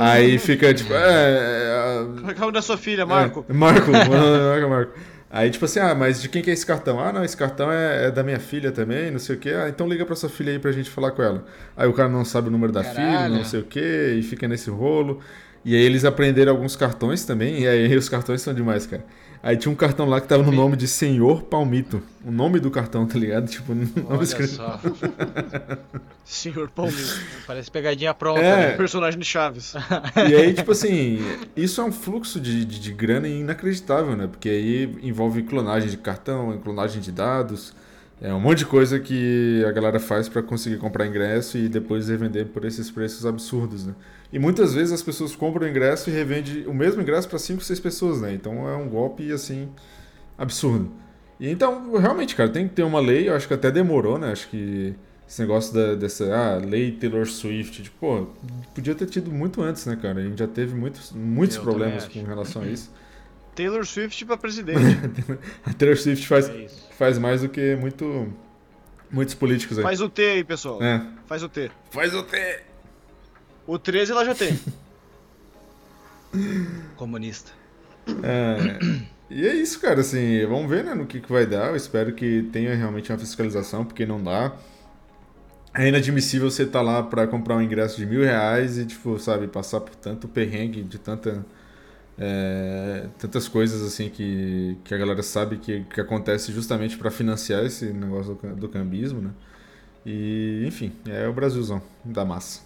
aí 0.00 0.38
fica, 0.38 0.72
tipo, 0.72 0.94
é. 0.94 0.96
é 0.96 2.04
como 2.16 2.30
é 2.30 2.34
que 2.34 2.40
é 2.40 2.42
o 2.42 2.46
nome 2.46 2.52
da 2.54 2.62
sua 2.62 2.78
filha, 2.78 3.04
Marco? 3.04 3.44
É, 3.46 3.52
Marco, 3.52 3.90
Marco, 3.90 4.08
Marco. 4.70 4.92
Aí, 5.36 5.50
tipo 5.50 5.64
assim, 5.64 5.80
ah, 5.80 5.96
mas 5.96 6.22
de 6.22 6.28
quem 6.28 6.40
que 6.42 6.48
é 6.48 6.52
esse 6.52 6.64
cartão? 6.64 7.00
Ah, 7.00 7.12
não, 7.12 7.24
esse 7.24 7.36
cartão 7.36 7.70
é, 7.72 8.06
é 8.06 8.10
da 8.12 8.22
minha 8.22 8.38
filha 8.38 8.70
também, 8.70 9.10
não 9.10 9.18
sei 9.18 9.34
o 9.34 9.38
quê. 9.40 9.50
Ah, 9.50 9.68
então 9.68 9.88
liga 9.88 10.06
pra 10.06 10.14
sua 10.14 10.28
filha 10.28 10.52
aí 10.52 10.60
pra 10.60 10.70
gente 10.70 10.88
falar 10.88 11.10
com 11.10 11.22
ela. 11.24 11.44
Aí 11.76 11.88
o 11.88 11.92
cara 11.92 12.08
não 12.08 12.24
sabe 12.24 12.46
o 12.46 12.50
número 12.52 12.72
da 12.72 12.84
Caralho. 12.84 12.96
filha, 13.24 13.28
não 13.30 13.44
sei 13.44 13.58
o 13.58 13.64
quê, 13.64 14.14
e 14.16 14.22
fica 14.22 14.46
nesse 14.46 14.70
rolo. 14.70 15.18
E 15.64 15.74
aí 15.74 15.82
eles 15.82 16.04
aprenderam 16.04 16.52
alguns 16.52 16.76
cartões 16.76 17.24
também, 17.24 17.62
e 17.62 17.66
aí 17.66 17.96
os 17.96 18.08
cartões 18.08 18.42
são 18.42 18.54
demais, 18.54 18.86
cara. 18.86 19.04
Aí 19.44 19.58
tinha 19.58 19.70
um 19.70 19.74
cartão 19.74 20.08
lá 20.08 20.22
que 20.22 20.26
tava 20.26 20.42
no 20.42 20.50
nome 20.50 20.74
de 20.74 20.88
Senhor 20.88 21.42
Palmito. 21.42 22.02
O 22.24 22.30
nome 22.30 22.58
do 22.58 22.70
cartão, 22.70 23.06
tá 23.06 23.18
ligado? 23.18 23.46
Tipo, 23.46 23.74
nome 23.74 23.92
Olha 24.08 24.22
escrito. 24.22 24.54
só. 24.54 24.80
Senhor 26.24 26.70
Palmito. 26.70 27.20
Parece 27.46 27.70
pegadinha 27.70 28.14
pronta, 28.14 28.40
é. 28.40 28.56
né? 28.56 28.70
Personagem 28.72 29.20
de 29.20 29.26
Chaves. 29.26 29.74
E 30.16 30.34
aí, 30.34 30.54
tipo 30.56 30.72
assim, 30.72 31.18
isso 31.54 31.78
é 31.82 31.84
um 31.84 31.92
fluxo 31.92 32.40
de, 32.40 32.64
de, 32.64 32.80
de 32.80 32.92
grana 32.94 33.28
inacreditável, 33.28 34.16
né? 34.16 34.26
Porque 34.26 34.48
aí 34.48 34.98
envolve 35.02 35.42
clonagem 35.42 35.90
de 35.90 35.98
cartão, 35.98 36.58
clonagem 36.64 37.02
de 37.02 37.12
dados. 37.12 37.74
É 38.22 38.32
um 38.32 38.40
monte 38.40 38.60
de 38.60 38.66
coisa 38.66 38.98
que 38.98 39.62
a 39.68 39.72
galera 39.72 40.00
faz 40.00 40.26
para 40.26 40.42
conseguir 40.42 40.78
comprar 40.78 41.06
ingresso 41.06 41.58
e 41.58 41.68
depois 41.68 42.08
revender 42.08 42.46
por 42.46 42.64
esses 42.64 42.90
preços 42.90 43.26
absurdos, 43.26 43.84
né? 43.84 43.92
E 44.34 44.38
muitas 44.40 44.74
vezes 44.74 44.92
as 44.92 45.00
pessoas 45.00 45.36
compram 45.36 45.64
o 45.64 45.70
ingresso 45.70 46.10
e 46.10 46.12
revendem 46.12 46.66
o 46.66 46.74
mesmo 46.74 47.00
ingresso 47.00 47.28
para 47.28 47.38
5, 47.38 47.62
6 47.62 47.78
pessoas, 47.78 48.20
né? 48.20 48.34
Então 48.34 48.68
é 48.68 48.76
um 48.76 48.88
golpe, 48.88 49.30
assim, 49.30 49.68
absurdo. 50.36 50.90
E 51.38 51.48
então, 51.48 51.96
realmente, 51.96 52.34
cara, 52.34 52.48
tem 52.48 52.66
que 52.66 52.74
ter 52.74 52.82
uma 52.82 52.98
lei, 52.98 53.28
eu 53.28 53.36
acho 53.36 53.46
que 53.46 53.54
até 53.54 53.70
demorou, 53.70 54.18
né? 54.18 54.32
Acho 54.32 54.48
que 54.48 54.92
esse 55.28 55.40
negócio 55.40 55.72
da, 55.72 55.94
dessa 55.94 56.24
ah, 56.34 56.56
lei 56.56 56.90
Taylor 56.90 57.26
Swift, 57.28 57.80
tipo, 57.84 57.96
pô, 58.00 58.26
podia 58.74 58.92
ter 58.96 59.06
tido 59.06 59.30
muito 59.30 59.62
antes, 59.62 59.86
né, 59.86 59.94
cara? 59.94 60.18
A 60.18 60.24
gente 60.24 60.40
já 60.40 60.48
teve 60.48 60.74
muitos, 60.74 61.12
muitos 61.12 61.56
eu 61.56 61.62
problemas 61.62 62.08
com 62.08 62.24
relação 62.24 62.62
a 62.62 62.66
isso. 62.66 62.92
Taylor 63.54 63.86
Swift 63.86 64.24
para 64.24 64.36
presidente. 64.36 64.98
a 65.64 65.72
Taylor 65.72 65.96
Swift 65.96 66.26
faz, 66.26 66.48
é 66.48 66.66
faz 66.98 67.18
mais 67.18 67.42
do 67.42 67.48
que 67.48 67.76
muito, 67.76 68.34
muitos 69.12 69.36
políticos 69.36 69.78
aí. 69.78 69.84
Faz 69.84 70.00
o 70.00 70.08
T 70.08 70.22
aí, 70.22 70.42
pessoal. 70.42 70.82
É. 70.82 71.06
Faz 71.24 71.44
o 71.44 71.48
T. 71.48 71.70
Faz 71.92 72.12
o 72.12 72.24
T. 72.24 72.73
O 73.66 73.78
13 73.78 74.12
ela 74.12 74.24
já 74.24 74.34
tem. 74.34 74.58
Comunista. 76.96 77.52
É, 78.22 78.78
e 79.30 79.46
é 79.46 79.54
isso, 79.54 79.80
cara, 79.80 80.00
assim, 80.00 80.44
vamos 80.46 80.68
ver, 80.68 80.84
né, 80.84 80.94
no 80.94 81.06
que, 81.06 81.20
que 81.20 81.32
vai 81.32 81.46
dar. 81.46 81.68
Eu 81.68 81.76
espero 81.76 82.12
que 82.12 82.42
tenha 82.52 82.74
realmente 82.74 83.10
uma 83.10 83.18
fiscalização, 83.18 83.84
porque 83.84 84.04
não 84.04 84.22
dá. 84.22 84.54
É 85.74 85.88
inadmissível 85.88 86.50
você 86.50 86.64
estar 86.64 86.80
tá 86.80 86.84
lá 86.84 87.02
para 87.02 87.26
comprar 87.26 87.56
um 87.56 87.62
ingresso 87.62 87.96
de 87.96 88.06
mil 88.06 88.22
reais 88.22 88.78
e, 88.78 88.86
tipo, 88.86 89.18
sabe, 89.18 89.48
passar 89.48 89.80
por 89.80 89.94
tanto 89.96 90.28
perrengue, 90.28 90.82
de 90.82 90.98
tanta, 90.98 91.44
é, 92.18 93.08
tantas 93.18 93.48
coisas, 93.48 93.82
assim, 93.82 94.08
que, 94.08 94.76
que 94.84 94.94
a 94.94 94.98
galera 94.98 95.22
sabe 95.22 95.56
que, 95.56 95.84
que 95.84 96.00
acontece 96.00 96.52
justamente 96.52 96.96
para 96.96 97.10
financiar 97.10 97.64
esse 97.64 97.86
negócio 97.86 98.34
do, 98.34 98.54
do 98.54 98.68
cambismo, 98.68 99.20
né? 99.20 99.30
E, 100.06 100.64
enfim, 100.66 100.92
é 101.06 101.26
o 101.26 101.32
Brasilzão 101.32 101.82
da 102.04 102.24
massa. 102.24 102.60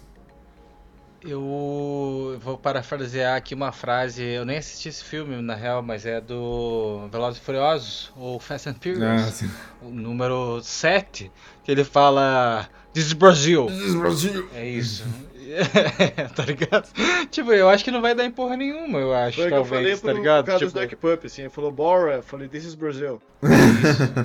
Eu 1.21 2.37
vou 2.41 2.57
parafrasear 2.57 3.35
aqui 3.35 3.53
uma 3.53 3.71
frase. 3.71 4.23
Eu 4.23 4.45
nem 4.45 4.57
assisti 4.57 4.87
esse 4.89 5.03
filme, 5.03 5.41
na 5.41 5.55
real, 5.55 5.81
mas 5.81 6.05
é 6.05 6.21
do 6.21 7.07
Velozes 7.11 7.41
e 7.41 7.43
Furiosos, 7.43 8.11
ou 8.15 8.39
Fast 8.39 8.69
and 8.69 8.75
Furious, 8.81 9.43
ah, 9.43 9.47
o 9.81 9.89
número 9.89 10.61
7, 10.63 11.29
que 11.63 11.71
ele 11.71 11.83
fala 11.83 12.69
This 12.93 13.07
is 13.07 13.13
Brazil. 13.13 13.67
This 13.67 13.81
is 13.81 13.95
Brazil. 13.95 14.49
É 14.55 14.67
isso. 14.67 15.03
tá 16.35 16.43
ligado? 16.45 16.87
Tipo, 17.31 17.51
eu 17.51 17.67
acho 17.67 17.83
que 17.83 17.91
não 17.91 18.01
vai 18.01 18.13
dar 18.13 18.23
em 18.23 18.31
porra 18.31 18.55
nenhuma, 18.55 18.99
eu 18.99 19.13
acho, 19.13 19.37
Foi 19.37 19.45
o 19.47 19.49
que 19.49 19.53
eu 19.55 19.65
falei 19.65 19.95
talvez, 19.95 19.99
pro 19.99 20.09
tá 20.09 20.13
ligado? 20.13 20.45
cara 20.45 20.57
do 20.59 20.65
Tipo, 20.67 20.77
Snack 20.79 20.95
Pup, 20.95 21.25
assim, 21.25 21.41
ele 21.41 21.49
falou 21.49 21.71
Bora, 21.71 22.15
eu 22.17 22.23
falei 22.23 22.47
This 22.47 22.65
is 22.65 22.75
Brazil. 22.75 23.21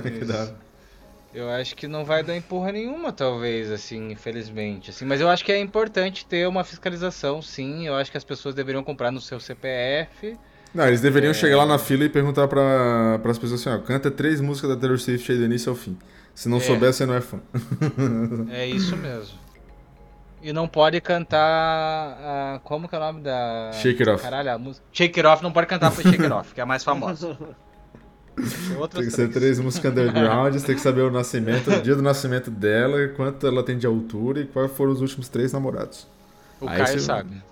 Que 0.03 0.25
da 0.25 0.41
hora. 0.41 0.55
Eu 1.35 1.49
acho 1.49 1.75
que 1.75 1.87
não 1.87 2.03
vai 2.05 2.23
dar 2.23 2.35
em 2.35 2.41
porra 2.41 2.71
nenhuma, 2.71 3.11
talvez, 3.11 3.69
assim, 3.71 4.11
infelizmente. 4.11 4.89
Assim, 4.89 5.05
mas 5.05 5.19
eu 5.21 5.29
acho 5.29 5.43
que 5.45 5.51
é 5.51 5.59
importante 5.59 6.25
ter 6.25 6.47
uma 6.47 6.63
fiscalização, 6.63 7.41
sim. 7.41 7.85
Eu 7.85 7.95
acho 7.95 8.09
que 8.09 8.17
as 8.17 8.23
pessoas 8.23 8.55
deveriam 8.55 8.83
comprar 8.83 9.11
no 9.11 9.19
seu 9.21 9.39
CPF. 9.39 10.37
Não, 10.73 10.87
eles 10.87 10.99
deveriam 11.01 11.33
chegar 11.33 11.57
lá 11.57 11.65
na 11.65 11.77
fila 11.79 12.03
e 12.05 12.09
perguntar 12.09 12.47
pra, 12.47 13.19
pras 13.21 13.37
pessoas 13.37 13.61
assim, 13.65 13.69
ó, 13.69 13.77
canta 13.85 14.09
três 14.11 14.41
músicas 14.41 14.69
da 14.71 14.75
Taylor 14.75 14.97
Swift 14.99 15.31
aí 15.31 15.37
do 15.37 15.45
início 15.45 15.69
ao 15.69 15.75
fim. 15.75 15.97
Se 16.33 16.49
não 16.49 16.57
É. 16.57 16.61
souber, 16.61 16.91
você 16.93 17.05
não 17.05 17.13
é 17.13 17.21
fã. 17.21 17.39
É 18.51 18.65
isso 18.67 18.95
mesmo. 18.97 19.37
E 20.43 20.51
não 20.53 20.67
pode 20.67 20.99
cantar. 21.01 21.39
a- 22.19 22.59
como 22.63 22.87
que 22.87 22.93
é 22.95 22.97
o 22.97 23.01
nome 23.01 23.21
da. 23.21 23.71
Shake 23.73 24.03
It 24.03 24.09
Off. 24.09 24.21
Caralho, 24.23 24.51
a 24.51 24.57
música. 24.57 24.85
Shake 24.91 25.19
It 25.19 25.27
Off 25.27 25.41
não 25.41 25.51
pode 25.51 25.65
cantar 25.67 25.89
foi 25.91 26.03
Shake 26.03 26.21
It 26.21 26.31
Off, 26.33 26.53
que 26.53 26.59
é 26.59 26.63
a 26.63 26.65
mais 26.67 26.83
famosa. 26.83 27.35
Tem 28.35 28.77
outras 28.77 29.01
Tem 29.01 29.09
que 29.09 29.15
ser 29.15 29.29
três 29.29 29.59
músicas 29.59 29.91
underground, 29.91 30.53
você 30.53 30.65
tem 30.65 30.75
que 30.75 30.81
saber 30.81 31.01
o 31.01 31.11
nascimento, 31.11 31.71
o 31.71 31.81
dia 31.81 31.95
do 31.95 32.01
nascimento 32.01 32.51
dela, 32.51 33.07
quanto 33.15 33.47
ela 33.47 33.63
tem 33.63 33.77
de 33.77 33.87
altura 33.87 34.41
e 34.41 34.45
quais 34.45 34.71
foram 34.71 34.91
os 34.91 35.01
últimos 35.01 35.29
três 35.29 35.53
namorados. 35.53 36.07
O 36.59 36.67
Aí 36.67 36.77
Caio 36.83 36.99
você- 36.99 37.05
sabe. 37.05 37.43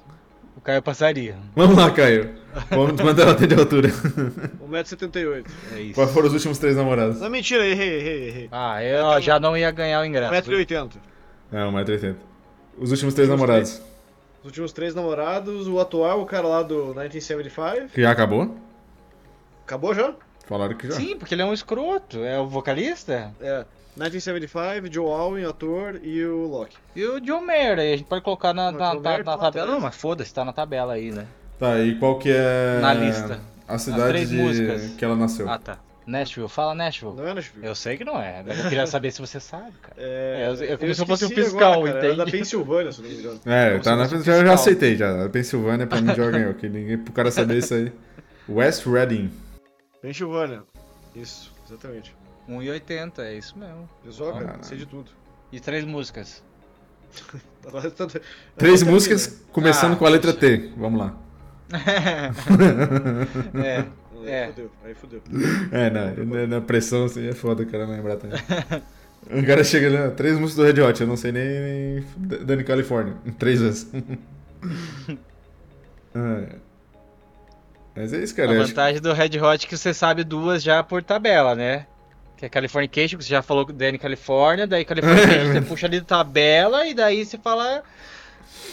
O 0.57 0.61
Caio 0.61 0.81
passaria. 0.81 1.35
Vamos 1.55 1.75
lá, 1.77 1.89
Caio. 1.91 2.29
Quanto 2.69 3.01
quanto 3.01 3.19
ela 3.21 3.33
tem 3.35 3.47
de 3.47 3.55
altura? 3.55 3.89
1,78m. 3.89 5.45
É 5.73 5.81
isso. 5.81 5.95
Quais 5.95 6.11
foram 6.11 6.27
os 6.27 6.33
últimos 6.33 6.57
três 6.59 6.75
namorados? 6.75 7.19
Não, 7.19 7.29
mentira, 7.29 7.65
errei, 7.65 7.99
errei, 7.99 8.27
errei. 8.27 8.49
Ah, 8.51 8.83
eu 8.83 9.19
já 9.21 9.39
não 9.39 9.57
ia 9.57 9.71
ganhar 9.71 10.01
o 10.01 10.05
ingresso. 10.05 10.31
1,80m. 10.51 10.91
É, 11.51 11.57
1,80m. 11.65 12.15
Os 12.77 12.91
últimos 12.91 13.13
três 13.13 13.27
namorados. 13.29 13.81
Os 14.41 14.45
últimos 14.45 14.71
três 14.73 14.93
namorados, 14.93 15.67
o 15.67 15.79
atual, 15.79 16.21
o 16.21 16.25
cara 16.25 16.47
lá 16.47 16.61
do 16.63 16.87
1975. 16.93 17.89
Que 17.93 18.01
já 18.01 18.11
acabou? 18.11 18.55
Acabou 19.65 19.93
já? 19.95 20.13
Falaram 20.45 20.75
que 20.75 20.87
já. 20.87 20.93
Sim, 20.93 21.15
porque 21.17 21.33
ele 21.35 21.41
é 21.41 21.45
um 21.45 21.53
escroto. 21.53 22.19
É 22.23 22.39
o 22.39 22.47
vocalista? 22.47 23.31
É. 23.41 23.65
1975, 23.95 24.91
Joe 24.91 25.05
Alwyn, 25.07 25.45
ator, 25.45 25.99
e 26.03 26.25
o 26.25 26.47
Loki. 26.47 26.75
E 26.95 27.05
o 27.05 27.19
John 27.21 27.41
Mayer, 27.41 27.77
aí 27.79 27.93
a 27.93 27.97
gente 27.97 28.07
pode 28.07 28.23
colocar 28.23 28.51
na, 28.53 28.71
na, 28.71 28.93
na- 28.95 29.17
na 29.19 29.23
tá 29.23 29.37
tabela. 29.37 29.71
Não, 29.71 29.79
mas 29.79 29.95
foda-se, 29.95 30.33
tá 30.33 30.43
na 30.43 30.51
tabela 30.51 30.93
aí, 30.93 31.11
né? 31.11 31.25
Tá, 31.59 31.79
e 31.79 31.95
qual 31.99 32.17
que 32.17 32.29
é 32.31 32.79
Na 32.81 32.93
lista. 32.93 33.39
a 33.67 33.77
cidade 33.77 34.07
três 34.09 34.29
de- 34.29 34.35
músicas. 34.37 34.91
que 34.97 35.05
ela 35.05 35.15
nasceu? 35.15 35.47
Ah, 35.47 35.59
tá. 35.59 35.77
Nashville, 36.05 36.49
fala 36.49 36.73
Nashville. 36.75 37.15
Não 37.15 37.25
é 37.27 37.33
Nashville? 37.35 37.65
Eu 37.65 37.75
sei 37.75 37.95
que 37.95 38.03
não 38.03 38.19
é, 38.19 38.43
mas 38.45 38.57
eu 38.59 38.63
queria 38.67 38.85
saber 38.87 39.11
se 39.11 39.21
você 39.21 39.39
sabe, 39.39 39.71
cara. 39.81 39.95
É, 39.97 40.41
É, 40.41 40.47
eu- 40.49 40.65
eu- 40.71 40.77
como 40.77 40.93
se 40.95 41.01
eu 41.01 41.05
fosse 41.05 41.25
um 41.25 41.29
fiscal, 41.29 41.73
agora, 41.73 41.93
cara. 41.93 42.05
É 42.05 42.07
da 42.09 42.13
entende? 42.23 42.31
Pensilvânia, 42.39 42.91
se 42.91 43.01
não 43.01 43.09
me 43.09 43.15
engano. 43.15 43.39
É, 43.45 43.77
tá 43.79 43.95
na, 43.95 44.03
um 44.05 44.21
já, 44.23 44.53
aceitei 44.53 44.95
já. 44.97 45.23
A 45.25 45.29
Pensilvânia 45.29 45.87
pra 45.87 46.01
mim 46.01 46.13
já 46.13 46.29
ganhou, 46.31 46.53
que 46.55 46.67
ninguém 46.67 46.97
pro 46.97 47.13
cara 47.13 47.31
saber 47.31 47.59
isso 47.59 47.73
aí. 47.75 47.93
West 48.49 48.85
Reading. 48.85 49.31
Pensilvânia. 50.03 50.63
Isso, 51.15 51.49
exatamente. 51.65 52.13
1,80, 52.49 53.19
é 53.19 53.35
isso 53.37 53.57
mesmo. 53.57 53.89
Pessoal, 54.03 54.33
cara, 54.33 54.61
sei 54.61 54.77
de 54.77 54.85
tudo. 54.85 55.09
E 55.49 55.59
três 55.61 55.85
músicas. 55.85 56.43
Tá- 57.63 58.07
Três 58.57 58.83
tá- 58.83 58.91
músicas 58.91 59.41
começando 59.53 59.93
Ah, 59.93 59.95
com 59.95 60.05
a 60.05 60.09
letra 60.09 60.33
T. 60.33 60.73
Vamos 60.75 60.99
lá. 60.99 61.15
é, 63.63 63.77
Aí 64.25 64.29
É. 64.29 64.47
fudeu, 64.47 64.71
aí 64.83 64.93
fudeu. 64.95 65.21
É, 65.71 65.89
na, 65.89 66.11
na, 66.11 66.47
na 66.47 66.61
pressão 66.61 67.05
assim 67.05 67.25
é 67.25 67.33
foda 67.33 67.63
o 67.63 67.65
cara 67.65 67.85
lembrar 67.87 68.17
também. 68.17 68.37
O 69.31 69.45
cara 69.45 69.63
chega 69.63 69.87
ali, 69.87 69.95
ó, 69.95 70.09
três 70.11 70.37
músicas 70.37 70.65
do 70.75 70.81
Red 70.81 70.81
Hot, 70.85 70.99
eu 70.99 71.07
não 71.07 71.15
sei 71.15 71.31
nem, 71.31 71.45
nem 71.47 72.05
Dani 72.45 72.61
California. 72.65 73.15
Três 73.39 73.61
vezes. 73.61 73.89
É. 76.13 76.55
Mas 77.95 78.11
é 78.13 78.17
isso, 78.17 78.35
cara. 78.35 78.51
a 78.51 78.65
vantagem 78.65 79.01
do 79.01 79.13
Red 79.13 79.39
Hot 79.39 79.65
é 79.65 79.69
que 79.69 79.77
você 79.77 79.93
sabe 79.93 80.23
duas 80.23 80.63
já 80.63 80.83
por 80.83 81.03
tabela, 81.03 81.55
né? 81.55 81.85
Que 82.37 82.45
é 82.45 82.49
Californication, 82.49 83.17
que 83.17 83.23
você 83.23 83.29
já 83.29 83.41
falou 83.41 83.65
Danny 83.65 83.97
California, 83.97 84.65
daí 84.65 84.83
Californication 84.83 85.53
você 85.53 85.61
puxa 85.61 85.87
ali 85.87 85.99
da 85.99 86.05
tabela 86.05 86.85
e 86.87 86.93
daí 86.93 87.23
você 87.23 87.37
fala 87.37 87.83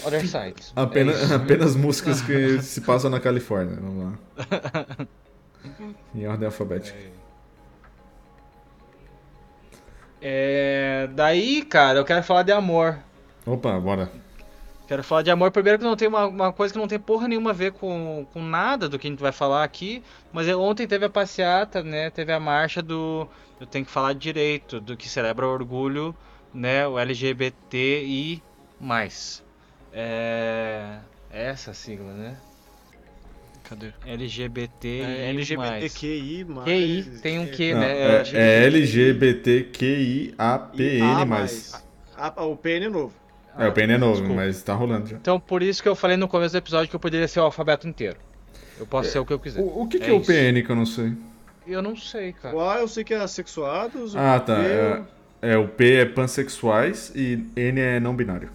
Other 0.05 0.21
Side. 0.23 0.73
Apenas, 0.75 1.31
É 1.31 1.35
apenas 1.35 1.77
músicas 1.77 2.21
que 2.23 2.61
se 2.63 2.81
passam 2.81 3.11
na 3.11 3.21
Califórnia. 3.21 3.77
Vamos 3.81 4.05
lá. 4.05 4.97
Em 6.15 6.27
ordem 6.27 6.47
alfabética. 6.47 6.99
É, 10.23 11.09
daí, 11.15 11.63
cara, 11.65 11.99
eu 11.99 12.05
quero 12.05 12.23
falar 12.23 12.43
de 12.43 12.53
amor. 12.53 12.99
Opa, 13.47 13.79
bora. 13.79 14.11
Quero 14.91 15.05
falar 15.05 15.23
de 15.23 15.31
amor, 15.31 15.53
primeiro 15.53 15.79
que 15.79 15.85
não 15.85 15.95
tem 15.95 16.09
uma, 16.09 16.27
uma 16.27 16.53
coisa 16.53 16.75
que 16.75 16.81
não 16.81 16.89
tem 16.89 16.99
porra 16.99 17.29
nenhuma 17.29 17.51
a 17.51 17.53
ver 17.53 17.71
com, 17.71 18.27
com 18.33 18.43
nada 18.43 18.89
do 18.89 18.99
que 18.99 19.07
a 19.07 19.11
gente 19.11 19.21
vai 19.21 19.31
falar 19.31 19.63
aqui, 19.63 20.03
mas 20.33 20.49
ontem 20.49 20.85
teve 20.85 21.05
a 21.05 21.09
passeata, 21.09 21.81
né, 21.81 22.11
teve 22.11 22.33
a 22.33 22.41
marcha 22.41 22.83
do, 22.83 23.29
eu 23.61 23.69
tenho 23.69 23.85
que 23.85 23.91
falar 23.93 24.15
direito, 24.15 24.81
do 24.81 24.97
que 24.97 25.09
celebra 25.09 25.47
o 25.47 25.49
orgulho, 25.49 26.13
né, 26.53 26.89
o 26.89 26.99
LGBTI+. 26.99 28.43
É, 29.93 30.99
essa 31.31 31.71
a 31.71 31.75
sigla, 31.75 32.13
né? 32.13 32.37
Cadê? 33.63 33.93
LGBT 34.05 35.03
É 35.03 35.31
LGBTQI+. 35.31 36.45
QI, 36.65 37.21
tem 37.23 37.39
um 37.39 37.47
Q, 37.47 37.75
Não, 37.75 37.81
né? 37.81 37.93
é, 37.93 38.25
É, 38.35 38.41
é 38.41 38.67
LGBTQIAPN+. 38.67 40.35
Ah, 42.17 42.45
o 42.45 42.57
PN 42.57 42.87
é 42.87 42.89
novo. 42.89 43.21
É, 43.59 43.67
o 43.69 43.73
PN 43.73 43.93
é 43.95 43.99
novo, 43.99 44.19
desculpa. 44.19 44.35
mas 44.35 44.63
tá 44.63 44.75
rolando 44.75 45.07
já. 45.09 45.17
Então, 45.17 45.39
por 45.41 45.63
isso 45.63 45.83
que 45.83 45.89
eu 45.89 45.97
falei 45.97 46.17
no 46.17 46.29
começo 46.29 46.53
do 46.55 46.59
episódio 46.59 46.89
que 46.89 46.97
eu 46.97 47.01
poderia 47.01 47.29
ser 47.29 47.41
o 47.41 47.45
alfabeto 47.45 47.87
inteiro. 47.89 48.17
Eu 48.79 48.87
posso 48.87 49.11
ser 49.11 49.19
o 49.19 49.27
que 49.27 49.33
eu 49.33 49.39
quiser. 49.39 49.61
O, 49.61 49.83
o 49.83 49.89
que, 49.89 49.99
que 49.99 50.07
É 50.07 50.11
é, 50.11 50.13
o. 50.13 50.21
PN 50.21 50.63
que 50.65 50.71
eu 50.71 50.77
não 50.77 50.87
sei? 50.87 51.13
Eu 51.67 51.83
não 51.83 51.95
sei, 51.97 52.33
cara. 52.33 52.57
O 52.57 52.61
A 52.61 52.79
eu 52.81 52.89
sei 52.89 53.05
que 53.05 53.13
é 53.13 53.19
assexuados. 53.19 54.17
Ah, 54.17 54.41
tá. 54.41 54.59
É, 54.63 55.03
é, 55.43 55.57
o 55.59 55.69
P 55.69 55.95
é 55.97 56.05
pansexuais 56.07 57.13
e 57.15 57.45
N 57.55 57.81
é 57.81 58.01
não 58.01 58.15
binário. 58.17 58.51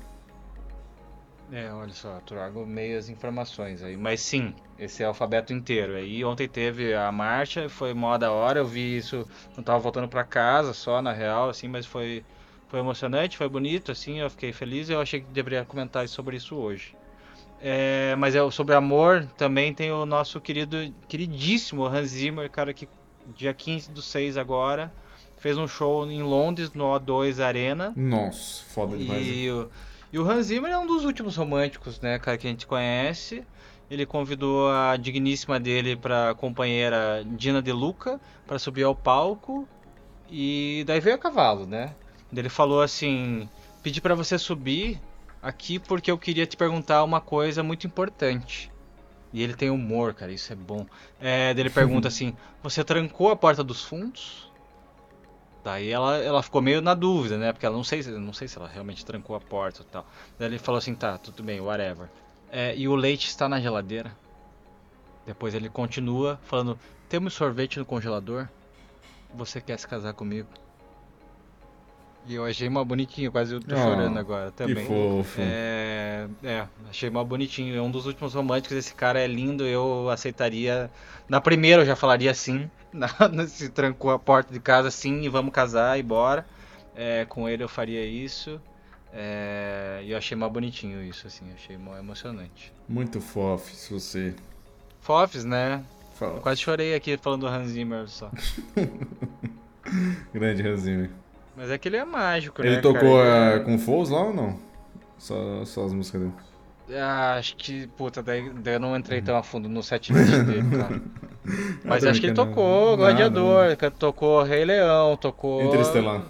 É, 1.51 1.71
olha 1.71 1.91
só, 1.93 2.19
trago 2.25 2.65
meias 2.65 3.07
informações 3.07 3.83
aí. 3.83 3.95
Mas 3.95 4.19
sim, 4.19 4.53
esse 4.79 5.03
é 5.03 5.05
o 5.05 5.09
alfabeto 5.09 5.53
inteiro. 5.53 5.95
Aí 5.95 6.25
ontem 6.25 6.47
teve 6.49 6.93
a 6.93 7.11
marcha, 7.11 7.69
foi 7.69 7.93
mó 7.93 8.17
da 8.17 8.31
hora, 8.31 8.59
eu 8.59 8.65
vi 8.65 8.97
isso, 8.97 9.27
não 9.55 9.63
tava 9.63 9.77
voltando 9.79 10.07
pra 10.07 10.23
casa 10.23 10.73
só, 10.73 11.01
na 11.01 11.13
real, 11.13 11.49
assim, 11.49 11.67
mas 11.67 11.85
foi, 11.85 12.25
foi 12.75 12.81
emocionante, 12.81 13.37
foi 13.37 13.47
bonito, 13.47 13.89
assim, 13.93 14.19
eu 14.19 14.29
fiquei 14.29 14.51
feliz 14.51 14.89
e 14.89 14.91
eu 14.91 14.99
achei 14.99 15.21
que 15.21 15.27
deveria 15.27 15.63
comentar 15.63 16.05
sobre 16.09 16.35
isso 16.35 16.57
hoje. 16.57 16.93
É, 17.61 18.13
mas 18.17 18.35
é 18.35 18.51
sobre 18.51 18.75
amor, 18.75 19.25
também 19.37 19.73
tem 19.73 19.93
o 19.93 20.05
nosso 20.05 20.41
querido, 20.41 20.93
queridíssimo 21.07 21.85
Hans 21.85 22.09
Zimmer, 22.09 22.49
cara, 22.49 22.73
que 22.73 22.89
dia 23.33 23.53
15 23.53 23.91
do 23.91 24.01
6 24.01 24.35
agora, 24.35 24.91
fez 25.37 25.57
um 25.57 25.69
show 25.69 26.05
em 26.05 26.21
Londres, 26.21 26.73
no 26.73 26.83
O2 26.83 27.41
Arena. 27.41 27.93
Nossa, 27.95 28.65
foda 28.65 28.97
demais. 28.97 29.25
E 29.25 29.49
o, 29.49 29.69
e 30.11 30.19
o 30.19 30.29
Hans 30.29 30.47
Zimmer 30.47 30.69
é 30.69 30.77
um 30.77 30.85
dos 30.85 31.05
últimos 31.05 31.37
românticos, 31.37 32.01
né, 32.01 32.19
cara, 32.19 32.37
que 32.37 32.45
a 32.45 32.49
gente 32.49 32.67
conhece. 32.67 33.41
Ele 33.89 34.05
convidou 34.05 34.69
a 34.69 34.97
digníssima 34.97 35.61
dele 35.61 35.95
para 35.95 36.35
companheira 36.35 37.25
Dina 37.25 37.61
De 37.61 37.71
Luca 37.71 38.19
para 38.45 38.59
subir 38.59 38.83
ao 38.83 38.93
palco 38.93 39.65
e 40.29 40.83
daí 40.85 40.99
veio 40.99 41.15
a 41.15 41.19
cavalo, 41.19 41.65
né? 41.65 41.95
Ele 42.39 42.49
falou 42.49 42.81
assim: 42.81 43.49
"Pedi 43.83 44.01
para 44.01 44.15
você 44.15 44.37
subir 44.37 44.99
aqui 45.41 45.79
porque 45.79 46.09
eu 46.11 46.17
queria 46.17 46.45
te 46.45 46.57
perguntar 46.57 47.03
uma 47.03 47.21
coisa 47.21 47.61
muito 47.63 47.85
importante." 47.87 48.71
E 49.33 49.43
ele 49.43 49.53
tem 49.53 49.69
humor, 49.69 50.13
cara, 50.13 50.31
isso 50.31 50.53
é 50.53 50.55
bom. 50.55 50.85
É, 51.19 51.51
ele 51.51 51.69
pergunta 51.69 52.07
assim: 52.09 52.35
"Você 52.63 52.83
trancou 52.83 53.29
a 53.29 53.35
porta 53.35 53.63
dos 53.63 53.83
fundos?" 53.83 54.49
Daí 55.63 55.89
ela, 55.89 56.17
ela 56.17 56.43
ficou 56.43 56.61
meio 56.61 56.79
na 56.79 56.93
dúvida, 56.93 57.37
né? 57.39 57.51
Porque 57.51 57.65
ela 57.65 57.75
não 57.75 57.83
sei, 57.83 58.03
se- 58.03 58.11
não 58.11 58.31
sei 58.33 58.47
se 58.47 58.55
ela 58.57 58.67
realmente 58.67 59.03
trancou 59.03 59.35
a 59.35 59.39
porta 59.41 59.81
e 59.81 59.85
tal. 59.85 60.05
Daí 60.37 60.47
ele 60.49 60.59
falou 60.59 60.77
assim, 60.77 60.93
tá, 60.93 61.17
tudo 61.17 61.41
bem, 61.41 61.59
whatever. 61.59 62.07
É, 62.51 62.75
e 62.77 62.87
o 62.87 62.95
leite 62.95 63.27
está 63.27 63.49
na 63.49 63.59
geladeira? 63.59 64.15
Depois 65.25 65.55
ele 65.55 65.67
continua 65.67 66.39
falando, 66.43 66.79
temos 67.09 67.33
sorvete 67.33 67.79
no 67.79 67.85
congelador? 67.85 68.47
Você 69.33 69.59
quer 69.59 69.79
se 69.79 69.87
casar 69.87 70.13
comigo? 70.13 70.47
E 72.27 72.33
eu 72.35 72.45
achei 72.45 72.67
uma 72.67 72.83
bonitinha, 72.83 73.29
quase 73.29 73.53
eu 73.53 73.59
tô 73.59 73.75
Ah, 73.75 73.77
chorando 73.77 74.17
agora 74.17 74.49
Que 74.51 74.57
também. 74.57 74.85
fofo. 74.85 75.39
É, 75.39 76.27
é, 76.43 76.65
achei 76.89 77.09
mó 77.09 77.23
bonitinho. 77.23 77.75
É 77.75 77.81
um 77.81 77.91
dos 77.91 78.05
últimos 78.07 78.33
românticos. 78.33 78.75
Esse 78.75 78.95
cara 78.95 79.19
é 79.19 79.27
lindo. 79.27 79.63
Eu 79.63 80.09
aceitaria. 80.09 80.89
Na 81.29 81.39
primeira 81.39 81.83
eu 81.83 81.85
já 81.85 81.95
falaria 81.95 82.33
sim. 82.33 82.69
Na, 82.91 83.09
se 83.47 83.69
trancou 83.69 84.09
a 84.11 84.17
porta 84.17 84.53
de 84.53 84.59
casa, 84.59 84.89
sim, 84.89 85.21
e 85.21 85.29
vamos 85.29 85.53
casar 85.53 85.99
e 85.99 86.03
bora. 86.03 86.45
É, 86.95 87.25
com 87.25 87.47
ele 87.47 87.63
eu 87.63 87.69
faria 87.69 88.05
isso. 88.05 88.59
É, 89.13 90.01
e 90.03 90.11
eu 90.11 90.17
achei 90.17 90.35
mó 90.35 90.47
bonitinho 90.49 91.03
isso, 91.03 91.27
assim. 91.27 91.45
Achei 91.53 91.77
mó 91.77 91.95
emocionante. 91.97 92.73
Muito 92.87 93.21
fofo, 93.21 93.73
se 93.75 93.93
você. 93.93 94.33
Fofes, 95.01 95.43
né? 95.45 95.83
Quase 96.41 96.61
chorei 96.61 96.95
aqui 96.95 97.17
falando 97.17 97.41
do 97.41 97.47
Hans 97.47 97.67
Zimmer 97.69 98.07
só. 98.07 98.31
Grande 100.33 100.61
Ranzinho. 100.63 101.09
Mas 101.55 101.71
é 101.71 101.77
que 101.77 101.87
ele 101.87 101.97
é 101.97 102.05
mágico, 102.05 102.61
né? 102.61 102.67
Ele 102.67 102.81
tocou 102.81 103.17
cara? 103.17 103.55
ah, 103.55 103.59
com 103.61 103.77
Foles 103.77 104.09
lá 104.09 104.23
ou 104.23 104.33
não? 104.33 104.59
Só, 105.17 105.63
só 105.65 105.85
as 105.85 105.93
músicas 105.93 106.21
dele. 106.21 106.33
Ah, 106.93 107.35
acho 107.37 107.55
que, 107.55 107.87
puta, 107.87 108.21
daí, 108.21 108.49
daí 108.49 108.75
eu 108.75 108.79
não 108.79 108.95
entrei 108.95 109.21
tão 109.21 109.35
a 109.35 109.41
fundo 109.41 109.67
no 109.67 109.81
setlist 109.81 110.29
dele, 110.43 110.69
cara. 110.77 111.01
Mas 111.83 112.03
acho 112.03 112.19
que 112.19 112.27
ele 112.27 112.35
tocou. 112.35 112.97
Gladiador, 112.97 113.75
tocou 113.97 114.43
Rei 114.43 114.65
Leão, 114.65 115.15
tocou. 115.17 115.63
Interestelar. 115.63 116.23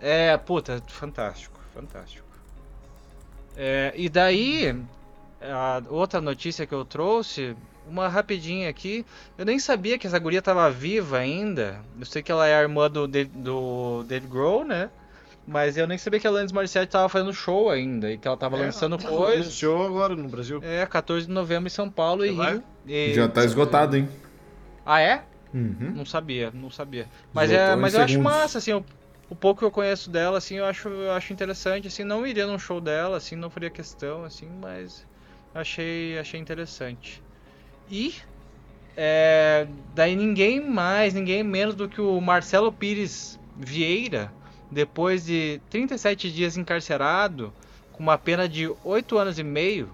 É, 0.00 0.36
puta, 0.36 0.82
fantástico, 0.88 1.58
fantástico. 1.74 2.26
É, 3.56 3.92
e 3.94 4.08
daí, 4.08 4.74
a 5.42 5.82
outra 5.88 6.20
notícia 6.20 6.66
que 6.66 6.74
eu 6.74 6.84
trouxe, 6.84 7.56
uma 7.86 8.08
rapidinha 8.08 8.68
aqui. 8.68 9.04
Eu 9.38 9.44
nem 9.44 9.58
sabia 9.58 9.98
que 9.98 10.06
essa 10.06 10.18
guria 10.18 10.42
tava 10.42 10.70
viva 10.70 11.18
ainda. 11.18 11.80
Eu 11.98 12.06
sei 12.06 12.22
que 12.22 12.30
ela 12.32 12.46
é 12.46 12.54
a 12.56 12.62
irmã 12.62 12.90
do, 12.90 13.06
Dave- 13.08 13.30
do 13.34 14.02
Dave 14.04 14.26
Grohl, 14.26 14.64
né? 14.64 14.90
Mas 15.46 15.76
eu 15.76 15.86
nem 15.86 15.98
sabia 15.98 16.20
que 16.20 16.26
a 16.26 16.30
Alanis 16.30 16.52
Morissette 16.52 16.92
tava 16.92 17.08
fazendo 17.08 17.32
show 17.32 17.70
ainda 17.70 18.10
e 18.12 18.18
que 18.18 18.28
ela 18.28 18.36
tava 18.36 18.56
É, 18.56 18.66
lançando 18.66 18.98
coisas. 18.98 19.46
Anunciou 19.46 19.86
agora 19.86 20.14
no 20.14 20.28
Brasil. 20.28 20.62
É, 20.62 20.86
14 20.86 21.26
de 21.26 21.32
novembro 21.32 21.66
em 21.66 21.70
São 21.70 21.90
Paulo 21.90 22.24
e? 22.24 22.30
Rio. 22.30 22.62
E- 22.86 23.14
Já 23.14 23.28
tá 23.28 23.44
esgotado, 23.44 23.96
hein? 23.96 24.08
Ah, 24.84 25.00
é? 25.00 25.24
Uhum. 25.52 25.92
Não 25.96 26.04
sabia, 26.04 26.50
não 26.52 26.70
sabia. 26.70 27.08
Mas, 27.34 27.50
Esgotou 27.50 27.74
é, 27.74 27.76
mas 27.76 27.94
eu 27.94 28.00
acho 28.00 28.14
segundos. 28.14 28.32
massa, 28.32 28.58
assim, 28.58 28.72
o, 28.72 28.84
o 29.28 29.36
pouco 29.36 29.60
que 29.60 29.64
eu 29.64 29.70
conheço 29.70 30.10
dela, 30.10 30.38
assim, 30.38 30.56
eu 30.56 30.64
acho, 30.64 30.88
eu 30.88 31.12
acho 31.12 31.32
interessante, 31.32 31.88
assim, 31.88 32.04
não 32.04 32.26
iria 32.26 32.46
num 32.46 32.58
show 32.58 32.80
dela, 32.80 33.16
assim, 33.16 33.36
não 33.36 33.50
faria 33.50 33.70
questão, 33.70 34.24
assim, 34.24 34.48
mas 34.48 35.06
achei, 35.54 36.18
achei 36.18 36.40
interessante. 36.40 37.22
E 37.90 38.14
é, 38.96 39.66
daí 39.94 40.14
ninguém 40.14 40.60
mais, 40.60 41.14
ninguém 41.14 41.42
menos 41.42 41.74
do 41.74 41.88
que 41.88 42.00
o 42.00 42.20
Marcelo 42.20 42.72
Pires 42.72 43.38
Vieira, 43.56 44.32
depois 44.70 45.24
de 45.24 45.60
37 45.70 46.30
dias 46.30 46.56
encarcerado, 46.56 47.52
com 47.92 48.02
uma 48.02 48.16
pena 48.16 48.48
de 48.48 48.70
8 48.84 49.18
anos 49.18 49.38
e 49.38 49.42
meio, 49.42 49.90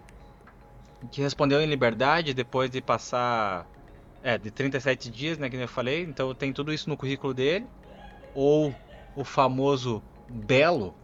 que 1.11 1.23
respondeu 1.23 1.61
em 1.61 1.67
liberdade 1.67 2.35
depois 2.35 2.71
de 2.71 2.81
passar 2.81 3.67
é, 4.23 4.37
de 4.37 4.51
37 4.51 5.11
dias, 5.11 5.39
né, 5.39 5.49
que 5.49 5.57
nem 5.57 5.63
eu 5.63 5.69
falei. 5.69 6.03
Então 6.03 6.35
tem 6.35 6.53
tudo 6.53 6.73
isso 6.73 6.89
no 6.91 6.97
currículo 6.97 7.33
dele. 7.33 7.67
Ou 8.35 8.75
o 9.15 9.25
famoso 9.25 10.03
Belo 10.29 10.95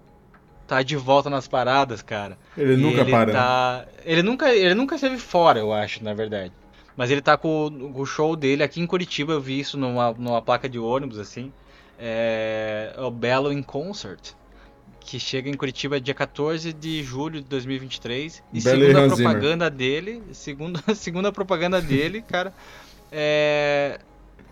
tá 0.67 0.83
de 0.83 0.97
volta 0.97 1.31
nas 1.31 1.47
paradas, 1.47 2.03
cara. 2.03 2.37
Ele 2.57 2.75
E 2.75 2.77
nunca 2.77 3.01
ele 3.03 3.11
para. 3.11 3.27
né? 3.27 3.33
Tá... 3.33 3.87
Ele 4.05 4.23
nunca, 4.23 4.55
ele 4.55 4.75
nunca 4.75 4.97
esteve 4.97 5.19
fora, 5.19 5.59
eu 5.59 5.73
acho, 5.73 6.03
na 6.03 6.15
verdade. 6.15 6.53
Mas 6.97 7.11
ele 7.11 7.21
tá 7.23 7.37
com 7.37 7.67
o, 7.95 8.05
show 8.07 8.37
dele 8.37 8.63
aqui 8.63 8.81
em 8.81 8.87
Curitiba, 8.87 9.33
eu 9.33 9.41
vi 9.41 9.59
isso 9.61 9.79
numa, 9.79 10.13
numa 10.13 10.43
placa 10.43 10.69
de 10.69 10.79
ônibus, 10.79 11.19
assim. 11.19 11.53
É, 11.99 12.95
é 12.97 13.01
o 13.03 13.11
Belo 13.11 13.53
in 13.53 13.63
Concert. 13.63 14.33
Que 15.01 15.19
chega 15.19 15.49
em 15.51 15.55
Curitiba 15.55 16.01
dia 16.01 16.15
14 16.15 16.73
de 16.73 17.03
julho 17.03 17.41
de 17.41 17.49
2023. 17.49 18.43
E 18.53 18.61
Belo 18.61 18.81
segundo 18.87 18.99
a 18.99 19.17
propaganda 19.17 19.71
dele, 19.71 20.23
segundo, 20.33 20.81
segundo 20.95 21.27
a 21.27 21.33
propaganda 21.33 21.81
dele, 21.81 22.23
cara, 22.23 22.53
é 23.11 23.99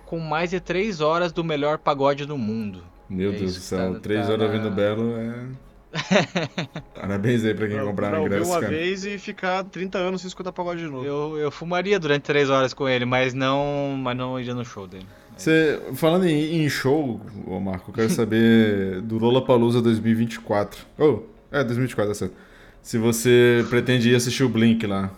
com 0.07 0.19
mais 0.19 0.51
de 0.51 0.59
3 0.59 1.01
horas 1.01 1.31
do 1.33 1.45
melhor 1.45 1.79
pagode 1.79 2.27
do 2.27 2.37
mundo. 2.37 2.83
Meu 3.09 3.33
É 3.33 3.37
Deus 3.37 3.55
do 3.55 3.59
que 3.61 3.65
céu, 3.65 3.95
tá- 3.95 4.01
três 4.01 4.27
tá 4.27 4.33
horas 4.33 4.49
na- 4.49 4.53
ouvindo 4.57 4.71
Belo 4.75 5.17
é. 5.17 5.47
Parabéns 6.95 7.45
aí 7.45 7.55
pra 7.55 7.67
quem 7.67 7.77
Pra, 7.77 7.87
comprar 7.87 8.11
pra 8.11 8.21
ingresso, 8.21 8.51
uma 8.51 8.61
cara. 8.61 8.73
vez 8.73 9.05
e 9.05 9.19
ficar 9.19 9.65
30 9.65 9.99
anos 9.99 10.21
sem 10.21 10.29
escutar 10.29 10.53
pagode 10.53 10.81
de 10.83 10.89
novo. 10.89 11.05
Eu, 11.05 11.37
eu 11.39 11.51
fumaria 11.51 11.99
durante 11.99 12.23
3 12.23 12.49
horas 12.51 12.73
com 12.75 12.89
ele, 12.89 13.05
mas 13.05 13.35
não, 13.35 13.97
mas 13.99 14.17
não 14.17 14.39
iria 14.39 14.55
no 14.55 14.65
show 14.65 14.87
dele. 14.87 15.07
Você, 15.37 15.81
falando 15.95 16.27
em, 16.27 16.63
em 16.65 16.69
show, 16.69 17.21
ô 17.47 17.59
Marco, 17.61 17.91
eu 17.91 17.95
quero 17.95 18.11
saber 18.11 19.01
do 19.03 19.19
Lollapalooza 19.19 19.81
2024. 19.83 20.87
Oh, 20.99 21.21
é, 21.51 21.65
2024, 21.65 22.13
tá 22.13 22.15
certo. 22.15 22.35
Se 22.83 22.97
você 22.99 23.65
pretende 23.69 24.11
ir 24.11 24.15
assistir 24.15 24.45
o 24.45 24.49
Blink 24.49 24.87
lá. 24.87 25.11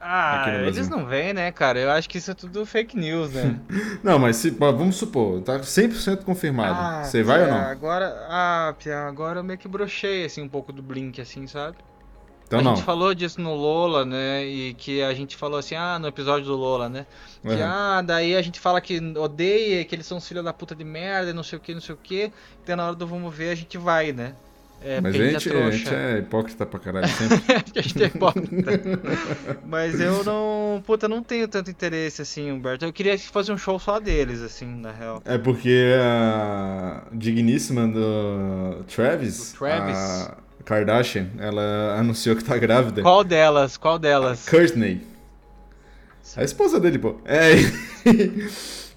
Ah, 0.00 0.46
eles 0.64 0.88
não 0.88 1.04
vêm, 1.06 1.34
né, 1.34 1.50
cara? 1.50 1.78
Eu 1.80 1.90
acho 1.90 2.08
que 2.08 2.18
isso 2.18 2.30
é 2.30 2.34
tudo 2.34 2.64
fake 2.64 2.96
news, 2.96 3.32
né? 3.32 3.58
Não, 4.02 4.16
mas 4.18 4.36
se, 4.36 4.50
vamos 4.50 4.94
supor, 4.94 5.40
tá 5.42 5.58
100% 5.58 6.22
confirmado. 6.24 6.78
Ah, 6.80 7.02
você 7.04 7.22
vai 7.22 7.42
ou 7.42 7.48
não? 7.48 7.56
Agora, 7.58 8.26
ah, 8.28 8.74
agora 9.08 9.40
eu 9.40 9.44
meio 9.44 9.58
que 9.58 9.66
brochei, 9.66 10.24
assim, 10.24 10.40
um 10.40 10.48
pouco 10.48 10.72
do 10.72 10.82
Blink, 10.82 11.20
assim, 11.20 11.48
sabe? 11.48 11.78
Então 12.46 12.60
a 12.60 12.62
não. 12.62 12.76
gente 12.76 12.84
falou 12.84 13.14
disso 13.14 13.40
no 13.40 13.54
Lola, 13.54 14.04
né? 14.06 14.44
E 14.46 14.72
que 14.74 15.02
a 15.02 15.12
gente 15.12 15.36
falou 15.36 15.58
assim, 15.58 15.74
ah, 15.74 15.98
no 15.98 16.06
episódio 16.08 16.46
do 16.46 16.56
Lola, 16.56 16.88
né? 16.88 17.04
Que, 17.42 17.48
Uhum. 17.48 17.62
ah, 17.62 18.00
daí 18.02 18.34
a 18.36 18.40
gente 18.42 18.58
fala 18.58 18.80
que 18.80 18.98
odeia, 19.18 19.84
que 19.84 19.94
eles 19.94 20.06
são 20.06 20.20
filha 20.20 20.42
da 20.42 20.52
puta 20.52 20.74
de 20.74 20.84
merda, 20.84 21.30
e 21.30 21.34
não 21.34 21.42
sei 21.42 21.58
o 21.58 21.60
que, 21.60 21.74
não 21.74 21.80
sei 21.80 21.94
o 21.94 21.98
que. 21.98 22.32
Então 22.62 22.76
na 22.76 22.86
hora 22.86 22.94
do 22.94 23.06
vamos 23.06 23.34
ver 23.34 23.50
a 23.50 23.54
gente 23.54 23.76
vai, 23.76 24.12
né? 24.12 24.34
É, 24.80 25.00
Mas 25.00 25.14
a 25.14 25.18
gente, 25.18 25.52
é 25.52 25.62
a 25.64 25.70
gente 25.70 25.92
é 25.94 26.18
hipócrita 26.18 26.64
pra 26.64 26.78
caralho 26.78 27.08
sempre. 27.12 27.42
a 27.76 27.80
gente 27.82 28.02
é 28.02 28.06
hipócrita. 28.06 28.70
Mas 29.66 30.00
eu 30.00 30.22
não. 30.24 30.82
Puta, 30.86 31.08
não 31.08 31.22
tenho 31.22 31.48
tanto 31.48 31.70
interesse 31.70 32.22
assim, 32.22 32.50
Humberto. 32.52 32.84
Eu 32.84 32.92
queria 32.92 33.18
fazer 33.18 33.52
um 33.52 33.58
show 33.58 33.78
só 33.78 33.98
deles, 33.98 34.40
assim, 34.40 34.66
na 34.66 34.92
real. 34.92 35.20
É 35.24 35.36
porque 35.36 35.94
a 36.00 37.02
digníssima 37.12 37.88
do 37.88 38.84
Travis, 38.84 39.52
Do 39.52 39.58
Travis. 39.58 39.96
a 39.96 40.36
Kardashian, 40.64 41.28
ela 41.38 41.96
anunciou 41.98 42.36
que 42.36 42.44
tá 42.44 42.56
grávida. 42.56 43.02
Qual 43.02 43.24
delas? 43.24 43.76
Qual 43.76 43.98
delas? 43.98 44.48
Courtney. 44.48 45.00
A 46.36 46.44
esposa 46.44 46.78
dele, 46.78 46.98
pô. 46.98 47.16
É. 47.24 47.54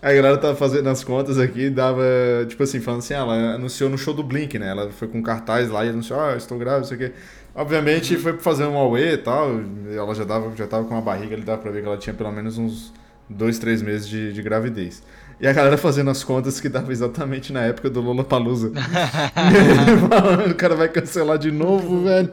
A 0.01 0.11
galera 0.11 0.37
tá 0.37 0.55
fazendo 0.55 0.89
as 0.89 1.03
contas 1.03 1.37
aqui, 1.37 1.69
dava, 1.69 2.01
tipo 2.47 2.63
assim, 2.63 2.79
falando 2.79 2.99
assim, 2.99 3.13
ah, 3.13 3.17
ela 3.17 3.35
anunciou 3.53 3.87
no 3.87 3.97
show 3.97 4.13
do 4.13 4.23
Blink, 4.23 4.57
né? 4.57 4.69
Ela 4.69 4.89
foi 4.89 5.07
com 5.07 5.21
cartaz 5.21 5.69
lá 5.69 5.85
e 5.85 5.89
anunciou, 5.89 6.19
ah, 6.19 6.35
estou 6.35 6.57
grávida, 6.57 6.79
não 6.79 6.87
sei 6.87 6.97
o 6.97 6.99
quê. 6.99 7.11
Obviamente 7.53 8.17
foi 8.17 8.33
pra 8.33 8.41
fazer 8.41 8.65
um 8.65 8.77
auê 8.77 9.13
e 9.13 9.17
tal, 9.17 9.59
ela 9.93 10.15
já, 10.15 10.23
dava, 10.23 10.55
já 10.55 10.65
tava 10.65 10.85
com 10.85 10.95
uma 10.95 11.01
barriga, 11.01 11.33
ele 11.33 11.43
dava 11.43 11.61
pra 11.61 11.69
ver 11.69 11.81
que 11.81 11.87
ela 11.87 11.97
tinha 11.97 12.13
pelo 12.15 12.31
menos 12.31 12.57
uns 12.57 12.91
dois, 13.29 13.59
três 13.59 13.81
meses 13.81 14.07
de, 14.07 14.33
de 14.33 14.41
gravidez. 14.41 15.03
E 15.39 15.47
a 15.47 15.53
galera 15.53 15.77
fazendo 15.77 16.09
as 16.09 16.23
contas 16.23 16.59
que 16.59 16.69
dava 16.69 16.91
exatamente 16.91 17.51
na 17.51 17.61
época 17.61 17.89
do 17.89 17.99
Lollapalooza. 17.99 18.71
Falando, 20.07 20.51
o 20.51 20.55
cara 20.55 20.75
vai 20.75 20.87
cancelar 20.87 21.37
de 21.37 21.51
novo, 21.51 22.03
velho. 22.03 22.31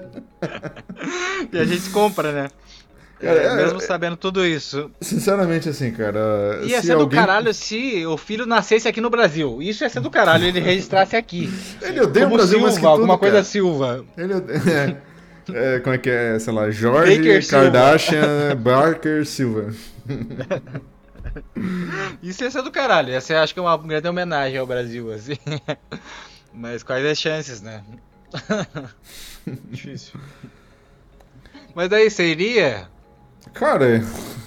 E 1.51 1.59
a 1.59 1.65
gente 1.65 1.89
compra, 1.89 2.33
né? 2.33 2.49
Cara, 3.21 3.43
É, 3.43 3.47
é- 3.47 3.57
mesmo 3.57 3.81
sabendo 3.81 4.17
tudo 4.17 4.47
isso. 4.47 4.91
Sinceramente, 5.01 5.69
assim, 5.69 5.91
cara. 5.91 6.61
Ia 6.63 6.81
se 6.81 6.87
ser 6.87 6.95
do 6.97 7.03
alguém- 7.03 7.19
caralho 7.19 7.53
se 7.53 8.07
o 8.07 8.17
filho 8.17 8.47
nascesse 8.47 8.87
aqui 8.87 9.01
no 9.01 9.11
Brasil. 9.11 9.61
Isso 9.61 9.83
ia 9.85 9.91
ser 9.91 10.01
do 10.01 10.11
caralho, 10.11 10.45
ele 10.45 10.61
registrasse 10.61 11.17
aqui. 11.17 11.53
Ele 11.83 12.01
odeia 12.01 12.27
Como 12.27 12.37
o 12.37 12.39
Brasil 12.39 12.59
Silva, 12.59 12.67
mais 12.67 12.75
que 12.77 12.81
tudo, 12.83 12.91
alguma 12.93 13.19
coisa 13.19 13.35
cara. 13.35 13.45
Silva. 13.45 14.05
Ele 14.17 14.35
odeia... 14.35 15.03
é, 15.53 15.77
é, 15.77 15.81
como 15.81 15.95
é 15.95 15.99
que 15.99 16.11
é? 16.11 16.39
Sei 16.39 16.53
lá, 16.53 16.71
Jorge 16.71 17.17
Baker 17.17 17.43
Silva. 17.45 17.63
Kardashian 17.65 18.57
Barker 18.57 19.27
Silva. 19.27 19.73
Isso 22.23 22.45
ia 22.45 22.51
ser 22.51 22.63
do 22.63 22.71
caralho. 22.71 23.21
Ser, 23.21 23.35
acho 23.35 23.53
que, 23.55 23.61
uma 23.61 23.77
grande 23.77 24.09
homenagem 24.09 24.59
ao 24.59 24.67
Brasil, 24.67 25.13
assim. 25.13 25.37
Mas 26.55 26.83
quais 26.83 27.05
as 27.05 27.19
chances, 27.19 27.61
né? 27.61 27.83
Difícil. 29.71 30.19
Mas 31.75 31.89
daí 31.89 32.11
você 32.11 32.25
iria? 32.31 32.89
Cara, 33.55 34.01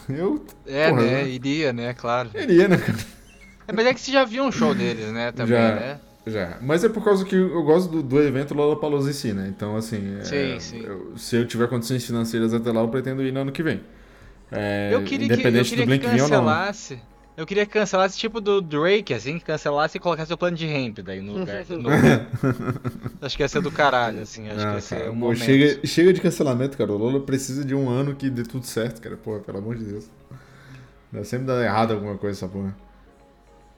eu 0.09 0.45
É, 0.65 0.89
Porra, 0.89 1.01
né? 1.05 1.23
né? 1.23 1.29
Iria, 1.29 1.73
né? 1.73 1.93
Claro. 1.93 2.29
iria, 2.35 2.67
né, 2.67 2.77
cara? 2.77 2.97
É, 3.67 3.71
mas 3.73 3.85
é 3.85 3.93
que 3.93 4.01
você 4.01 4.11
já 4.11 4.23
viu 4.25 4.43
um 4.43 4.51
show 4.51 4.73
deles, 4.75 5.11
né? 5.11 5.31
Também, 5.33 5.71
Já. 5.71 5.75
né? 5.75 6.01
Já. 6.25 6.57
Mas 6.61 6.83
é 6.83 6.89
por 6.89 7.03
causa 7.03 7.25
que 7.25 7.35
eu 7.35 7.63
gosto 7.63 7.89
do, 7.91 8.03
do 8.03 8.21
evento 8.21 8.53
Lollapalooza 8.53 9.09
em 9.09 9.13
si, 9.13 9.33
né? 9.33 9.47
Então, 9.47 9.75
assim, 9.75 10.17
é, 10.19 10.23
Sim, 10.23 10.59
sim. 10.59 10.81
eu- 10.85 11.17
se 11.17 11.35
eu 11.35 11.47
tiver 11.47 11.67
condições 11.67 12.05
financeiras 12.05 12.53
até 12.53 12.71
lá, 12.71 12.81
eu 12.81 12.89
pretendo 12.89 13.23
ir 13.23 13.31
no 13.31 13.39
ano 13.41 13.51
que 13.51 13.63
vem. 13.63 13.81
É, 14.51 14.89
Eu 14.93 15.03
queria 15.03 15.29
que, 15.29 15.33
eu 15.33 15.35
independente 15.35 15.69
queria 15.69 15.85
do 15.85 15.87
que 15.87 15.97
Blink 15.99 16.07
vir 16.07 16.21
ou 16.21 16.29
não. 16.29 16.67
Eu 17.37 17.45
queria 17.45 17.65
que 17.65 17.71
cancelasse 17.71 18.17
tipo 18.17 18.41
do 18.41 18.61
Drake, 18.61 19.13
assim, 19.13 19.39
que 19.39 19.45
cancelasse 19.45 19.97
e 19.97 19.99
colocasse 19.99 20.33
o 20.33 20.37
plano 20.37 20.55
de 20.57 20.67
ramp 20.67 20.99
daí 20.99 21.21
no 21.21 21.39
lugar. 21.39 21.65
no- 21.69 21.89
Acho 23.21 23.37
que 23.37 23.43
ia 23.43 23.47
ser 23.47 23.61
do 23.61 23.71
caralho, 23.71 24.21
assim. 24.21 24.47
Acho 24.49 24.57
que 24.57 24.65
Ah, 24.65 24.73
ia 24.75 24.81
ser 24.81 24.99
cara, 24.99 25.11
um 25.11 25.35
chega, 25.35 25.87
chega 25.87 26.13
de 26.13 26.21
cancelamento, 26.21 26.77
cara. 26.77 26.91
O 26.91 26.97
Lola 26.97 27.21
precisa 27.21 27.63
de 27.63 27.73
um 27.73 27.89
ano 27.89 28.15
que 28.15 28.29
dê 28.29 28.43
tudo 28.43 28.65
certo, 28.65 29.01
cara. 29.01 29.15
Porra, 29.15 29.39
pelo 29.39 29.59
amor 29.59 29.75
de 29.75 29.85
Deus. 29.85 30.09
Dá 31.11 31.23
sempre 31.23 31.47
dá 31.47 31.63
errado 31.63 31.93
alguma 31.93 32.17
coisa 32.17 32.37
essa 32.37 32.51
porra. 32.51 32.75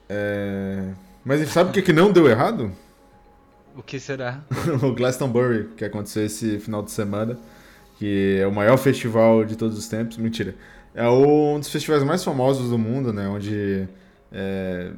É... 0.08 0.92
Mas 1.24 1.48
sabe 1.48 1.70
o 1.70 1.72
que, 1.72 1.82
que 1.82 1.92
não 1.92 2.12
deu 2.12 2.28
errado? 2.28 2.70
O 3.76 3.82
que 3.82 3.98
será? 3.98 4.40
o 4.82 4.92
Glastonbury, 4.92 5.70
que 5.76 5.84
aconteceu 5.84 6.24
esse 6.24 6.58
final 6.58 6.82
de 6.82 6.90
semana, 6.90 7.38
que 7.98 8.38
é 8.40 8.46
o 8.46 8.52
maior 8.52 8.76
festival 8.76 9.44
de 9.44 9.56
todos 9.56 9.76
os 9.78 9.88
tempos. 9.88 10.16
Mentira. 10.16 10.54
É 10.94 11.08
um 11.08 11.58
dos 11.58 11.68
festivais 11.70 12.02
mais 12.04 12.22
famosos 12.22 12.70
do 12.70 12.78
mundo, 12.78 13.12
né? 13.12 13.26
Onde 13.28 13.88
é, 14.32 14.92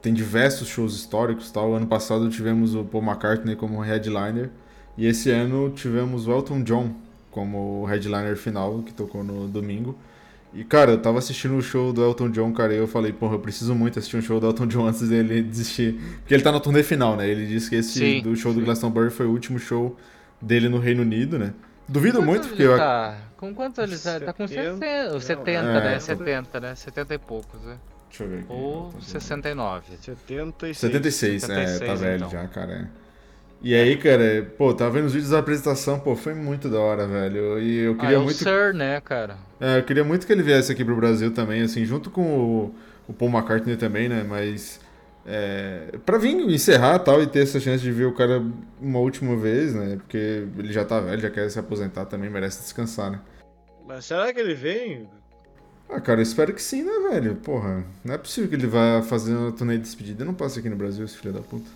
tem 0.00 0.14
diversos 0.14 0.68
shows 0.68 0.94
históricos 0.94 1.48
e 1.48 1.52
tal. 1.52 1.74
Ano 1.74 1.86
passado 1.86 2.28
tivemos 2.30 2.74
o 2.74 2.84
Paul 2.84 3.04
McCartney 3.04 3.56
como 3.56 3.80
headliner. 3.80 4.50
E 4.96 5.06
esse 5.06 5.30
ano 5.30 5.70
tivemos 5.70 6.26
o 6.26 6.32
Elton 6.32 6.62
John 6.62 6.94
como 7.30 7.84
headliner 7.84 8.36
final, 8.36 8.82
que 8.82 8.92
tocou 8.92 9.22
no 9.24 9.48
domingo. 9.48 9.96
E, 10.52 10.64
cara, 10.64 10.92
eu 10.92 10.98
tava 11.00 11.18
assistindo 11.18 11.56
o 11.56 11.62
show 11.62 11.92
do 11.92 12.02
Elton 12.02 12.28
John, 12.30 12.52
cara, 12.52 12.74
e 12.74 12.76
eu 12.76 12.88
falei, 12.88 13.12
porra, 13.12 13.34
eu 13.34 13.38
preciso 13.38 13.72
muito 13.72 13.98
assistir 14.00 14.16
um 14.16 14.22
show 14.22 14.40
do 14.40 14.46
Elton 14.46 14.66
John 14.66 14.86
antes 14.88 15.08
dele 15.08 15.42
desistir. 15.42 16.00
Porque 16.20 16.34
ele 16.34 16.42
tá 16.42 16.50
na 16.50 16.58
turnê 16.58 16.82
final, 16.82 17.16
né? 17.16 17.28
Ele 17.28 17.46
disse 17.46 17.70
que 17.70 17.76
esse 17.76 17.98
Sim, 17.98 18.22
do 18.22 18.34
show 18.34 18.52
do 18.52 18.58
sim. 18.58 18.64
Glastonbury 18.64 19.10
foi 19.10 19.26
o 19.26 19.30
último 19.30 19.58
show 19.58 19.96
dele 20.40 20.68
no 20.68 20.78
Reino 20.78 21.02
Unido, 21.02 21.38
né? 21.38 21.52
Duvido 21.88 22.18
Quanto 22.18 22.26
muito, 22.26 22.48
porque 22.48 22.62
eu, 22.62 22.76
tá? 23.40 23.46
Com 23.46 23.54
quanto 23.54 23.80
ele 23.80 23.98
tá? 23.98 24.20
Tá 24.20 24.32
com 24.32 24.46
70, 24.46 25.20
60, 25.20 25.20
70 25.20 25.60
é. 25.60 25.80
né? 25.80 25.98
70, 25.98 26.60
né? 26.60 26.74
70 26.74 27.14
e 27.14 27.18
poucos, 27.18 27.60
né? 27.62 27.76
Deixa 28.08 28.24
eu 28.24 28.28
ver 28.28 28.38
aqui. 28.40 28.46
Ou 28.52 28.94
69. 29.00 29.96
76. 30.00 30.78
76, 30.78 31.44
é, 31.44 31.46
tá 31.46 31.96
76, 31.96 32.00
velho 32.00 32.16
então. 32.16 32.30
já, 32.30 32.48
cara. 32.48 32.72
é. 32.72 32.86
E 33.62 33.74
aí, 33.74 33.96
cara, 33.98 34.50
pô, 34.56 34.72
tava 34.72 34.90
vendo 34.92 35.04
os 35.04 35.12
vídeos 35.12 35.32
da 35.32 35.38
apresentação, 35.38 36.00
pô, 36.00 36.16
foi 36.16 36.32
muito 36.34 36.68
da 36.70 36.80
hora, 36.80 37.06
velho. 37.06 37.58
E 37.58 37.80
eu 37.80 37.92
Ah, 37.92 37.96
queria 37.96 38.16
é 38.16 38.18
o 38.18 38.22
muito. 38.24 38.38
Sir, 38.38 38.72
né, 38.74 39.00
cara? 39.02 39.36
É, 39.60 39.78
eu 39.78 39.82
queria 39.84 40.02
muito 40.02 40.26
que 40.26 40.32
ele 40.32 40.42
viesse 40.42 40.72
aqui 40.72 40.82
pro 40.82 40.96
Brasil 40.96 41.30
também, 41.32 41.60
assim, 41.62 41.84
junto 41.84 42.10
com 42.10 42.22
o, 42.22 42.74
o 43.06 43.12
Paul 43.12 43.30
McCartney 43.30 43.76
também, 43.76 44.08
né? 44.08 44.24
Mas. 44.26 44.80
É, 45.26 45.98
pra 46.04 46.18
vir 46.18 46.34
encerrar 46.48 46.98
tal 47.00 47.22
e 47.22 47.26
ter 47.26 47.42
essa 47.42 47.60
chance 47.60 47.82
de 47.82 47.92
ver 47.92 48.06
o 48.06 48.14
cara 48.14 48.42
uma 48.80 48.98
última 48.98 49.36
vez, 49.36 49.74
né? 49.74 49.96
Porque 49.96 50.46
ele 50.58 50.72
já 50.72 50.84
tá 50.84 51.00
velho, 51.00 51.20
já 51.20 51.30
quer 51.30 51.48
se 51.50 51.58
aposentar 51.58 52.06
também, 52.06 52.30
merece 52.30 52.62
descansar, 52.62 53.10
né? 53.10 53.20
Mas 53.86 54.04
será 54.04 54.32
que 54.32 54.40
ele 54.40 54.54
vem? 54.54 55.08
Ah, 55.88 56.00
cara, 56.00 56.20
eu 56.20 56.22
espero 56.22 56.54
que 56.54 56.62
sim, 56.62 56.84
né, 56.84 57.10
velho? 57.10 57.34
Porra, 57.36 57.84
não 58.04 58.14
é 58.14 58.18
possível 58.18 58.48
que 58.48 58.54
ele 58.54 58.66
vá 58.66 59.02
fazer 59.02 59.34
uma 59.34 59.52
turnê 59.52 59.76
de 59.76 59.82
despedida 59.82 60.22
e 60.22 60.26
não 60.26 60.34
passe 60.34 60.60
aqui 60.60 60.68
no 60.70 60.76
Brasil, 60.76 61.04
esse 61.04 61.16
filho 61.16 61.32
da 61.34 61.40
puta. 61.40 61.68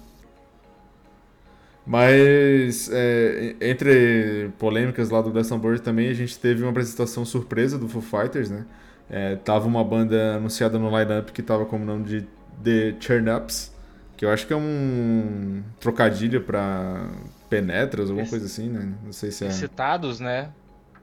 Mas, 1.86 2.88
é, 2.92 3.56
entre 3.60 4.50
polêmicas 4.58 5.10
lá 5.10 5.20
do 5.20 5.30
Glastonbury 5.30 5.80
também, 5.80 6.08
a 6.08 6.14
gente 6.14 6.38
teve 6.38 6.62
uma 6.62 6.70
apresentação 6.70 7.24
surpresa 7.24 7.76
do 7.76 7.88
Foo 7.88 8.00
Fighters, 8.00 8.48
né? 8.48 8.64
É, 9.10 9.36
tava 9.36 9.66
uma 9.66 9.84
banda 9.84 10.36
anunciada 10.36 10.78
no 10.78 10.88
line-up 10.96 11.30
que 11.32 11.42
tava 11.42 11.66
como 11.66 11.84
nome 11.84 12.04
de 12.04 12.26
The 12.62 12.94
Churn-Ups, 13.00 13.72
que 14.16 14.24
eu 14.24 14.30
acho 14.30 14.46
que 14.46 14.52
é 14.52 14.56
um 14.56 15.62
trocadilho 15.80 16.42
pra 16.42 17.08
penetras, 17.50 18.10
alguma 18.10 18.28
coisa 18.28 18.46
assim, 18.46 18.68
né? 18.68 18.92
Não 19.04 19.12
sei 19.12 19.30
se 19.30 19.44
é... 19.44 19.48
Excitados, 19.48 20.20
né? 20.20 20.50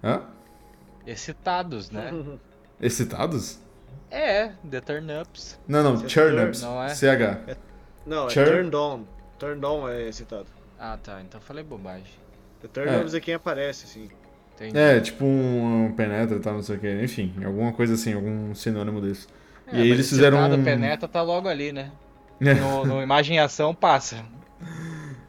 Hã? 0.03 0.21
Excitados, 1.05 1.89
né? 1.89 2.11
Excitados? 2.81 3.59
É, 4.09 4.51
The 4.69 4.81
Turn-Ups. 4.81 5.59
Não, 5.67 5.83
não, 5.83 6.05
é 6.05 6.09
Churn-Ups. 6.09 6.61
Não 6.61 6.83
é? 6.83 6.89
CH. 6.89 7.57
Não, 8.05 8.27
é 8.27 8.29
Chur- 8.29 8.45
Turned 8.45 8.75
On. 8.75 9.03
Turned 9.39 9.65
On 9.65 9.87
é 9.87 10.11
citado. 10.11 10.47
Ah, 10.79 10.97
tá. 11.01 11.21
Então 11.21 11.39
falei 11.39 11.63
bobagem. 11.63 12.05
The 12.61 12.67
Turned 12.67 13.03
Ons 13.05 13.13
é 13.13 13.19
quem 13.19 13.33
aparece, 13.35 13.85
assim. 13.85 14.09
Entendi. 14.55 14.77
É, 14.77 14.99
tipo 14.99 15.23
um, 15.23 15.85
um 15.85 15.91
penetra 15.93 16.35
e 16.37 16.39
tal, 16.39 16.53
não 16.55 16.63
sei 16.63 16.75
o 16.75 16.79
que. 16.79 17.03
Enfim, 17.03 17.33
alguma 17.45 17.71
coisa 17.71 17.93
assim, 17.93 18.13
algum 18.13 18.53
sinônimo 18.53 18.99
desse. 19.01 19.27
É, 19.71 19.77
e 19.77 19.81
aí 19.81 19.89
eles 19.91 20.09
fizeram 20.09 20.37
um- 20.51 20.63
Penetra 20.63 21.07
tá 21.07 21.21
logo 21.21 21.47
ali, 21.47 21.71
né? 21.71 21.91
No, 22.39 22.85
no 22.85 23.01
Imagem 23.03 23.37
e 23.37 23.39
Ação 23.39 23.73
passa. 23.73 24.17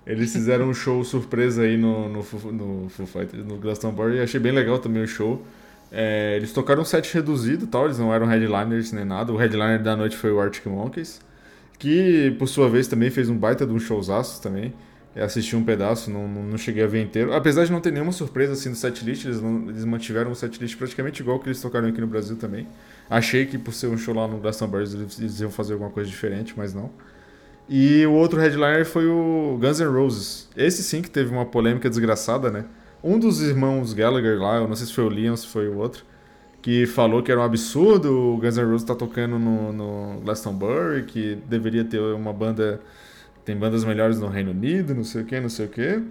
Eles 0.07 0.33
fizeram 0.33 0.69
um 0.69 0.75
show 0.75 1.05
surpresa 1.05 1.63
aí 1.63 1.77
no, 1.77 2.09
no, 2.09 2.23
no 2.53 2.89
Foo 2.89 3.07
Fighters, 3.07 3.45
no 3.47 3.57
Glastonbury, 3.59 4.17
e 4.17 4.21
achei 4.21 4.41
bem 4.41 4.51
legal 4.53 4.79
também 4.79 5.03
o 5.03 5.07
show. 5.07 5.45
É, 5.93 6.35
eles 6.37 6.53
tocaram 6.53 6.83
um 6.83 6.85
set 6.85 7.13
reduzido 7.15 7.67
tal, 7.67 7.85
eles 7.85 7.99
não 7.99 8.13
eram 8.13 8.27
headliners 8.27 8.91
nem 8.93 9.05
nada. 9.05 9.33
O 9.33 9.37
headliner 9.37 9.81
da 9.83 9.95
noite 9.95 10.17
foi 10.17 10.33
o 10.33 10.41
Arctic 10.41 10.67
Monkeys, 10.67 11.21
que 11.79 12.35
por 12.39 12.49
sua 12.49 12.69
vez 12.69 12.89
também 12.89 13.11
fez 13.11 13.29
um 13.29 13.37
baita 13.37 13.65
de 13.67 13.73
um 13.73 13.79
showzaço 13.79 14.43
também. 14.43 14.73
Assisti 15.15 15.55
um 15.55 15.63
pedaço, 15.63 16.11
não, 16.11 16.27
não 16.27 16.57
cheguei 16.57 16.83
a 16.83 16.87
ver 16.87 17.03
inteiro. 17.03 17.35
Apesar 17.35 17.67
de 17.67 17.73
não 17.73 17.81
ter 17.81 17.93
nenhuma 17.93 18.13
surpresa 18.13 18.55
assim 18.55 18.71
no 18.71 18.75
setlist, 18.75 19.27
eles, 19.27 19.43
eles 19.69 19.85
mantiveram 19.85 20.31
o 20.31 20.35
setlist 20.35 20.77
praticamente 20.77 21.21
igual 21.21 21.39
que 21.39 21.49
eles 21.49 21.61
tocaram 21.61 21.89
aqui 21.89 22.01
no 22.01 22.07
Brasil 22.07 22.37
também. 22.37 22.67
Achei 23.11 23.45
que 23.45 23.59
por 23.59 23.75
ser 23.75 23.89
um 23.89 23.99
show 23.99 24.15
lá 24.15 24.27
no 24.27 24.39
Glastonbury 24.39 24.85
eles 24.85 25.19
eles 25.19 25.41
iam 25.41 25.51
fazer 25.51 25.75
alguma 25.75 25.91
coisa 25.91 26.09
diferente, 26.09 26.55
mas 26.57 26.73
não. 26.73 26.91
E 27.69 28.05
o 28.07 28.13
outro 28.13 28.41
headliner 28.41 28.87
foi 28.87 29.07
o 29.07 29.59
Guns 29.61 29.81
N' 29.81 29.93
Roses. 29.93 30.49
Esse 30.57 30.83
sim 30.83 31.03
que 31.03 31.11
teve 31.11 31.31
uma 31.31 31.45
polêmica 31.45 31.89
desgraçada, 31.91 32.51
né? 32.51 32.65
Um 33.03 33.19
dos 33.19 33.43
irmãos 33.43 33.93
Gallagher 33.93 34.39
lá, 34.41 34.57
eu 34.57 34.69
não 34.69 34.77
sei 34.77 34.87
se 34.87 34.95
foi 34.95 35.05
o 35.05 35.09
Liam 35.09 35.33
ou 35.33 35.37
se 35.37 35.47
foi 35.47 35.69
o 35.69 35.77
outro, 35.77 36.05
que 36.63 36.87
falou 36.87 37.23
que 37.23 37.31
era 37.31 37.41
um 37.41 37.45
absurdo 37.45 38.35
o 38.35 38.39
Guns 38.39 38.57
N' 38.57 38.65
Roses 38.65 38.83
estar 38.83 38.95
tocando 38.95 39.39
no, 39.39 39.73
no 39.73 40.21
Glastonbury, 40.21 41.05
que 41.05 41.37
deveria 41.47 41.85
ter 41.85 42.01
uma 42.01 42.33
banda. 42.33 42.81
Tem 43.45 43.57
bandas 43.57 43.85
melhores 43.85 44.19
no 44.21 44.29
Reino 44.29 44.53
Unido, 44.53 44.95
não 44.95 45.05
sei 45.05 45.23
o 45.23 45.25
que, 45.27 45.41
não 45.41 45.49
sei 45.49 45.67
o 45.67 45.69
que. 45.69 46.03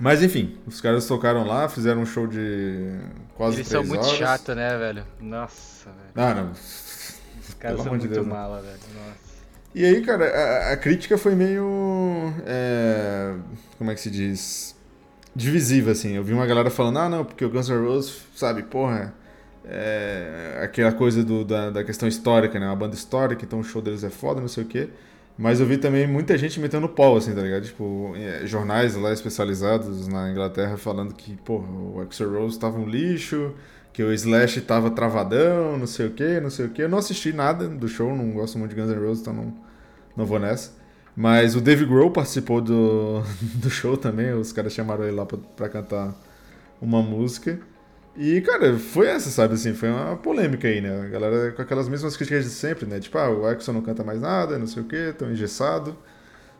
Mas 0.00 0.22
enfim, 0.22 0.58
os 0.66 0.80
caras 0.80 1.06
tocaram 1.06 1.46
lá, 1.46 1.68
fizeram 1.68 2.00
um 2.02 2.06
show 2.06 2.26
de 2.26 2.98
quase 3.36 3.58
Eles 3.58 3.68
são 3.68 3.84
muito 3.84 4.06
horas. 4.06 4.16
chatos, 4.16 4.56
né, 4.56 4.76
velho? 4.78 5.06
Nossa, 5.20 5.90
velho. 5.90 6.12
Ah, 6.14 6.34
não. 6.34 6.50
Os 6.52 7.54
caras 7.58 7.82
Pelo 7.82 7.82
são 7.82 7.98
de 7.98 8.08
muito 8.08 8.08
Deus, 8.08 8.26
né? 8.26 8.32
mala, 8.32 8.62
velho. 8.62 8.78
Nossa. 8.94 9.30
E 9.74 9.84
aí, 9.84 10.02
cara, 10.02 10.24
a, 10.26 10.72
a 10.72 10.76
crítica 10.76 11.16
foi 11.18 11.34
meio. 11.34 12.32
é, 12.46 13.34
como 13.78 13.90
é 13.90 13.94
que 13.94 14.00
se 14.00 14.10
diz? 14.10 14.74
Divisiva, 15.34 15.92
assim. 15.92 16.14
Eu 16.16 16.24
vi 16.24 16.32
uma 16.32 16.46
galera 16.46 16.70
falando, 16.70 16.98
ah, 16.98 17.08
não, 17.08 17.24
porque 17.24 17.44
o 17.44 17.50
Guns 17.50 17.68
N' 17.68 17.76
Roses, 17.86 18.22
sabe, 18.34 18.62
porra. 18.64 19.14
É, 19.64 20.60
aquela 20.64 20.92
coisa 20.92 21.22
do, 21.22 21.44
da, 21.44 21.70
da 21.70 21.84
questão 21.84 22.08
histórica, 22.08 22.58
né? 22.58 22.66
Uma 22.66 22.76
banda 22.76 22.94
histórica, 22.94 23.44
então 23.44 23.60
o 23.60 23.64
show 23.64 23.82
deles 23.82 24.02
é 24.02 24.10
foda, 24.10 24.40
não 24.40 24.48
sei 24.48 24.64
o 24.64 24.66
quê. 24.66 24.88
Mas 25.38 25.58
eu 25.58 25.66
vi 25.66 25.78
também 25.78 26.06
muita 26.06 26.36
gente 26.36 26.60
metendo 26.60 26.88
pau, 26.88 27.16
assim, 27.16 27.34
tá 27.34 27.40
ligado? 27.40 27.64
Tipo, 27.64 28.12
é, 28.16 28.46
jornais 28.46 28.94
lá 28.94 29.12
especializados 29.12 30.06
na 30.06 30.30
Inglaterra 30.30 30.76
falando 30.76 31.14
que, 31.14 31.34
porra, 31.38 31.66
o 31.70 32.00
Axl 32.00 32.28
Rose 32.28 32.58
tava 32.58 32.78
um 32.78 32.86
lixo, 32.86 33.54
que 33.92 34.02
o 34.02 34.12
Slash 34.12 34.60
tava 34.62 34.90
travadão, 34.90 35.78
não 35.78 35.86
sei 35.86 36.06
o 36.06 36.10
quê, 36.10 36.40
não 36.40 36.50
sei 36.50 36.66
o 36.66 36.70
quê. 36.70 36.82
Eu 36.82 36.88
não 36.88 36.98
assisti 36.98 37.32
nada 37.32 37.66
do 37.68 37.88
show, 37.88 38.14
não 38.14 38.32
gosto 38.32 38.58
muito 38.58 38.74
de 38.74 38.80
Guns 38.80 38.90
N' 38.90 38.98
Roses, 39.00 39.22
então 39.22 39.32
não, 39.32 39.54
não 40.16 40.26
vou 40.26 40.38
nessa. 40.38 40.72
Mas 41.16 41.56
o 41.56 41.60
Dave 41.60 41.84
Grohl 41.84 42.10
participou 42.10 42.60
do, 42.60 43.22
do 43.56 43.70
show 43.70 43.96
também, 43.96 44.32
os 44.32 44.52
caras 44.52 44.72
chamaram 44.72 45.04
ele 45.04 45.16
lá 45.16 45.26
pra, 45.26 45.38
pra 45.56 45.68
cantar 45.68 46.14
uma 46.80 47.02
música. 47.02 47.58
E, 48.16 48.40
cara, 48.42 48.76
foi 48.78 49.06
essa, 49.06 49.30
sabe, 49.30 49.54
assim, 49.54 49.72
foi 49.72 49.88
uma 49.88 50.16
polêmica 50.16 50.66
aí, 50.68 50.80
né? 50.80 51.02
A 51.02 51.08
galera 51.08 51.52
com 51.52 51.62
aquelas 51.62 51.88
mesmas 51.88 52.16
críticas 52.16 52.44
de 52.44 52.50
sempre, 52.50 52.86
né? 52.86 52.98
Tipo, 53.00 53.18
ah, 53.18 53.30
o 53.30 53.46
Axel 53.46 53.72
não 53.72 53.82
canta 53.82 54.02
mais 54.04 54.20
nada, 54.20 54.58
não 54.58 54.66
sei 54.66 54.82
o 54.82 54.86
quê, 54.86 55.14
tão 55.16 55.30
engessado. 55.30 55.96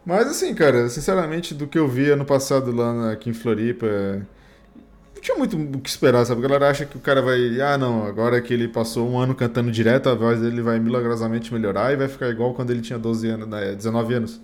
Mas, 0.07 0.29
assim, 0.29 0.55
cara, 0.55 0.89
sinceramente, 0.89 1.55
do 1.55 1.67
que 1.69 1.79
eu 1.79 1.89
vi 1.89 2.11
ano 2.11 2.25
passado 2.25 2.73
lá 2.73 2.95
na- 2.95 3.13
aqui 3.13 3.31
em 3.31 3.35
Floripa, 3.35 3.87
não 5.15 5.21
tinha 5.23 5.37
muito 5.37 5.57
o 5.57 5.81
que 5.81 5.89
esperar, 5.91 6.25
sabe? 6.25 6.41
A 6.45 6.49
galera 6.49 6.71
acha 6.71 6.87
que 6.87 6.97
o 6.97 7.01
cara 7.01 7.21
vai, 7.23 7.61
ah, 7.61 7.77
não, 7.79 8.07
agora 8.07 8.41
que 8.41 8.55
ele 8.55 8.69
passou 8.69 9.09
um 9.11 9.19
ano 9.19 9.35
cantando 9.35 9.71
direto, 9.71 10.09
a 10.09 10.15
voz 10.15 10.41
dele 10.41 10.63
vai 10.63 10.79
milagrosamente 10.79 11.53
melhorar 11.53 11.93
e 11.93 11.97
vai 11.97 12.09
ficar 12.09 12.29
igual 12.31 12.55
quando 12.55 12.71
ele 12.71 12.81
tinha 12.81 12.99
12 12.99 13.29
anos, 13.29 13.49
né, 13.49 13.75
19 13.75 14.15
anos. 14.15 14.41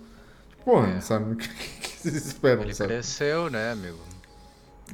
Porra, 0.65 0.97
É. 0.97 1.01
sabe? 1.01 1.33
O 1.33 1.35
que, 1.37 1.47
que 1.49 1.97
vocês 2.11 2.27
esperam, 2.27 2.63
Ele 2.63 2.73
sabe? 2.73 2.93
cresceu, 2.93 3.49
né, 3.49 3.71
amigo? 3.71 3.97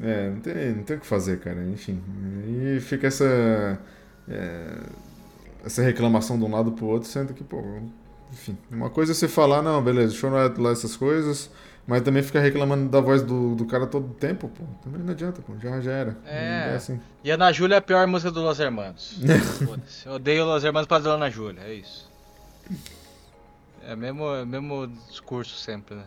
É, 0.01 0.29
não 0.29 0.39
tem, 0.39 0.75
não 0.75 0.83
tem 0.83 0.97
o 0.97 0.99
que 0.99 1.05
fazer, 1.05 1.39
cara. 1.39 1.63
Enfim. 1.65 2.01
E 2.47 2.79
fica 2.79 3.07
essa. 3.07 3.79
é, 4.27 4.77
essa 5.65 5.81
reclamação 5.81 6.37
de 6.37 6.43
um 6.43 6.51
lado 6.51 6.71
pro 6.71 6.85
outro, 6.85 7.07
sendo 7.09 7.33
que, 7.33 7.43
pô. 7.43 7.61
Enfim. 8.31 8.57
Uma 8.71 8.89
coisa 8.89 9.11
é 9.11 9.15
você 9.15 9.27
falar, 9.27 9.61
não, 9.61 9.81
beleza, 9.81 10.09
deixa 10.09 10.27
eu 10.27 10.31
não 10.31 10.39
é 10.39 10.51
lá 10.57 10.71
essas 10.71 10.97
coisas, 10.97 11.51
mas 11.85 12.01
também 12.01 12.23
ficar 12.23 12.39
reclamando 12.39 12.89
da 12.89 12.99
voz 12.99 13.21
do, 13.21 13.55
do 13.55 13.65
cara 13.65 13.85
todo 13.85 14.07
o 14.07 14.13
tempo, 14.13 14.49
pô. 14.49 14.63
Também 14.83 15.01
não 15.01 15.11
adianta, 15.11 15.41
pô. 15.41 15.53
Já, 15.59 15.79
já 15.79 15.91
era. 15.91 16.17
É. 16.25 16.69
Não 16.69 16.75
assim. 16.75 16.99
E 17.23 17.29
Ana 17.29 17.51
Júlia 17.51 17.75
é 17.75 17.77
a 17.77 17.81
pior 17.81 18.05
música 18.07 18.31
do 18.31 18.41
Los 18.41 18.59
Hermanos. 18.59 19.19
Eu 20.05 20.13
odeio 20.13 20.45
Los 20.45 20.63
Hermanos 20.63 20.87
pra 20.87 20.97
Ana 20.97 21.29
Júlia, 21.29 21.61
é 21.61 21.75
isso. 21.75 22.11
É 23.85 23.93
o 23.93 23.97
mesmo, 23.97 24.33
é 24.33 24.45
mesmo 24.45 24.87
discurso 25.09 25.55
sempre, 25.57 25.95
né? 25.95 26.05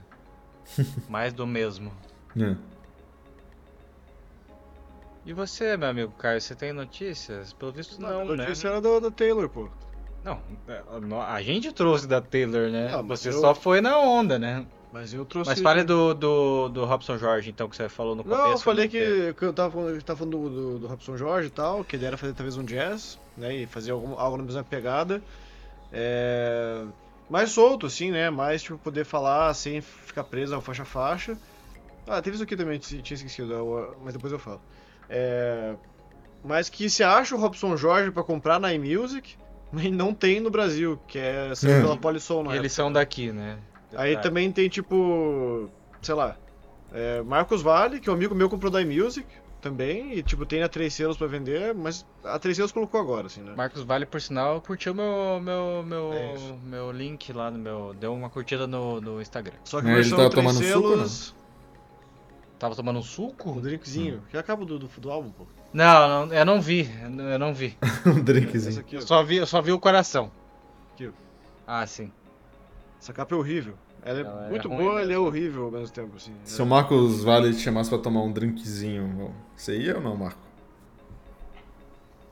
Mais 1.08 1.32
do 1.32 1.46
mesmo. 1.46 1.92
É. 2.36 2.56
E 5.26 5.32
você, 5.32 5.76
meu 5.76 5.88
amigo 5.88 6.12
Caio, 6.12 6.40
você 6.40 6.54
tem 6.54 6.72
notícias? 6.72 7.52
Pelo 7.52 7.72
visto 7.72 8.00
não, 8.00 8.20
a 8.20 8.24
né? 8.24 8.46
notícia 8.46 8.68
era 8.68 8.80
do, 8.80 9.00
do 9.00 9.10
Taylor, 9.10 9.48
pô. 9.48 9.68
Não, 10.22 10.40
é, 10.68 10.82
a 11.26 11.42
gente 11.42 11.72
trouxe 11.72 12.06
da 12.06 12.20
Taylor, 12.20 12.70
né? 12.70 12.94
Ah, 12.94 13.02
você 13.02 13.28
eu- 13.30 13.40
só 13.40 13.54
foi 13.54 13.80
na 13.80 13.98
onda, 13.98 14.38
né? 14.38 14.64
Mas 14.92 15.12
eu 15.12 15.24
trouxe. 15.24 15.50
Mas 15.50 15.60
fale 15.60 15.82
do, 15.82 16.14
do, 16.14 16.68
do 16.68 16.84
Robson 16.84 17.18
Jorge, 17.18 17.50
então, 17.50 17.68
que 17.68 17.74
você 17.76 17.88
falou 17.88 18.14
no 18.14 18.22
começo. 18.22 18.42
Não, 18.42 18.50
eu 18.52 18.58
falei 18.58 18.84
não 18.84 18.90
que, 18.90 18.98
teve. 18.98 19.34
que 19.34 19.44
eu 19.44 19.52
tava 19.52 19.70
falando, 19.72 19.94
gente 19.94 20.04
tava 20.04 20.18
falando 20.20 20.38
do, 20.38 20.48
do, 20.48 20.78
do 20.78 20.86
Robson 20.86 21.16
Jorge 21.16 21.48
e 21.48 21.50
tal, 21.50 21.84
que 21.84 21.96
ele 21.96 22.04
era 22.04 22.16
fazer 22.16 22.32
talvez 22.32 22.56
um 22.56 22.64
jazz, 22.64 23.18
né? 23.36 23.54
E 23.54 23.66
fazer 23.66 23.90
algum, 23.90 24.18
algo 24.18 24.36
na 24.36 24.44
mesma 24.44 24.62
pegada. 24.64 25.20
É, 25.92 26.84
mais 27.28 27.50
solto, 27.50 27.86
assim, 27.86 28.10
né? 28.10 28.30
Mais 28.30 28.62
tipo, 28.62 28.78
poder 28.78 29.04
falar 29.04 29.52
sem 29.54 29.80
ficar 29.80 30.24
preso 30.24 30.54
ao 30.54 30.60
faixa 30.60 30.82
a 30.82 30.86
faixa. 30.86 31.36
Ah, 32.06 32.22
teve 32.22 32.36
isso 32.36 32.44
aqui 32.44 32.56
também, 32.56 32.78
tinha 32.78 33.00
esquecido, 33.02 33.52
eu- 33.52 33.96
mas 34.04 34.14
depois 34.14 34.32
eu 34.32 34.38
falo. 34.38 34.60
É, 35.08 35.74
mas 36.44 36.68
que 36.68 36.88
se 36.88 37.02
acha 37.02 37.34
o 37.34 37.38
Robson 37.38 37.76
Jorge 37.76 38.10
pra 38.10 38.22
comprar 38.22 38.58
na 38.58 38.72
iMusic, 38.72 39.36
e 39.72 39.90
não 39.90 40.14
tem 40.14 40.40
no 40.40 40.50
Brasil, 40.50 40.98
que 41.06 41.18
é 41.18 41.54
saiu 41.54 41.76
É. 41.76 41.80
pela 41.82 41.96
Polisol 41.96 42.44
na 42.44 42.54
E 42.54 42.58
eles 42.58 42.72
são 42.72 42.90
daqui, 42.92 43.32
né? 43.32 43.58
Aí 43.94 44.16
também 44.18 44.50
tem 44.52 44.68
tipo, 44.68 45.68
sei 46.02 46.14
lá, 46.14 46.36
é, 46.92 47.22
Marcos 47.22 47.62
Vale, 47.62 48.00
que 48.00 48.08
é 48.08 48.12
um 48.12 48.14
amigo 48.14 48.34
meu 48.34 48.48
comprou 48.48 48.70
da 48.70 48.82
iMusic 48.82 49.26
também, 49.60 50.12
e 50.12 50.22
tipo, 50.22 50.44
tem 50.46 50.62
a 50.62 50.68
três 50.68 50.94
selos 50.94 51.16
pra 51.16 51.26
vender, 51.26 51.74
mas 51.74 52.06
a 52.22 52.38
três 52.38 52.56
selos 52.56 52.70
colocou 52.72 53.00
agora, 53.00 53.26
assim, 53.26 53.40
né? 53.40 53.52
Marcos 53.56 53.82
Vale, 53.82 54.06
por 54.06 54.20
sinal, 54.20 54.60
curtiu 54.60 54.94
meu, 54.94 55.40
meu, 55.40 55.82
meu, 55.84 56.12
É 56.12 56.34
meu 56.64 56.92
link 56.92 57.32
lá 57.32 57.50
no 57.50 57.58
meu. 57.58 57.94
Deu 57.98 58.12
uma 58.12 58.30
curtida 58.30 58.66
no, 58.66 59.00
no 59.00 59.20
Instagram. 59.20 59.56
Só 59.64 59.80
que 59.80 59.86
É, 59.86 59.90
ele 59.90 59.96
versão 59.96 60.18
tava 60.18 60.30
três 60.30 60.46
tomando 60.46 60.64
suco, 60.64 60.88
selos. 60.88 61.34
Tava 62.58 62.74
tomando 62.74 62.96
um 62.96 63.00
Um 63.00 63.02
suco? 63.02 63.60
drinkzinho. 63.60 64.22
Que 64.30 64.36
acaba 64.36 64.64
do, 64.64 64.78
do, 64.78 64.88
do 64.88 65.10
álbum, 65.10 65.30
pô. 65.30 65.46
Não, 65.72 66.26
não, 66.26 66.34
eu 66.34 66.44
não 66.44 66.60
vi. 66.60 66.90
Eu 67.02 67.38
não 67.38 67.52
vi. 67.52 67.76
um 68.06 68.22
drinkzinho. 68.22 68.80
aqui. 68.80 68.96
Eu 68.96 69.02
só 69.02 69.22
vi, 69.22 69.36
eu 69.36 69.46
só 69.46 69.60
vi 69.60 69.72
o 69.72 69.78
coração. 69.78 70.30
Aqui. 70.94 71.10
Ah, 71.66 71.86
sim. 71.86 72.10
Essa 73.00 73.12
capa 73.12 73.34
é 73.34 73.38
horrível. 73.38 73.74
Ela 74.02 74.20
é 74.20 74.22
Ela 74.22 74.48
muito 74.48 74.68
ruim, 74.68 74.84
boa, 74.84 75.02
ela 75.02 75.12
é 75.12 75.18
horrível 75.18 75.64
ao 75.64 75.70
mesmo 75.70 75.90
tempo, 75.90 76.16
assim. 76.16 76.32
Se 76.44 76.62
o 76.62 76.66
Marcos 76.66 77.24
Vale 77.24 77.52
te 77.52 77.60
chamasse 77.60 77.90
pra 77.90 77.98
tomar 77.98 78.22
um 78.22 78.32
drinkzinho, 78.32 79.34
você 79.56 79.76
ia 79.76 79.96
ou 79.96 80.00
não, 80.00 80.16
Marco? 80.16 80.38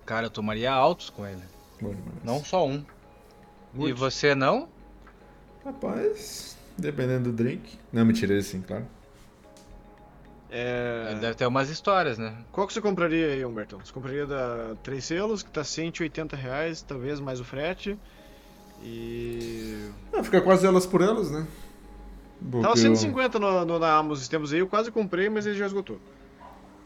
Cara, 0.07 0.27
eu 0.27 0.31
tomaria 0.31 0.73
altos 0.73 1.11
com 1.11 1.27
ele. 1.27 1.43
Bom. 1.81 1.95
Não 2.23 2.45
só 2.45 2.67
um. 2.67 2.85
E 3.75 3.79
Muito. 3.79 3.97
você 3.99 4.35
não? 4.35 4.69
Rapaz, 5.65 6.57
dependendo 6.79 7.31
do 7.31 7.37
drink. 7.37 7.79
Não, 7.93 8.05
mentira, 8.05 8.41
sim, 8.41 8.61
claro. 8.63 8.87
É... 10.57 11.17
Deve 11.21 11.35
ter 11.35 11.47
umas 11.47 11.69
histórias, 11.69 12.17
né? 12.17 12.33
Qual 12.53 12.65
que 12.65 12.73
você 12.73 12.81
compraria 12.81 13.27
aí, 13.27 13.45
Humbertão? 13.45 13.81
Você 13.85 13.93
compraria 13.93 14.25
da 14.25 14.77
Três 14.85 15.05
Selos, 15.05 15.43
que 15.43 15.51
tá 15.51 15.65
180 15.65 16.37
reais, 16.37 16.81
talvez 16.81 17.19
mais 17.19 17.41
o 17.41 17.45
frete. 17.45 17.99
E. 18.81 19.89
Ah, 20.13 20.23
fica 20.23 20.41
quase 20.41 20.65
elas 20.65 20.87
por 20.87 21.01
elas, 21.01 21.29
né? 21.29 21.45
Porque 22.41 22.63
Tava 22.63 22.75
eu- 22.75 22.77
150 22.77 23.39
no, 23.41 23.65
no, 23.65 23.79
na 23.81 23.97
Amazon 23.97 24.29
tempos 24.29 24.53
aí, 24.53 24.61
eu 24.61 24.69
quase 24.69 24.93
comprei, 24.93 25.29
mas 25.29 25.45
ele 25.45 25.57
já 25.59 25.67
esgotou. 25.67 25.99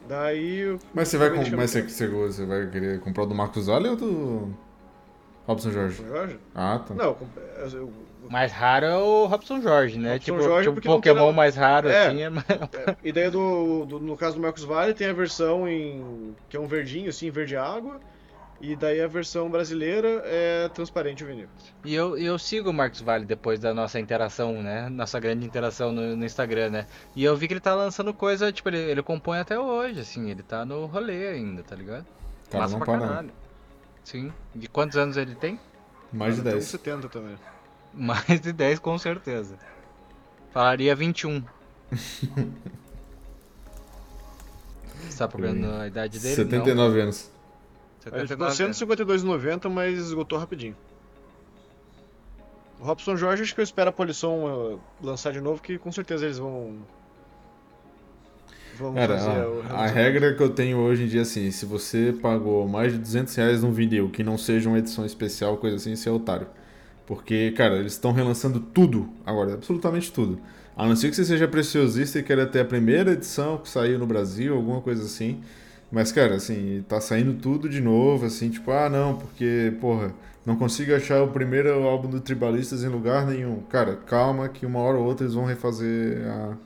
Daí. 0.08 0.60
eu- 0.60 0.78
Mas 0.94 1.08
você 1.08 1.18
vai, 1.18 1.28
com... 1.28 1.56
Mas 1.56 1.70
você, 1.72 1.82
você 1.82 2.46
vai 2.46 2.70
querer 2.70 3.00
comprar 3.00 3.24
o 3.24 3.26
do 3.26 3.34
Marcos 3.34 3.66
Vale 3.66 3.88
ou 3.90 3.96
do 3.96 4.54
Robson 5.48 5.70
Jorge? 5.72 6.04
Jorge? 6.06 6.38
Ah, 6.54 6.80
tá. 6.86 6.94
Não, 6.94 7.16
eu 7.72 7.92
mais 8.30 8.52
raro 8.52 8.84
é 8.86 8.96
o 8.96 9.26
Robson 9.26 9.60
Jorge, 9.62 9.98
né? 9.98 10.12
Robson 10.14 10.24
tipo, 10.32 10.42
Jorge, 10.42 10.62
tipo 10.68 10.74
porque 10.74 10.88
não 10.88 11.00
tem 11.00 11.12
Pokémon 11.14 11.32
mais 11.32 11.56
raro, 11.56 11.88
É. 11.88 12.06
assim. 12.08 12.22
É... 12.22 12.26
é, 12.26 12.96
e 13.02 13.10
daí 13.10 13.30
do, 13.30 13.86
do- 13.86 13.98
no 14.00 14.16
caso 14.16 14.36
do 14.36 14.42
Marcos 14.42 14.64
Vale 14.64 14.92
tem 14.92 15.08
a 15.08 15.12
versão 15.14 15.66
em. 15.66 16.34
que 16.48 16.56
é 16.56 16.60
um 16.60 16.66
verdinho, 16.66 17.08
assim, 17.08 17.30
verde 17.30 17.56
água. 17.56 17.98
E 18.60 18.74
daí 18.74 19.00
a 19.00 19.06
versão 19.06 19.48
brasileira 19.48 20.20
é 20.26 20.68
transparente 20.74 21.22
o 21.22 21.26
vinil. 21.28 21.46
E 21.84 21.94
eu, 21.94 22.18
e 22.18 22.26
eu 22.26 22.36
sigo 22.40 22.70
o 22.70 22.72
Marcos 22.72 23.00
Vale 23.00 23.24
depois 23.24 23.60
da 23.60 23.72
nossa 23.72 24.00
interação, 24.00 24.60
né? 24.60 24.88
Nossa 24.88 25.20
grande 25.20 25.46
interação 25.46 25.92
no, 25.92 26.16
no 26.16 26.24
Instagram, 26.24 26.68
né? 26.70 26.86
E 27.14 27.22
eu 27.22 27.36
vi 27.36 27.46
que 27.46 27.54
ele 27.54 27.60
tá 27.60 27.72
lançando 27.74 28.12
coisa, 28.12 28.50
tipo, 28.50 28.68
ele, 28.68 28.78
ele 28.78 29.00
compõe 29.02 29.38
até 29.38 29.56
hoje, 29.58 30.00
assim, 30.00 30.28
ele 30.28 30.42
tá 30.42 30.64
no 30.64 30.86
rolê 30.86 31.28
ainda, 31.28 31.62
tá 31.62 31.76
ligado? 31.76 32.04
Cara, 32.50 32.64
Massa 32.64 32.76
não 32.78 32.84
pra 32.84 32.98
para. 32.98 33.06
caralho. 33.08 33.30
Sim. 34.08 34.32
De 34.54 34.66
quantos 34.70 34.96
anos 34.96 35.18
ele 35.18 35.34
tem? 35.34 35.60
Mais 36.10 36.36
de 36.36 36.42
Tem 36.42 36.52
10. 36.52 36.64
70 36.64 37.10
também. 37.10 37.36
Mais 37.92 38.40
de 38.40 38.54
10, 38.54 38.78
com 38.78 38.96
certeza. 38.96 39.58
Falaria 40.50 40.96
21. 40.96 41.44
Você 45.10 45.18
tá 45.18 45.28
procurando 45.28 45.70
a 45.72 45.86
idade 45.86 46.18
dele? 46.18 46.36
79 46.36 47.00
anos. 47.02 47.30
Não. 48.06 48.18
Ele 48.18 48.28
ficou 48.28 48.50
79 48.50 48.62
anos. 48.64 49.44
152,90, 49.44 49.68
mas 49.68 49.98
esgotou 49.98 50.38
rapidinho. 50.38 50.74
O 52.80 52.84
Robson 52.84 53.14
Jorge, 53.14 53.42
acho 53.42 53.54
que 53.54 53.60
eu 53.60 53.64
espero 53.64 53.90
a 53.90 53.92
Polisson 53.92 54.46
uh, 54.46 54.80
lançar 55.02 55.34
de 55.34 55.40
novo, 55.42 55.60
que 55.60 55.76
com 55.76 55.92
certeza 55.92 56.24
eles 56.24 56.38
vão. 56.38 56.78
Vão 58.78 58.94
Cara, 58.94 59.18
fazer 59.18 59.30
a 59.68 59.86
relançamento. 59.86 59.94
regra 59.94 60.34
que 60.34 60.42
eu 60.42 60.50
tenho 60.50 60.78
hoje 60.78 61.04
em 61.04 61.06
dia, 61.08 61.22
assim, 61.22 61.50
se 61.50 61.66
você 61.66 62.14
pagou 62.22 62.66
mais 62.68 62.92
de 62.92 62.98
200 62.98 63.34
reais 63.34 63.62
num 63.62 63.72
vinil 63.72 64.08
que 64.10 64.22
não 64.24 64.38
seja 64.38 64.68
uma 64.68 64.78
edição 64.78 65.04
especial, 65.04 65.56
coisa 65.56 65.76
assim, 65.76 65.94
você 65.96 66.08
é 66.08 66.12
otário. 66.12 66.46
Porque, 67.06 67.52
cara, 67.52 67.76
eles 67.76 67.92
estão 67.92 68.12
relançando 68.12 68.60
tudo 68.60 69.08
agora, 69.24 69.54
absolutamente 69.54 70.12
tudo. 70.12 70.38
A 70.76 70.86
não 70.86 70.94
ser 70.94 71.10
que 71.10 71.16
você 71.16 71.24
seja 71.24 71.48
preciosista 71.48 72.18
e 72.18 72.22
queira 72.22 72.46
ter 72.46 72.60
a 72.60 72.64
primeira 72.64 73.12
edição 73.12 73.58
que 73.58 73.68
saiu 73.68 73.98
no 73.98 74.06
Brasil, 74.06 74.54
alguma 74.54 74.80
coisa 74.80 75.02
assim. 75.04 75.40
Mas, 75.90 76.12
cara, 76.12 76.34
assim, 76.36 76.84
tá 76.88 77.00
saindo 77.00 77.34
tudo 77.34 77.68
de 77.68 77.80
novo, 77.80 78.26
assim, 78.26 78.50
tipo, 78.50 78.70
ah, 78.70 78.88
não, 78.90 79.16
porque, 79.16 79.72
porra, 79.80 80.12
não 80.44 80.56
consigo 80.56 80.94
achar 80.94 81.22
o 81.22 81.28
primeiro 81.28 81.70
álbum 81.84 82.08
do 82.10 82.20
Tribalistas 82.20 82.84
em 82.84 82.88
lugar 82.88 83.26
nenhum. 83.26 83.60
Cara, 83.70 83.96
calma 83.96 84.48
que 84.48 84.66
uma 84.66 84.80
hora 84.80 84.98
ou 84.98 85.04
outra 85.06 85.24
eles 85.24 85.34
vão 85.34 85.44
refazer 85.46 86.26
a, 86.28 86.56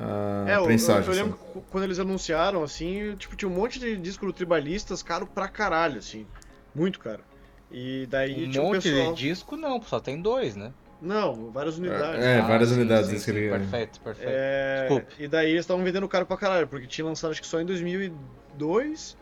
a 0.00 0.44
É, 0.48 0.56
eu, 0.56 0.70
eu, 0.70 1.12
lembro 1.12 1.38
que 1.38 1.60
quando 1.70 1.84
eles 1.84 1.98
anunciaram, 1.98 2.62
assim, 2.62 3.14
tipo, 3.16 3.36
tinha 3.36 3.48
um 3.48 3.54
monte 3.54 3.78
de 3.78 3.96
disco 3.96 4.24
do 4.26 4.32
Tribalistas 4.32 5.02
caro 5.02 5.26
pra 5.26 5.46
caralho, 5.48 5.98
assim. 5.98 6.26
Muito 6.74 6.98
caro. 6.98 7.22
E 7.70 8.06
daí 8.10 8.44
Um 8.58 8.62
monte 8.62 8.82
pessoal. 8.90 9.14
de 9.14 9.28
disco 9.28 9.56
não, 9.56 9.80
só 9.82 10.00
tem 10.00 10.20
dois, 10.20 10.56
né? 10.56 10.72
Não, 11.00 11.50
várias 11.50 11.78
unidades. 11.78 12.22
É, 12.24 12.40
Ah, 12.40 12.46
várias 12.46 12.68
sim, 12.70 12.74
unidades, 12.76 13.08
sim, 13.10 13.18
sim, 13.18 13.30
ele- 13.30 13.48
Perfeito, 13.48 14.00
perfeito. 14.00 14.30
É, 14.30 14.80
Desculpe. 14.88 15.14
E 15.18 15.28
daí 15.28 15.50
eles 15.50 15.60
estavam 15.60 15.82
vendendo 15.84 16.06
caro 16.08 16.26
pra 16.26 16.36
caralho, 16.36 16.66
porque 16.68 16.86
tinha 16.86 17.06
lançado 17.06 17.30
acho 17.30 17.40
que 17.40 17.46
só 17.46 17.60
em 17.60 17.64
2002. 17.64 19.16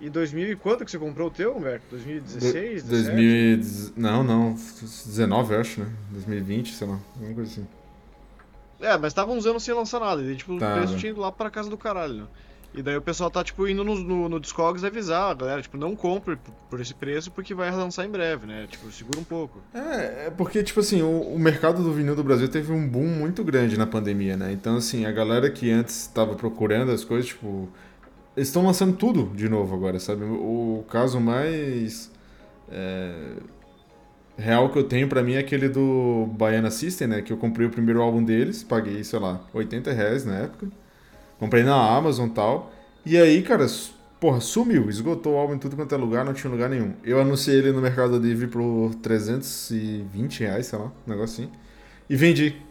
E 0.00 0.10
2000 0.10 0.50
e 0.50 0.56
quanto 0.56 0.84
que 0.84 0.90
você 0.90 0.98
comprou 0.98 1.28
o 1.28 1.30
teu, 1.30 1.56
Humberto? 1.56 1.84
2016? 1.90 2.82
Do- 2.82 2.88
17? 2.90 3.14
2010 3.14 3.92
Não, 3.96 4.24
não. 4.24 4.54
19, 4.54 5.54
eu 5.54 5.60
acho, 5.60 5.80
né? 5.80 5.86
2020, 6.10 6.74
sei 6.74 6.88
lá. 6.88 6.98
Alguma 7.14 7.34
coisa 7.34 7.52
assim. 7.52 7.66
É, 8.82 8.98
mas 8.98 9.14
tava 9.14 9.32
uns 9.32 9.46
anos 9.46 9.62
sem 9.62 9.72
lançar 9.72 10.00
nada. 10.00 10.22
E 10.22 10.36
tipo, 10.36 10.58
Tava. 10.58 10.74
o 10.74 10.78
preço 10.78 10.98
tinha 10.98 11.10
ido 11.10 11.20
lá 11.20 11.30
pra 11.30 11.50
casa 11.50 11.70
do 11.70 11.78
caralho, 11.78 12.14
né? 12.14 12.26
E 12.74 12.82
daí 12.82 12.96
o 12.96 13.02
pessoal 13.02 13.30
tá, 13.30 13.44
tipo, 13.44 13.68
indo 13.68 13.84
no, 13.84 13.94
no, 13.94 14.28
no 14.30 14.40
Discogs 14.40 14.82
avisar 14.82 15.30
a 15.30 15.34
galera, 15.34 15.60
tipo, 15.60 15.76
não 15.76 15.94
compre 15.94 16.36
por, 16.36 16.52
por 16.70 16.80
esse 16.80 16.94
preço 16.94 17.30
porque 17.30 17.52
vai 17.52 17.70
lançar 17.70 18.06
em 18.06 18.08
breve, 18.08 18.46
né? 18.46 18.66
Tipo, 18.66 18.90
segura 18.90 19.20
um 19.20 19.24
pouco. 19.24 19.58
É, 19.74 20.26
é 20.26 20.30
porque, 20.30 20.62
tipo 20.62 20.80
assim, 20.80 21.02
o, 21.02 21.20
o 21.20 21.38
mercado 21.38 21.82
do 21.82 21.92
vinil 21.92 22.16
do 22.16 22.24
Brasil 22.24 22.48
teve 22.48 22.72
um 22.72 22.88
boom 22.88 23.06
muito 23.06 23.44
grande 23.44 23.76
na 23.76 23.86
pandemia, 23.86 24.38
né? 24.38 24.52
Então, 24.52 24.76
assim, 24.76 25.04
a 25.04 25.12
galera 25.12 25.50
que 25.50 25.70
antes 25.70 26.00
estava 26.02 26.34
procurando 26.34 26.90
as 26.90 27.04
coisas, 27.04 27.26
tipo. 27.26 27.68
Eles 28.34 28.48
estão 28.48 28.64
lançando 28.64 28.96
tudo 28.96 29.30
de 29.36 29.46
novo 29.46 29.74
agora, 29.74 30.00
sabe? 30.00 30.24
O, 30.24 30.78
o 30.80 30.86
caso 30.88 31.20
mais. 31.20 32.10
é, 32.70 33.34
real 34.36 34.70
que 34.70 34.78
eu 34.78 34.84
tenho 34.84 35.08
pra 35.08 35.22
mim 35.22 35.34
é 35.34 35.38
aquele 35.38 35.68
do 35.68 36.26
Baiana 36.32 36.70
System, 36.70 37.08
né? 37.08 37.22
Que 37.22 37.32
eu 37.32 37.36
comprei 37.36 37.66
o 37.66 37.70
primeiro 37.70 38.00
álbum 38.00 38.22
deles, 38.24 38.62
paguei, 38.62 39.02
sei 39.04 39.18
lá, 39.18 39.40
80 39.52 39.92
reais 39.92 40.24
na 40.24 40.34
época. 40.38 40.68
Comprei 41.38 41.62
na 41.62 41.74
Amazon 41.96 42.28
tal. 42.28 42.72
E 43.04 43.18
aí, 43.18 43.42
cara, 43.42 43.66
porra, 44.20 44.40
sumiu, 44.40 44.88
esgotou 44.88 45.34
o 45.34 45.36
álbum 45.36 45.54
em 45.54 45.58
tudo 45.58 45.74
quanto 45.76 45.94
é 45.94 45.98
lugar, 45.98 46.24
não 46.24 46.32
tinha 46.32 46.50
lugar 46.50 46.70
nenhum. 46.70 46.94
Eu 47.04 47.20
anunciei 47.20 47.58
ele 47.58 47.72
no 47.72 47.80
Mercado 47.80 48.16
Livre 48.18 48.46
por 48.46 48.94
320 49.02 50.40
reais, 50.40 50.66
sei 50.66 50.78
lá, 50.78 50.92
um 51.06 51.22
assim. 51.22 51.50
E 52.08 52.16
vendi. 52.16 52.56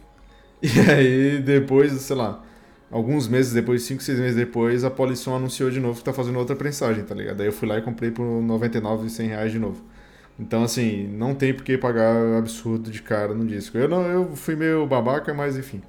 E 0.62 0.78
aí, 0.90 1.42
depois, 1.42 1.92
sei 1.92 2.14
lá, 2.14 2.40
alguns 2.88 3.26
meses 3.26 3.52
depois, 3.52 3.82
5, 3.82 4.00
6 4.00 4.20
meses 4.20 4.36
depois, 4.36 4.84
a 4.84 4.90
Polisson 4.90 5.34
anunciou 5.34 5.70
de 5.70 5.80
novo 5.80 5.98
que 5.98 6.04
tá 6.04 6.12
fazendo 6.12 6.38
outra 6.38 6.54
prensagem, 6.54 7.02
tá 7.04 7.16
ligado? 7.16 7.38
Daí 7.38 7.48
eu 7.48 7.52
fui 7.52 7.66
lá 7.68 7.78
e 7.78 7.82
comprei 7.82 8.12
por 8.12 8.24
99 8.24 9.06
e 9.08 9.10
100 9.10 9.28
reais 9.28 9.50
de 9.50 9.58
novo. 9.58 9.82
Então, 10.38 10.64
assim, 10.64 11.06
não 11.08 11.34
tem 11.34 11.54
por 11.54 11.62
que 11.62 11.76
pagar 11.78 12.36
absurdo 12.38 12.90
de 12.90 13.02
cara 13.02 13.34
no 13.34 13.46
disco. 13.46 13.76
Eu, 13.78 13.88
não, 13.88 14.02
eu 14.06 14.34
fui 14.36 14.56
meio 14.56 14.86
babaca, 14.86 15.32
mas 15.32 15.56
enfim. 15.56 15.82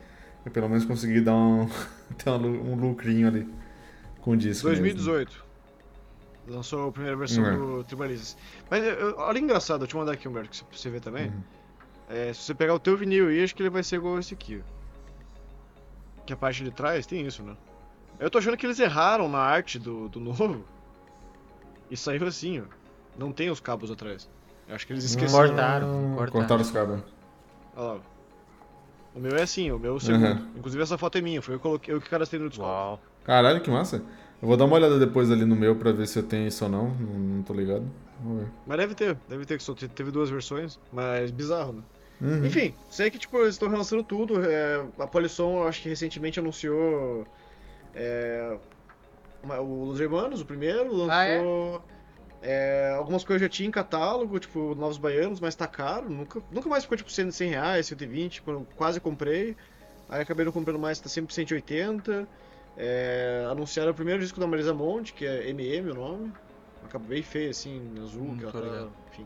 Eu 0.46 0.52
pelo 0.52 0.68
menos 0.68 0.86
consegui 0.86 1.22
dar 1.22 1.34
um, 1.36 1.68
ter 2.18 2.30
um 2.30 2.38
lu- 2.38 2.76
lucrinho 2.76 3.28
ali 3.28 3.50
com 4.22 4.32
o 4.32 4.38
disco. 4.38 4.68
mesmo. 4.68 4.84
2018. 4.84 5.44
Lançou 6.48 6.90
a 6.90 6.92
primeira 6.92 7.16
versão 7.16 7.46
É. 7.46 7.56
do 7.56 7.84
Tribalistas. 7.86 8.38
Mas 8.70 8.84
olha 9.18 9.40
engraçado, 9.40 9.84
eu 9.84 9.88
te 9.88 9.96
mandar 9.96 10.12
aqui, 10.12 10.28
Humberto, 10.28 10.66
que 10.70 10.78
você 10.78 10.90
vê 10.90 11.00
também. 11.00 11.28
Uhum. 11.28 11.42
É, 12.10 12.34
se 12.34 12.42
você 12.42 12.54
pegar 12.54 12.74
o 12.76 12.80
teu 12.80 12.98
vinil 12.98 13.30
aí, 13.30 13.42
acho 13.42 13.56
que 13.56 13.62
ele 13.64 13.70
vai 13.70 13.82
ser 13.82 13.96
igual 13.96 14.20
esse 14.20 14.34
aqui. 14.34 14.62
Que 16.26 16.34
a 16.34 16.38
parte 16.38 16.64
de 16.64 16.72
trás 16.72 17.06
tem 17.06 17.26
isso, 17.26 17.42
né? 17.44 17.56
Eu 18.20 18.30
tô 18.30 18.38
achando 18.38 18.58
que 18.58 18.66
eles 18.66 18.80
erraram 18.80 19.30
na 19.30 19.40
arte 19.40 19.80
do, 19.80 20.10
do 20.10 20.20
novo. 20.20 20.64
E 21.90 21.96
saiu 21.96 22.28
assim, 22.28 22.60
ó. 22.60 22.64
Não 23.18 23.32
tem 23.32 23.50
os 23.50 23.60
cabos 23.60 23.92
atrás. 23.92 24.30
Eu 24.68 24.76
acho 24.76 24.88
que 24.88 24.94
eles 24.94 25.04
esqueceram. 25.04 25.48
Cortaram, 25.48 26.14
cortaram. 26.16 26.32
Cortaram 26.32 26.62
os 26.62 26.72
cabos. 26.72 27.00
Olha 27.76 27.86
lá. 27.96 28.00
O 29.16 29.20
meu 29.20 29.36
é 29.36 29.44
assim, 29.44 29.72
o 29.72 29.78
meu 29.78 29.92
é 29.94 29.96
o 29.96 30.00
segundo. 30.00 30.26
Uhum. 30.26 30.48
Inclusive 30.58 30.82
essa 30.82 30.98
foto 30.98 31.18
é 31.18 31.22
minha, 31.22 31.42
foi 31.42 31.54
eu 31.56 31.60
que 31.60 31.64
coloquei, 31.64 31.94
eu 31.94 32.02
que 32.02 32.10
cadastrei 32.10 32.42
no 32.42 32.50
Discord. 32.50 32.72
Uau. 32.74 33.00
Caralho, 33.24 33.62
que 33.62 33.70
massa. 33.70 33.98
Eu 34.42 34.48
vou 34.48 34.58
dar 34.58 34.66
uma 34.66 34.76
olhada 34.76 34.98
depois 35.00 35.30
ali 35.32 35.46
no 35.46 35.56
meu 35.56 35.76
pra 35.76 35.92
ver 35.92 36.08
se 36.08 36.18
eu 36.20 36.24
tenho 36.24 36.48
isso 36.48 36.64
ou 36.66 36.72
não. 36.72 36.88
Não, 36.90 37.20
não 37.20 37.44
tô 37.44 37.54
ligado. 37.54 37.86
Vamos 38.24 38.44
ver. 38.44 38.52
Mas 38.66 38.78
deve 38.78 38.96
ter, 38.96 39.18
deve 39.30 39.46
ter, 39.46 39.58
que 39.58 39.64
só 39.64 39.74
te- 39.74 39.88
teve 39.88 40.12
duas 40.12 40.30
versões, 40.30 40.80
mas 40.92 41.30
bizarro, 41.32 41.74
né? 41.74 41.82
Uhum. 42.22 42.46
Enfim, 42.46 42.74
sei 42.90 43.12
que 43.12 43.18
tipo, 43.20 43.38
eles 43.38 43.56
estão 43.56 43.70
relançando 43.70 44.04
tudo. 44.04 44.44
é, 44.44 44.84
a 44.98 45.06
Polisson, 45.08 45.58
eu 45.62 45.68
acho 45.68 45.82
que 45.82 45.90
recentemente 45.90 46.40
anunciou 46.40 47.26
é, 47.94 48.58
uma- 49.44 49.60
o 49.60 49.86
Los 49.86 50.00
Hermanos, 50.00 50.42
o 50.42 50.46
primeiro, 50.46 50.92
lançou. 50.92 51.12
Ah, 51.12 51.26
é? 51.26 51.93
É, 52.44 52.94
algumas 52.98 53.24
coisas 53.24 53.42
já 53.42 53.48
tinha 53.48 53.68
em 53.68 53.72
catálogo, 53.72 54.38
tipo, 54.38 54.76
Novos 54.76 54.98
Baianos, 54.98 55.40
mas 55.40 55.56
tá 55.56 55.66
caro. 55.66 56.10
Nunca, 56.10 56.42
nunca 56.52 56.68
mais 56.68 56.84
ficou 56.84 56.98
tipo 56.98 57.10
100, 57.10 57.32
100 57.32 57.50
reais, 57.50 57.88
120, 57.88 58.42
quando 58.42 58.60
eu 58.60 58.68
quase 58.76 59.00
comprei. 59.00 59.56
Aí 60.10 60.22
acabei 60.22 60.44
não 60.44 60.52
comprando 60.52 60.78
mais, 60.78 61.00
tá 61.00 61.08
sempre 61.08 61.34
180. 61.34 62.28
É, 62.76 63.48
anunciaram 63.50 63.92
o 63.92 63.96
primeiro 63.96 64.20
disco 64.20 64.40
da 64.40 64.46
Marisa 64.46 64.74
Monte, 64.74 65.14
que 65.14 65.26
é 65.26 65.50
MM 65.50 65.92
o 65.92 65.94
nome. 65.94 66.34
Capa 66.90 67.06
bem 67.08 67.24
feia, 67.24 67.50
assim, 67.50 67.82
azul, 68.04 68.24
Hum, 68.24 68.38
que 68.38 68.44
ela 68.44 68.52
tá, 68.52 68.88
enfim. 69.10 69.26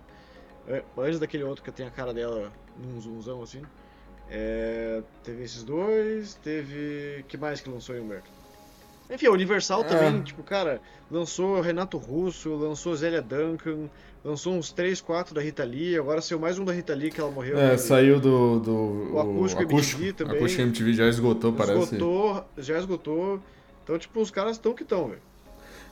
É, 0.68 0.84
Antes 0.95 1.20
daquele 1.20 1.43
outro 1.43 1.63
que 1.63 1.72
tem 1.72 1.88
a 1.88 1.91
cara 1.91 2.13
dela 2.13 2.51
num 2.78 3.01
zoomzão 3.01 3.41
assim. 3.41 3.63
É, 4.30 5.01
teve 5.24 5.43
esses 5.43 5.63
dois, 5.63 6.36
teve. 6.36 7.26
que 7.28 7.38
mais 7.38 7.61
que 7.61 7.70
lançou 7.70 7.95
Humberto? 7.95 8.30
Enfim, 9.10 9.28
a 9.28 9.32
Universal 9.32 9.82
É. 9.82 9.84
também, 9.86 10.22
tipo, 10.22 10.43
cara, 10.43 10.82
lançou 11.10 11.62
Renato 11.62 11.97
Russo, 11.97 12.53
lançou 12.55 12.95
Zélia 12.95 13.22
Duncan, 13.22 13.89
lançou 14.24 14.53
uns 14.53 14.72
3, 14.72 14.99
4 14.99 15.34
da 15.34 15.41
Rita 15.41 15.64
Lee, 15.64 15.97
agora 15.97 16.22
saiu 16.22 16.39
mais 16.39 16.60
um 16.60 16.66
da 16.66 16.74
Rita 16.74 16.93
Lee 16.93 17.12
que 17.12 17.20
ela 17.20 17.32
morreu. 17.32 17.58
É, 17.58 17.70
né? 17.70 17.78
saiu 17.78 18.20
do. 18.20 18.60
do 18.60 19.14
O 19.14 19.20
acústico 19.20 19.64
MTV 19.64 20.14
também. 20.14 20.36
Acústico 20.36 20.62
MTV 20.62 20.93
já 20.93 21.08
esgotou, 21.08 21.53
parece. 21.53 21.95
Esgotou, 21.95 22.45
já 22.58 22.78
esgotou. 22.78 23.39
Então, 23.84 23.97
tipo, 23.97 24.20
os 24.20 24.30
caras 24.30 24.53
estão 24.53 24.74
que 24.74 24.84
estão, 24.84 25.08
velho. 25.08 25.22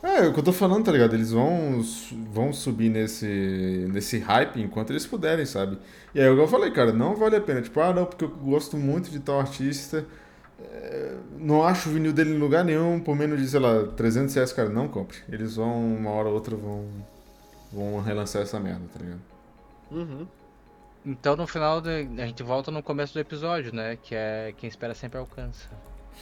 É, 0.03 0.25
é 0.25 0.27
o 0.27 0.33
que 0.33 0.39
eu 0.39 0.43
tô 0.43 0.51
falando, 0.51 0.83
tá 0.83 0.91
ligado? 0.91 1.13
Eles 1.15 1.31
vão, 1.31 1.81
vão 2.31 2.51
subir 2.51 2.89
nesse, 2.89 3.87
nesse 3.91 4.19
hype 4.19 4.61
enquanto 4.61 4.91
eles 4.91 5.05
puderem, 5.07 5.45
sabe? 5.45 5.77
E 6.13 6.19
aí, 6.19 6.29
o 6.29 6.35
que 6.35 6.41
eu 6.41 6.47
falei, 6.47 6.69
cara, 6.71 6.91
não 6.91 7.15
vale 7.15 7.37
a 7.37 7.41
pena. 7.41 7.61
Tipo, 7.61 7.79
ah, 7.79 7.93
não, 7.93 8.05
porque 8.05 8.25
eu 8.25 8.29
gosto 8.29 8.77
muito 8.77 9.09
de 9.09 9.19
tal 9.19 9.39
artista. 9.39 10.05
É, 10.59 11.15
não 11.37 11.63
acho 11.63 11.89
o 11.89 11.91
vinil 11.93 12.13
dele 12.13 12.31
em 12.35 12.37
lugar 12.37 12.63
nenhum 12.63 12.99
por 12.99 13.15
menos 13.15 13.39
de, 13.41 13.47
sei 13.47 13.59
lá, 13.59 13.85
300 13.95 14.33
reais, 14.35 14.53
cara. 14.53 14.69
Não 14.69 14.87
compre. 14.87 15.17
Eles 15.29 15.55
vão, 15.55 15.95
uma 15.95 16.11
hora 16.11 16.27
ou 16.29 16.33
outra, 16.35 16.55
vão, 16.55 16.85
vão 17.71 18.01
relançar 18.01 18.41
essa 18.41 18.59
merda, 18.59 18.81
tá 18.93 18.99
ligado? 18.99 19.21
Uhum. 19.91 20.27
Então 21.05 21.35
no 21.35 21.45
final 21.45 21.79
de- 21.81 22.07
a 22.21 22.25
gente 22.25 22.41
volta 22.41 22.71
no 22.71 22.81
começo 22.81 23.13
do 23.13 23.19
episódio, 23.19 23.73
né? 23.73 23.97
Que 24.01 24.15
é 24.15 24.53
quem 24.57 24.67
espera 24.67 24.93
sempre 24.95 25.19
alcança. 25.19 25.69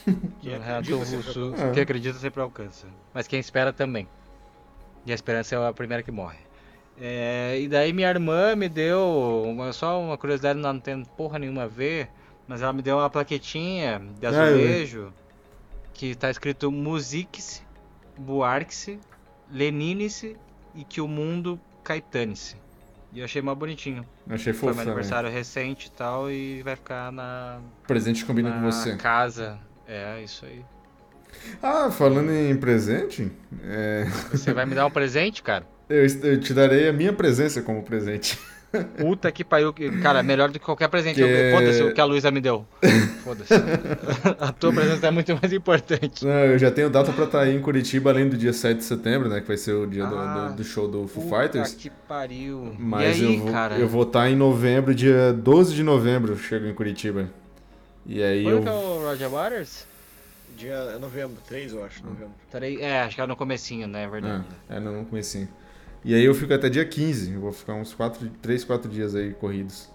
Quem 0.41 0.55
acredita 0.55 1.05
sempre 1.05 1.27
Russo, 1.27 1.39
alcança. 1.43 1.71
quem 1.71 1.83
acredita 1.83 2.17
sempre 2.19 2.41
alcança. 2.41 2.87
Mas 3.13 3.27
quem 3.27 3.39
espera 3.39 3.71
também. 3.71 4.07
E 5.05 5.11
a 5.11 5.15
esperança 5.15 5.55
é 5.55 5.67
a 5.67 5.71
primeira 5.71 6.01
que 6.01 6.11
morre. 6.11 6.39
É, 6.99 7.59
e 7.59 7.67
daí 7.67 7.93
minha 7.93 8.09
irmã 8.09 8.55
me 8.55 8.67
deu 8.67 9.43
uma, 9.45 9.71
só 9.71 10.01
uma 10.01 10.17
curiosidade, 10.17 10.57
não 10.59 10.79
tem 10.79 11.03
porra 11.05 11.37
nenhuma 11.37 11.63
a 11.63 11.67
ver, 11.67 12.09
mas 12.47 12.61
ela 12.61 12.73
me 12.73 12.81
deu 12.81 12.97
uma 12.97 13.09
plaquetinha 13.09 13.99
de 14.19 14.19
vi. 14.19 14.25
azulejo 14.27 15.13
que 15.93 16.15
tá 16.15 16.29
escrito 16.29 16.71
Musique-se, 16.71 17.61
Buarque-se, 18.17 18.99
Lenine-se 19.51 20.35
e 20.75 20.83
que 20.83 20.99
o 21.01 21.07
mundo 21.07 21.59
Caetane-se. 21.83 22.55
E 23.11 23.19
eu 23.19 23.25
achei 23.25 23.41
mais 23.43 23.57
bonitinho. 23.57 24.03
Achei 24.27 24.53
Foi 24.53 24.69
fofo 24.69 24.75
meu 24.75 24.85
também. 24.85 24.93
aniversário 24.93 25.29
recente 25.29 25.87
e 25.87 25.91
tal, 25.91 26.31
e 26.31 26.63
vai 26.63 26.75
ficar 26.75 27.11
na, 27.11 27.59
Presente 27.87 28.25
combina 28.25 28.49
na 28.49 28.55
com 28.55 28.71
você. 28.71 28.95
casa. 28.95 29.59
É, 29.87 30.21
isso 30.23 30.45
aí. 30.45 30.65
Ah, 31.61 31.91
falando 31.91 32.31
em 32.31 32.55
presente, 32.57 33.31
é, 33.65 34.05
Você 34.31 34.53
vai 34.53 34.65
me 34.65 34.73
dar 34.73 34.85
um 34.87 34.91
presente, 34.91 35.43
cara? 35.43 35.67
eu, 35.89 36.05
eu 36.23 36.39
te 36.39 36.53
darei 36.53 36.87
a 36.89 36.93
minha 36.93 37.13
presença 37.13 37.61
como 37.61 37.83
presente. 37.83 38.39
Puta 38.97 39.31
que 39.31 39.43
pariu. 39.43 39.73
Cara, 40.01 40.23
melhor 40.23 40.49
do 40.49 40.59
que 40.59 40.65
qualquer 40.65 40.87
presente. 40.87 41.15
Que- 41.15 41.21
Eu- 41.21 41.55
Foda-se 41.57 41.83
o 41.83 41.93
que 41.93 42.01
a 42.01 42.05
Luísa 42.05 42.31
me 42.31 42.41
deu. 42.41 42.65
Foda-se. 43.23 43.53
A 44.39 44.51
tua 44.51 44.73
presença 44.73 45.07
é 45.07 45.11
muito 45.11 45.37
mais 45.39 45.53
importante. 45.53 46.25
Não, 46.25 46.31
eu 46.31 46.57
já 46.57 46.71
tenho 46.71 46.89
data 46.89 47.11
pra 47.13 47.25
estar 47.25 47.41
aí 47.41 47.55
em 47.55 47.61
Curitiba, 47.61 48.09
além 48.09 48.27
do 48.27 48.35
dia 48.37 48.51
7 48.53 48.77
de 48.79 48.83
setembro, 48.83 49.29
né? 49.29 49.41
Que 49.41 49.47
vai 49.47 49.57
ser 49.57 49.73
o 49.73 49.85
dia 49.85 50.05
do- 50.05 50.17
Ah, 50.17 50.47
do, 50.49 50.57
do 50.57 50.63
show 50.63 50.87
do 50.87 51.07
Foo 51.07 51.23
Puta 51.23 51.41
Fighters. 51.41 51.73
que 51.73 51.89
pariu. 51.89 52.75
Mas 52.79 53.19
e 53.19 53.25
aí, 53.25 53.33
eu, 53.35 53.39
vou, 53.43 53.51
cara? 53.51 53.75
eu 53.75 53.87
vou 53.87 54.03
estar 54.03 54.29
em 54.29 54.35
novembro, 54.35 54.93
dia 54.95 55.31
12 55.33 55.73
de 55.75 55.83
novembro, 55.83 56.37
chego 56.37 56.65
em 56.65 56.73
Curitiba. 56.73 57.29
E 58.05 58.21
aí 58.23 58.43
Quando 58.43 58.55
eu. 58.57 58.61
que 58.63 58.69
é 58.69 58.71
o 58.71 59.01
Roger 59.07 59.29
Waters? 59.29 59.85
Dia 60.57 60.73
é 60.95 60.99
novembro, 60.99 61.37
3 61.47 61.73
eu 61.73 61.83
acho, 61.83 62.03
novembro. 62.05 62.33
É, 62.79 63.01
acho 63.01 63.15
que 63.15 63.21
é 63.21 63.25
no 63.25 63.35
comecinho, 63.35 63.87
né? 63.87 64.03
É 64.03 64.07
verdade. 64.07 64.43
É, 64.69 64.75
é, 64.75 64.79
não, 64.79 64.93
não 64.93 65.05
comecei. 65.05 65.47
E 66.05 66.13
aí 66.13 66.23
eu 66.23 66.35
fico 66.35 66.53
até 66.53 66.69
dia 66.69 66.85
15. 66.85 67.33
Eu 67.33 67.41
vou 67.41 67.51
ficar 67.51 67.73
uns 67.73 67.93
4, 67.93 68.29
3, 68.41 68.63
4 68.63 68.89
dias 68.91 69.15
aí 69.15 69.33
corridos. 69.33 69.91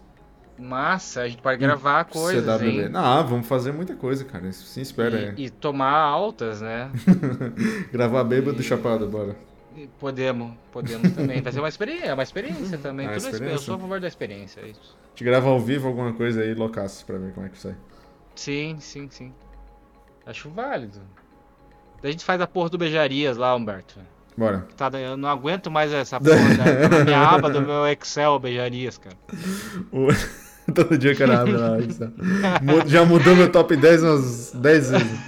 Massa, 0.58 1.20
a 1.22 1.28
gente 1.28 1.40
pode 1.40 1.58
gravar 1.58 2.04
coisas, 2.06 2.44
CWB. 2.44 2.80
hein? 2.86 2.90
Ah, 2.94 3.22
vamos 3.22 3.46
fazer 3.46 3.72
muita 3.72 3.94
coisa, 3.94 4.24
cara. 4.24 4.50
Sim, 4.52 4.80
espera. 4.80 5.34
E, 5.36 5.44
e 5.44 5.50
tomar 5.50 5.92
altas, 5.92 6.60
né? 6.60 6.90
é. 7.06 7.92
Gravar 7.92 8.24
bêbado 8.24 8.60
chapado, 8.62 9.06
bora. 9.06 9.36
E 9.76 9.86
podemos, 9.86 10.54
podemos 10.72 11.12
também. 11.12 11.40
Vai 11.40 11.52
ser 11.52 11.60
uma 11.60 11.68
experiência, 11.68 12.06
é 12.06 12.14
uma 12.14 12.22
experiência 12.24 12.76
também. 12.82 13.06
Ah, 13.06 13.12
Tudo 13.12 13.26
é 13.26 13.30
experiência. 13.30 13.54
Eu 13.54 13.58
sou 13.60 13.76
a 13.76 13.78
favor 13.78 14.00
da 14.00 14.08
experiência, 14.08 14.60
é 14.60 14.68
isso. 14.70 14.98
Te 15.14 15.22
grava 15.22 15.48
ao 15.48 15.60
vivo 15.60 15.86
alguma 15.86 16.12
coisa 16.12 16.40
aí, 16.42 16.54
loucaço, 16.54 17.06
pra 17.06 17.18
ver 17.18 17.32
como 17.32 17.46
é 17.46 17.50
que 17.50 17.58
sai. 17.58 17.76
Sim, 18.34 18.78
sim, 18.80 19.08
sim. 19.08 19.32
Acho 20.26 20.50
válido. 20.50 21.00
A 22.02 22.10
gente 22.10 22.24
faz 22.24 22.40
a 22.40 22.46
porra 22.48 22.70
do 22.70 22.78
beijarias 22.78 23.36
lá, 23.36 23.54
Humberto. 23.54 24.00
Bora. 24.38 24.68
Tá, 24.76 24.88
eu 25.00 25.16
não 25.16 25.28
aguento 25.28 25.68
mais 25.68 25.92
essa 25.92 26.20
porra 26.20 26.88
da, 26.88 27.04
minha 27.04 27.20
aba 27.20 27.50
do 27.50 27.60
meu 27.60 27.84
Excel 27.88 28.38
beijarias, 28.38 28.96
cara. 28.96 29.16
Todo 30.72 30.96
dia 30.96 31.16
cara 31.16 31.40
abre 31.40 31.56
lá. 31.56 31.70
Mu- 32.62 32.86
Já 32.86 33.04
mudou 33.04 33.34
meu 33.34 33.50
top 33.50 33.74
10 33.76 34.02
umas 34.04 34.52
10 34.52 34.90
vezes. 34.90 35.18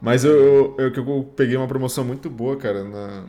Mas 0.00 0.24
eu, 0.24 0.32
eu, 0.32 0.76
eu, 0.78 0.92
que 0.92 1.00
peguei 1.34 1.56
uma 1.56 1.66
promoção 1.66 2.04
muito 2.04 2.30
boa, 2.30 2.56
cara, 2.56 2.84
na, 2.84 3.24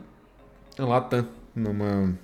na 0.78 0.86
Latam, 0.86 1.26
numa 1.52 2.14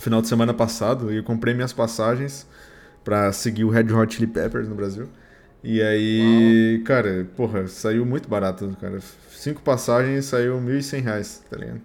final 0.00 0.20
de 0.20 0.26
semana 0.26 0.52
passado, 0.52 1.12
e 1.12 1.18
eu 1.18 1.22
comprei 1.22 1.54
minhas 1.54 1.72
passagens 1.72 2.44
pra 3.04 3.30
seguir 3.32 3.62
o 3.64 3.70
Red 3.70 3.92
Hot 3.92 4.14
Chili 4.14 4.26
Peppers 4.26 4.68
no 4.68 4.74
Brasil. 4.74 5.08
E 5.64 5.80
aí, 5.80 6.82
cara, 6.84 7.26
porra, 7.36 7.68
saiu 7.68 8.04
muito 8.04 8.28
barato, 8.28 8.76
cara. 8.80 8.98
Cinco 9.30 9.62
passagens 9.62 10.24
saiu 10.26 10.60
1.100 10.60 11.02
reais, 11.02 11.42
tá 11.48 11.56
ligado? 11.56 11.80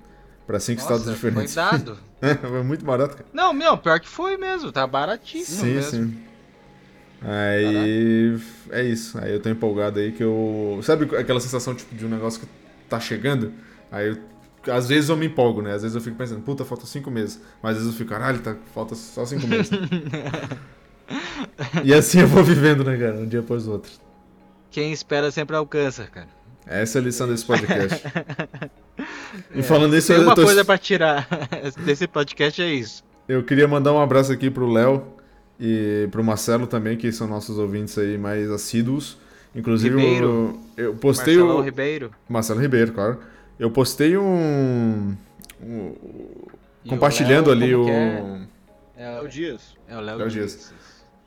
Pra 0.48 0.60
cinco 0.60 0.82
estados 0.82 1.06
Nossa, 1.06 1.14
diferentes. 1.14 1.54
foi 1.54 1.64
dado. 1.64 1.98
Foi 2.42 2.64
muito 2.64 2.84
barato, 2.84 3.18
cara. 3.18 3.30
Não, 3.32 3.54
meu, 3.54 3.78
pior 3.78 4.00
que 4.00 4.08
foi 4.08 4.38
mesmo. 4.38 4.72
Tá 4.72 4.88
baratíssimo 4.88 5.62
Sim, 5.62 5.74
mesmo. 5.76 5.92
sim. 5.92 6.18
Aí 7.22 8.40
é 8.72 8.84
isso. 8.84 9.20
Aí 9.20 9.34
eu 9.34 9.40
tô 9.40 9.50
empolgado 9.50 10.00
aí 10.00 10.12
que 10.12 10.24
eu. 10.24 10.80
Sabe 10.82 11.16
aquela 11.16 11.40
sensação 11.40 11.76
tipo, 11.76 11.94
de 11.94 12.06
um 12.06 12.10
negócio 12.10 12.42
que 12.42 12.48
tá 12.90 13.00
chegando? 13.00 13.54
Aí 13.92 14.08
eu... 14.08 14.74
às 14.74 14.88
vezes 14.88 15.10
eu 15.10 15.18
me 15.18 15.28
empolgo, 15.28 15.62
né? 15.62 15.74
Às 15.74 15.84
vezes 15.84 15.96
eu 15.96 16.02
fico 16.02 16.16
pensando, 16.16 16.42
puta, 16.42 16.66
falta 16.66 16.88
cinco 16.88 17.12
meses. 17.12 17.40
Mas 17.62 17.74
às 17.74 17.84
vezes 17.84 17.94
eu 17.94 17.98
fico, 17.98 18.10
caralho, 18.10 18.40
tá... 18.40 18.56
falta 18.74 18.96
só 18.96 19.24
cinco 19.26 19.46
meses. 19.46 19.70
e 21.84 21.93
assim 21.93 22.20
eu 22.22 22.28
vou 22.28 22.43
vivendo, 22.43 22.84
né, 22.84 22.97
cara? 22.97 23.16
Um 23.18 23.28
dia 23.28 23.39
após 23.39 23.68
o 23.68 23.72
outro. 23.72 23.91
Quem 24.72 24.91
espera 24.91 25.32
sempre 25.32 25.55
alcança, 25.55 26.05
cara. 26.05 26.28
Essa 26.66 26.97
é 26.99 27.01
a 27.01 27.03
lição 27.05 27.28
desse 27.28 27.45
podcast. 27.45 28.03
E 29.53 29.62
falando 29.62 29.95
isso, 29.95 30.08
Tem 30.08 30.16
eu, 30.18 30.24
uma 30.24 30.34
tô- 30.34 30.43
coisa 30.43 30.66
pra 30.66 30.78
tirar 30.78 31.28
desse 31.86 32.08
podcast, 32.08 32.60
é 32.62 32.74
isso. 32.74 33.03
eu 33.28 33.43
queria 33.43 33.68
mandar 33.68 33.93
um 33.93 34.01
abraço 34.01 34.32
aqui 34.32 34.49
pro 34.49 34.68
Léo 34.68 35.05
e 35.60 36.08
pro 36.12 36.24
Marcelo 36.24 36.66
também, 36.66 36.97
que 36.97 37.12
são 37.12 37.28
nossos 37.28 37.60
ouvintes 37.60 37.95
aí 37.99 38.18
mais 38.18 38.49
assíduos. 38.49 39.18
Inclusive, 39.53 39.95
Ribeiro. 39.95 40.60
eu, 40.76 40.86
eu 40.86 40.95
postei 40.95 41.36
Marcelão 41.38 41.60
o. 41.60 41.62
Ribeiro. 41.62 42.12
Marcelo 42.28 42.60
Ribeiro, 42.60 42.91
claro. 42.93 43.20
Eu 43.60 43.70
postei 43.70 44.18
um. 44.18 45.16
um- 45.62 45.93
compartilhando 46.89 47.47
o 47.51 47.53
Léo, 47.53 47.64
ali 47.64 47.76
o. 47.76 47.88
É, 47.89 48.47
é, 48.97 49.16
É 49.18 49.22
o 49.22 49.28
Dias. 49.28 49.76
é 49.88 49.95
o 49.97 49.99
Léo 50.01 50.18
Léo 50.18 50.30
Dias. 50.30 50.51
Dias. 50.51 50.74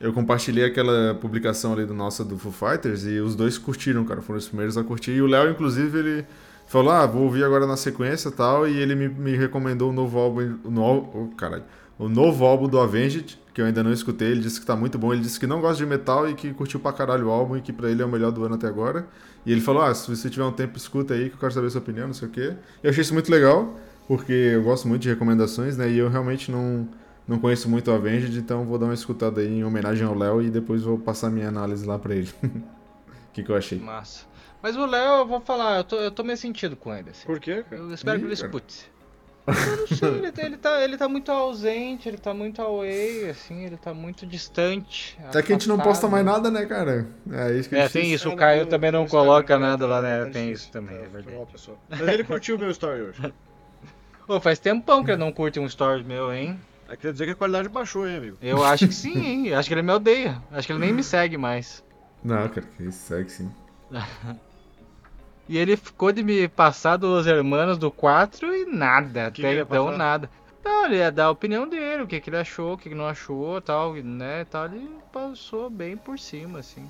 Eu 0.01 0.11
compartilhei 0.11 0.65
aquela 0.65 1.13
publicação 1.13 1.73
ali 1.73 1.85
do 1.85 1.93
nossa 1.93 2.25
do 2.25 2.35
Foo 2.35 2.51
Fighters 2.51 3.05
e 3.05 3.19
os 3.19 3.35
dois 3.35 3.59
curtiram, 3.59 4.03
cara. 4.03 4.19
Foram 4.19 4.39
os 4.39 4.47
primeiros 4.47 4.75
a 4.75 4.83
curtir. 4.83 5.11
E 5.11 5.21
o 5.21 5.27
Léo, 5.27 5.51
inclusive, 5.51 5.99
ele 5.99 6.25
falou: 6.65 6.91
Ah, 6.91 7.05
vou 7.05 7.21
ouvir 7.23 7.43
agora 7.43 7.67
na 7.67 7.77
sequência 7.77 8.29
e 8.29 8.31
tal. 8.31 8.67
E 8.67 8.75
ele 8.77 8.95
me, 8.95 9.07
me 9.07 9.37
recomendou 9.37 9.91
o 9.91 9.93
novo 9.93 10.17
álbum. 10.17 10.57
O 10.63 10.71
novo, 10.71 11.11
oh, 11.13 11.35
caralho, 11.35 11.63
o 11.99 12.09
novo 12.09 12.43
álbum 12.45 12.67
do 12.67 12.79
Avenged, 12.79 13.39
que 13.53 13.61
eu 13.61 13.65
ainda 13.65 13.83
não 13.83 13.93
escutei. 13.93 14.31
Ele 14.31 14.41
disse 14.41 14.59
que 14.59 14.65
tá 14.65 14.75
muito 14.75 14.97
bom. 14.97 15.13
Ele 15.13 15.21
disse 15.21 15.39
que 15.39 15.45
não 15.45 15.61
gosta 15.61 15.77
de 15.77 15.85
metal 15.85 16.27
e 16.27 16.33
que 16.33 16.51
curtiu 16.51 16.79
pra 16.79 16.91
caralho 16.91 17.27
o 17.27 17.29
álbum 17.29 17.57
e 17.57 17.61
que 17.61 17.71
pra 17.71 17.87
ele 17.87 18.01
é 18.01 18.05
o 18.05 18.09
melhor 18.09 18.31
do 18.31 18.43
ano 18.43 18.55
até 18.55 18.65
agora. 18.65 19.05
E 19.45 19.51
ele 19.51 19.61
falou: 19.61 19.83
Ah, 19.83 19.93
se 19.93 20.09
você 20.09 20.31
tiver 20.31 20.45
um 20.45 20.51
tempo, 20.51 20.77
escuta 20.77 21.13
aí 21.13 21.29
que 21.29 21.35
eu 21.35 21.39
quero 21.39 21.53
saber 21.53 21.67
a 21.67 21.69
sua 21.69 21.81
opinião, 21.81 22.07
não 22.07 22.13
sei 22.15 22.27
o 22.27 22.31
quê. 22.31 22.53
E 22.83 22.87
eu 22.87 22.89
achei 22.89 23.03
isso 23.03 23.13
muito 23.13 23.31
legal, 23.31 23.79
porque 24.07 24.33
eu 24.33 24.63
gosto 24.63 24.87
muito 24.87 25.03
de 25.03 25.09
recomendações, 25.09 25.77
né? 25.77 25.87
E 25.91 25.99
eu 25.99 26.09
realmente 26.09 26.51
não. 26.51 26.87
Não 27.31 27.39
conheço 27.39 27.69
muito 27.69 27.89
o 27.89 27.93
Avenged, 27.93 28.37
então 28.37 28.65
vou 28.65 28.77
dar 28.77 28.87
uma 28.87 28.93
escutada 28.93 29.39
aí 29.39 29.47
em 29.47 29.63
homenagem 29.63 30.05
ao 30.05 30.13
Léo 30.13 30.41
e 30.41 30.49
depois 30.49 30.83
vou 30.83 30.97
passar 30.99 31.29
minha 31.29 31.47
análise 31.47 31.85
lá 31.85 31.97
pra 31.97 32.13
ele. 32.13 32.29
O 33.29 33.33
que, 33.33 33.43
que 33.43 33.49
eu 33.49 33.55
achei? 33.55 33.79
Massa. 33.79 34.25
Mas 34.61 34.75
o 34.75 34.85
Léo, 34.85 35.19
eu 35.19 35.25
vou 35.25 35.39
falar, 35.39 35.77
eu 35.77 35.83
tô, 35.85 35.95
eu 35.95 36.11
tô 36.11 36.21
meio 36.21 36.37
sentido 36.37 36.75
com 36.75 36.93
ele, 36.93 37.11
assim. 37.11 37.25
Por 37.25 37.39
quê, 37.39 37.63
cara? 37.63 37.81
Eu 37.81 37.93
espero 37.93 38.17
Ih, 38.17 38.19
que 38.19 38.25
ele 38.27 38.35
cara. 38.35 38.47
escute. 38.47 38.91
Eu 39.47 39.77
não 39.77 39.87
sei, 39.87 40.09
ele, 40.09 40.31
tá- 40.33 40.43
ele, 40.43 40.57
tá, 40.57 40.83
ele 40.83 40.97
tá 40.97 41.07
muito 41.07 41.31
ausente, 41.31 42.09
ele 42.09 42.17
tá 42.17 42.33
muito 42.33 42.61
away, 42.61 43.29
assim, 43.29 43.63
ele 43.63 43.77
tá 43.77 43.93
muito 43.93 44.25
distante. 44.27 45.17
Até 45.23 45.41
que 45.41 45.53
a 45.53 45.55
gente 45.55 45.69
não 45.69 45.77
posta 45.79 46.09
mais 46.09 46.25
nada, 46.25 46.51
né, 46.51 46.65
cara? 46.65 47.07
É 47.31 47.53
isso 47.53 47.69
que 47.69 47.75
É, 47.75 47.85
é 47.85 47.89
tem 47.89 48.11
isso, 48.13 48.27
o 48.27 48.33
É, 48.33 48.35
Caio 48.35 48.65
também 48.65 48.91
não 48.91 49.07
coloca 49.07 49.57
nada 49.57 49.87
lá, 49.87 50.01
né? 50.01 50.23
é 50.23 50.25
Tem 50.25 50.51
isso 50.51 50.69
também, 50.73 50.97
é 50.97 50.99
foi 50.99 51.21
verdade. 51.21 51.47
Mas 51.89 52.01
ele 52.01 52.25
curtiu 52.25 52.57
o 52.57 52.59
meu 52.59 52.69
story 52.71 53.01
hoje. 53.01 53.33
Ô, 54.27 54.41
faz 54.41 54.59
tempão 54.59 55.05
que 55.05 55.11
ele 55.11 55.17
não 55.17 55.31
curte 55.31 55.57
um 55.57 55.65
story 55.65 56.03
meu, 56.03 56.33
hein? 56.33 56.59
É, 56.91 56.97
quer 56.97 57.13
dizer 57.13 57.25
que 57.25 57.31
a 57.31 57.35
qualidade 57.35 57.69
baixou, 57.69 58.05
hein, 58.05 58.17
amigo? 58.17 58.37
Eu 58.41 58.65
acho 58.65 58.85
que 58.85 58.93
sim, 58.93 59.17
hein? 59.17 59.47
Eu 59.47 59.57
Acho 59.57 59.69
que 59.69 59.73
ele 59.73 59.81
me 59.81 59.93
odeia. 59.93 60.43
Acho 60.51 60.67
que 60.67 60.73
ele 60.73 60.79
nem 60.79 60.91
me 60.91 61.01
segue 61.01 61.37
mais. 61.37 61.81
Não, 62.21 62.49
cara, 62.49 62.67
que 62.75 62.83
isso, 62.83 62.99
segue 62.99 63.31
sim. 63.31 63.49
E 65.49 65.57
ele 65.57 65.75
ficou 65.75 66.13
de 66.13 66.23
me 66.23 66.47
passar 66.47 66.95
dos 66.95 67.27
hermanos 67.27 67.77
do 67.77 67.91
4 67.91 68.55
e 68.55 68.65
nada. 68.65 69.31
Que 69.31 69.41
até 69.41 69.51
ele 69.51 69.61
então 69.61 69.85
passar? 69.85 69.97
nada. 69.97 70.29
Não, 70.63 70.85
ele 70.85 70.97
ia 70.97 71.11
dar 71.11 71.25
a 71.25 71.31
opinião 71.31 71.67
dele, 71.67 72.03
o 72.03 72.07
que, 72.07 72.21
que 72.21 72.29
ele 72.29 72.37
achou, 72.37 72.73
o 72.73 72.77
que, 72.77 72.87
que 72.87 72.95
não 72.95 73.07
achou 73.07 73.59
tal, 73.59 73.93
né? 73.95 74.45
Tal, 74.45 74.65
ele 74.65 74.89
passou 75.11 75.69
bem 75.69 75.97
por 75.97 76.17
cima, 76.19 76.59
assim. 76.59 76.87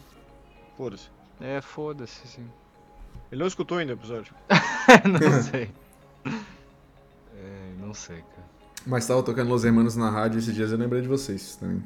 Foda-se. 0.77 1.09
É, 1.39 1.59
foda-se, 1.61 2.21
assim. 2.23 2.47
Ele 3.31 3.39
não 3.39 3.47
escutou 3.47 3.79
ainda 3.79 3.93
o 3.93 3.95
episódio. 3.95 4.33
não 5.05 5.41
sei. 5.41 5.71
É, 7.43 7.73
não 7.79 7.91
sei, 7.91 8.17
cara. 8.17 8.50
Mas 8.85 9.05
tava 9.05 9.21
tocando 9.23 9.49
Los 9.49 9.63
Hermanos 9.63 9.95
na 9.95 10.09
rádio 10.09 10.39
esses 10.39 10.53
dias 10.53 10.71
eu 10.71 10.77
lembrei 10.77 11.01
de 11.01 11.07
vocês 11.07 11.55
também. 11.55 11.83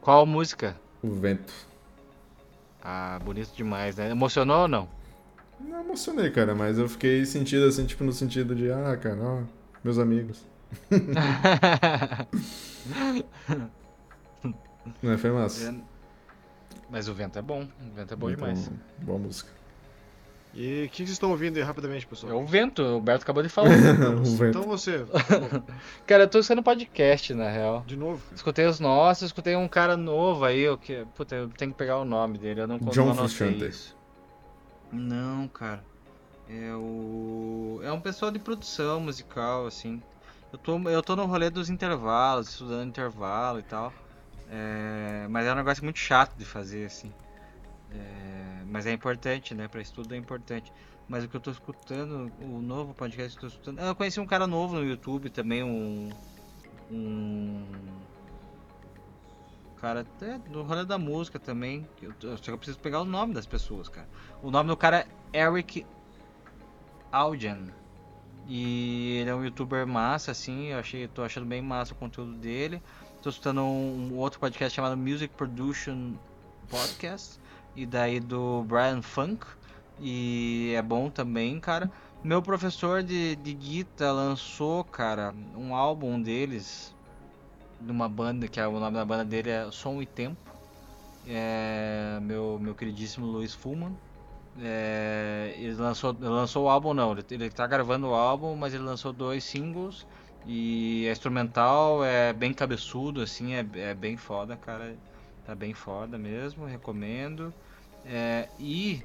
Qual 0.00 0.24
música? 0.24 0.76
O 1.02 1.10
vento. 1.10 1.52
Ah, 2.82 3.18
bonito 3.24 3.54
demais, 3.54 3.96
né? 3.96 4.10
Emocionou 4.10 4.62
ou 4.62 4.68
não? 4.68 4.88
Não 5.60 5.80
emocionei, 5.80 6.30
cara, 6.30 6.54
mas 6.54 6.78
eu 6.78 6.88
fiquei 6.88 7.26
sentido 7.26 7.66
assim, 7.66 7.84
tipo, 7.84 8.02
no 8.02 8.12
sentido 8.12 8.54
de, 8.54 8.72
ah, 8.72 8.96
cara, 8.96 9.18
ó, 9.20 9.42
meus 9.84 9.98
amigos. 9.98 10.42
Não, 15.02 15.18
foi 15.18 15.30
massa. 15.30 15.74
Mas 16.88 17.08
o 17.08 17.14
vento 17.14 17.38
é 17.38 17.42
bom, 17.42 17.62
o 17.62 17.94
vento 17.94 18.14
é 18.14 18.16
bom 18.16 18.26
Muito 18.26 18.38
demais. 18.38 18.68
bom. 18.68 18.76
Boa 19.04 19.18
música. 19.18 19.50
E 20.52 20.84
o 20.84 20.88
que 20.90 20.96
vocês 20.98 21.10
estão 21.10 21.30
ouvindo 21.30 21.56
aí 21.58 21.62
rapidamente, 21.62 22.04
É 22.04 22.08
pessoal? 22.08 22.40
o 22.42 22.44
vento, 22.46 22.82
o 22.82 23.00
Berto 23.00 23.22
acabou 23.22 23.42
de 23.42 23.48
falar. 23.48 23.68
o 24.20 24.24
vento. 24.24 24.58
Então 24.58 24.62
você, 24.62 25.04
Cara, 26.06 26.24
eu 26.24 26.28
tô 26.28 26.38
escutando 26.40 26.62
podcast, 26.62 27.32
na 27.34 27.48
real. 27.48 27.84
de 27.86 27.96
novo. 27.96 28.20
Escutei 28.34 28.66
os 28.66 28.80
nossos, 28.80 29.24
escutei 29.26 29.54
um 29.54 29.68
cara 29.68 29.96
novo 29.96 30.44
aí, 30.44 30.68
o 30.68 30.76
que. 30.76 31.06
Puta, 31.14 31.36
eu 31.36 31.48
tenho 31.50 31.70
que 31.70 31.78
pegar 31.78 31.98
o 31.98 32.04
nome 32.04 32.36
dele, 32.36 32.62
eu 32.62 32.66
não 32.66 32.78
John 32.78 33.04
não 33.06 33.12
anotei 33.12 33.28
Frusciante. 33.28 33.64
isso. 33.66 33.96
Não, 34.92 35.46
cara. 35.48 35.84
É 36.48 36.74
o. 36.74 37.80
É 37.84 37.92
um 37.92 38.00
pessoal 38.00 38.32
de 38.32 38.40
produção 38.40 39.00
musical, 39.00 39.66
assim. 39.66 40.02
Eu 40.52 40.58
tô, 40.58 40.76
eu 40.88 41.00
tô 41.00 41.14
no 41.14 41.26
rolê 41.26 41.48
dos 41.48 41.70
intervalos, 41.70 42.48
estudando 42.48 42.88
intervalo 42.88 43.60
e 43.60 43.62
tal. 43.62 43.92
É, 44.50 45.28
mas 45.30 45.46
é 45.46 45.52
um 45.52 45.54
negócio 45.54 45.84
muito 45.84 46.00
chato 46.00 46.34
de 46.36 46.44
fazer, 46.44 46.86
assim. 46.86 47.12
É, 47.92 48.64
mas 48.66 48.86
é 48.86 48.92
importante, 48.92 49.54
né? 49.54 49.68
Pra 49.68 49.80
estudo 49.80 50.14
é 50.14 50.16
importante. 50.16 50.72
Mas 51.08 51.24
o 51.24 51.28
que 51.28 51.36
eu 51.36 51.40
tô 51.40 51.50
escutando, 51.50 52.30
o 52.40 52.62
novo 52.62 52.94
podcast 52.94 53.36
que 53.36 53.44
eu 53.44 53.50
tô 53.50 53.56
escutando. 53.56 53.80
Eu 53.80 53.94
conheci 53.96 54.20
um 54.20 54.26
cara 54.26 54.46
novo 54.46 54.76
no 54.76 54.84
YouTube 54.84 55.28
também, 55.28 55.62
um. 55.64 56.10
Um. 56.88 57.64
Cara, 59.80 60.02
até 60.02 60.38
do 60.38 60.62
rolê 60.62 60.84
da 60.84 60.98
música 60.98 61.38
também. 61.38 61.88
Eu, 62.00 62.12
só 62.36 62.44
que 62.44 62.50
eu 62.50 62.58
preciso 62.58 62.78
pegar 62.78 63.00
o 63.00 63.04
nome 63.04 63.34
das 63.34 63.46
pessoas, 63.46 63.88
cara. 63.88 64.08
O 64.42 64.50
nome 64.50 64.68
do 64.68 64.76
cara 64.76 65.06
é 65.32 65.40
Eric 65.40 65.84
Audien. 67.10 67.72
E 68.46 69.18
ele 69.18 69.30
é 69.30 69.34
um 69.34 69.44
youtuber 69.44 69.86
massa, 69.86 70.30
assim. 70.30 70.66
Eu 70.66 70.78
achei, 70.78 71.08
tô 71.08 71.22
achando 71.22 71.46
bem 71.46 71.62
massa 71.62 71.92
o 71.92 71.96
conteúdo 71.96 72.34
dele. 72.34 72.80
Tô 73.22 73.30
escutando 73.30 73.62
um, 73.62 74.10
um 74.12 74.16
outro 74.16 74.38
podcast 74.38 74.74
chamado 74.74 74.96
Music 74.96 75.34
Production 75.34 76.14
Podcast. 76.68 77.39
E 77.74 77.86
daí 77.86 78.20
do 78.20 78.64
Brian 78.64 79.02
Funk. 79.02 79.46
E 79.98 80.72
é 80.76 80.82
bom 80.82 81.10
também, 81.10 81.60
cara. 81.60 81.90
Meu 82.22 82.42
professor 82.42 83.02
de, 83.02 83.36
de 83.36 83.54
guitarra 83.54 84.12
lançou, 84.12 84.84
cara, 84.84 85.34
um 85.56 85.74
álbum 85.74 86.20
deles. 86.20 86.94
De 87.80 87.90
uma 87.90 88.08
banda, 88.08 88.46
que 88.46 88.60
é, 88.60 88.66
o 88.66 88.78
nome 88.78 88.96
da 88.96 89.04
banda 89.04 89.24
dele 89.24 89.50
é 89.50 89.70
Som 89.70 90.02
e 90.02 90.06
Tempo. 90.06 90.50
É, 91.26 92.18
meu, 92.20 92.58
meu 92.60 92.74
queridíssimo 92.74 93.26
Luiz 93.26 93.54
Fullman. 93.54 93.96
É, 94.60 95.54
ele 95.56 95.74
lançou, 95.74 96.14
lançou 96.20 96.64
o 96.64 96.68
álbum 96.68 96.92
não, 96.92 97.12
ele, 97.12 97.24
ele 97.30 97.50
tá 97.50 97.66
gravando 97.66 98.08
o 98.08 98.14
álbum, 98.14 98.56
mas 98.56 98.74
ele 98.74 98.82
lançou 98.82 99.12
dois 99.12 99.44
singles 99.44 100.06
e 100.46 101.06
é 101.06 101.12
instrumental, 101.12 102.04
é 102.04 102.32
bem 102.32 102.52
cabeçudo, 102.52 103.20
assim, 103.20 103.54
é, 103.54 103.64
é 103.74 103.94
bem 103.94 104.16
foda, 104.16 104.56
cara. 104.56 104.96
Tá 105.50 105.54
bem 105.56 105.74
foda 105.74 106.16
mesmo, 106.16 106.64
recomendo. 106.64 107.52
É, 108.06 108.46
e 108.56 109.02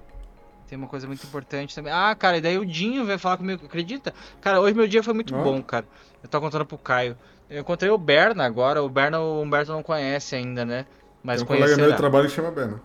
tem 0.69 0.77
uma 0.77 0.87
coisa 0.87 1.07
muito 1.07 1.25
importante 1.25 1.73
também. 1.73 1.91
Ah, 1.91 2.13
cara, 2.13 2.37
e 2.37 2.41
daí 2.41 2.55
o 2.59 2.63
Dinho 2.63 3.03
veio 3.03 3.17
falar 3.17 3.37
comigo, 3.37 3.65
acredita? 3.65 4.13
Cara, 4.41 4.61
hoje 4.61 4.75
meu 4.75 4.87
dia 4.87 5.01
foi 5.01 5.15
muito 5.15 5.35
Ó. 5.35 5.41
bom, 5.41 5.59
cara. 5.63 5.87
Eu 6.21 6.29
tô 6.29 6.39
contando 6.39 6.63
pro 6.63 6.77
Caio. 6.77 7.17
Eu 7.49 7.61
encontrei 7.61 7.89
o 7.89 7.97
Berna 7.97 8.45
agora, 8.45 8.83
o 8.83 8.87
Berna 8.87 9.19
o 9.19 9.41
Humberto 9.41 9.71
não 9.71 9.81
conhece 9.81 10.35
ainda, 10.35 10.63
né? 10.63 10.85
Mas 11.23 11.41
Tem 11.41 11.45
um 11.45 11.47
colega 11.47 11.77
meu 11.77 11.89
de 11.89 11.97
trabalho 11.97 12.29
que 12.29 12.35
chama 12.35 12.51
Bena. 12.51 12.79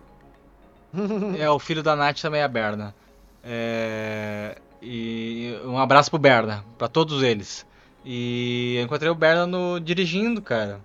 É, 1.37 1.47
o 1.47 1.59
filho 1.59 1.83
da 1.83 1.95
Nath 1.95 2.19
também 2.19 2.41
é 2.41 2.43
a 2.43 2.47
Berna. 2.47 2.95
É, 3.43 4.57
E 4.81 5.55
um 5.65 5.77
abraço 5.77 6.09
pro 6.09 6.17
Berna, 6.17 6.65
pra 6.79 6.87
todos 6.87 7.21
eles. 7.21 7.63
E 8.03 8.77
eu 8.79 8.85
encontrei 8.85 9.11
o 9.11 9.13
Berna 9.13 9.45
no, 9.45 9.79
dirigindo, 9.79 10.41
cara. 10.41 10.81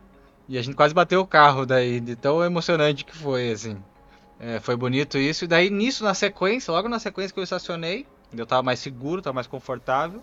E 0.48 0.56
a 0.56 0.62
gente 0.62 0.76
quase 0.76 0.94
bateu 0.94 1.20
o 1.20 1.26
carro 1.26 1.66
daí, 1.66 2.00
de 2.00 2.14
tão 2.14 2.42
emocionante 2.42 3.04
que 3.04 3.16
foi, 3.16 3.50
assim. 3.50 3.76
É, 4.38 4.60
foi 4.60 4.76
bonito 4.76 5.18
isso. 5.18 5.44
E 5.44 5.48
daí, 5.48 5.70
nisso, 5.70 6.04
na 6.04 6.14
sequência, 6.14 6.72
logo 6.72 6.88
na 6.88 6.98
sequência 6.98 7.32
que 7.32 7.40
eu 7.40 7.44
estacionei, 7.44 8.06
eu 8.36 8.46
tava 8.46 8.62
mais 8.62 8.78
seguro, 8.78 9.22
tava 9.22 9.34
mais 9.34 9.46
confortável, 9.46 10.22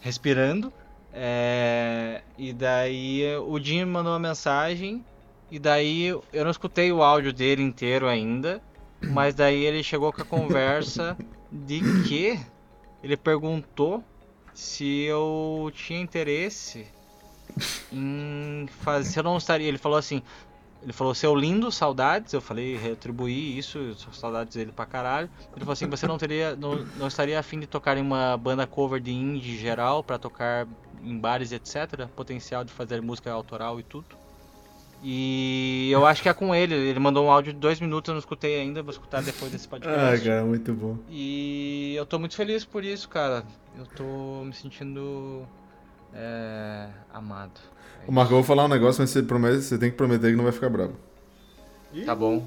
respirando. 0.00 0.72
É, 1.12 2.22
e 2.36 2.52
daí 2.52 3.24
o 3.46 3.58
Jim 3.58 3.80
me 3.80 3.86
mandou 3.86 4.12
uma 4.12 4.18
mensagem. 4.18 5.04
E 5.50 5.58
daí 5.58 6.06
eu 6.06 6.44
não 6.44 6.50
escutei 6.50 6.92
o 6.92 7.02
áudio 7.02 7.32
dele 7.32 7.62
inteiro 7.62 8.06
ainda. 8.06 8.62
Mas 9.00 9.34
daí 9.34 9.64
ele 9.64 9.82
chegou 9.82 10.12
com 10.12 10.22
a 10.22 10.24
conversa 10.24 11.16
de 11.50 11.80
que 12.02 12.38
ele 13.02 13.16
perguntou 13.16 14.04
se 14.52 15.02
eu 15.04 15.70
tinha 15.72 16.00
interesse 16.00 16.86
em 17.92 18.66
fazer. 18.80 19.10
Se 19.10 19.18
eu 19.18 19.22
não 19.22 19.36
estaria. 19.36 19.68
Ele 19.68 19.78
falou 19.78 19.98
assim. 19.98 20.22
Ele 20.80 20.92
falou, 20.92 21.12
seu 21.12 21.34
lindo, 21.34 21.72
saudades. 21.72 22.32
Eu 22.32 22.40
falei, 22.40 22.76
retribuí 22.76 23.58
isso, 23.58 23.96
saudades 24.12 24.54
dele 24.54 24.70
pra 24.70 24.86
caralho. 24.86 25.28
Ele 25.50 25.60
falou 25.60 25.72
assim, 25.72 25.88
você 25.88 26.06
não 26.06 26.16
teria. 26.16 26.54
Não, 26.54 26.76
não 26.96 27.08
estaria 27.08 27.38
afim 27.38 27.58
de 27.58 27.66
tocar 27.66 27.96
em 27.96 28.02
uma 28.02 28.36
banda 28.36 28.66
cover 28.66 29.00
de 29.00 29.12
indie 29.12 29.58
geral 29.58 30.04
pra 30.04 30.18
tocar 30.18 30.68
em 31.02 31.18
bares, 31.18 31.52
etc. 31.52 32.06
Potencial 32.14 32.64
de 32.64 32.72
fazer 32.72 33.02
música 33.02 33.32
autoral 33.32 33.80
e 33.80 33.82
tudo. 33.82 34.06
E 35.02 35.90
eu 35.92 36.04
acho 36.06 36.22
que 36.22 36.28
é 36.28 36.34
com 36.34 36.54
ele. 36.54 36.74
Ele 36.74 36.98
mandou 36.98 37.26
um 37.26 37.30
áudio 37.30 37.52
de 37.52 37.58
dois 37.58 37.80
minutos, 37.80 38.08
eu 38.08 38.14
não 38.14 38.18
escutei 38.18 38.60
ainda, 38.60 38.82
vou 38.82 38.90
escutar 38.90 39.22
depois 39.22 39.50
desse 39.50 39.66
podcast. 39.68 39.98
Ah, 39.98 40.18
cara, 40.18 40.44
muito 40.44 40.72
bom. 40.72 40.98
E 41.08 41.94
eu 41.96 42.04
tô 42.04 42.18
muito 42.18 42.34
feliz 42.34 42.64
por 42.64 42.84
isso, 42.84 43.08
cara. 43.08 43.44
Eu 43.76 43.86
tô 43.86 44.44
me 44.44 44.52
sentindo 44.52 45.46
é, 46.14 46.86
amado. 47.12 47.52
É 48.06 48.10
O 48.10 48.12
Marco, 48.12 48.32
eu 48.32 48.36
vou 48.36 48.44
falar 48.44 48.64
um 48.64 48.68
negócio, 48.68 49.00
mas 49.02 49.10
você, 49.10 49.22
promete, 49.22 49.62
você 49.62 49.78
tem 49.78 49.90
que 49.90 49.96
prometer 49.96 50.30
que 50.30 50.36
não 50.36 50.44
vai 50.44 50.52
ficar 50.52 50.68
bravo. 50.68 50.94
Tá 52.04 52.14
bom. 52.14 52.46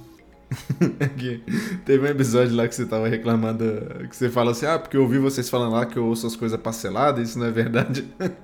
Teve 1.86 2.06
um 2.06 2.10
episódio 2.10 2.56
lá 2.56 2.68
que 2.68 2.76
você 2.76 2.86
tava 2.86 3.08
reclamando, 3.08 3.64
que 4.10 4.16
você 4.16 4.30
fala 4.30 4.52
assim, 4.52 4.66
ah, 4.66 4.78
porque 4.78 4.98
eu 4.98 5.04
ouvi 5.04 5.18
vocês 5.18 5.50
falando 5.50 5.74
lá 5.74 5.86
que 5.86 5.98
eu 5.98 6.06
ouço 6.06 6.28
as 6.28 6.36
coisas 6.36 6.60
parceladas, 6.60 7.30
isso 7.30 7.40
não 7.40 7.46
é 7.48 7.52
verdade. 7.52 8.06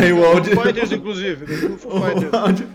Aí 0.00 0.12
o 0.12 0.24
áudio, 0.24 0.60
Fighters, 0.60 0.92
inclusive. 0.92 1.44
O 1.84 1.96
áudio, 2.04 2.68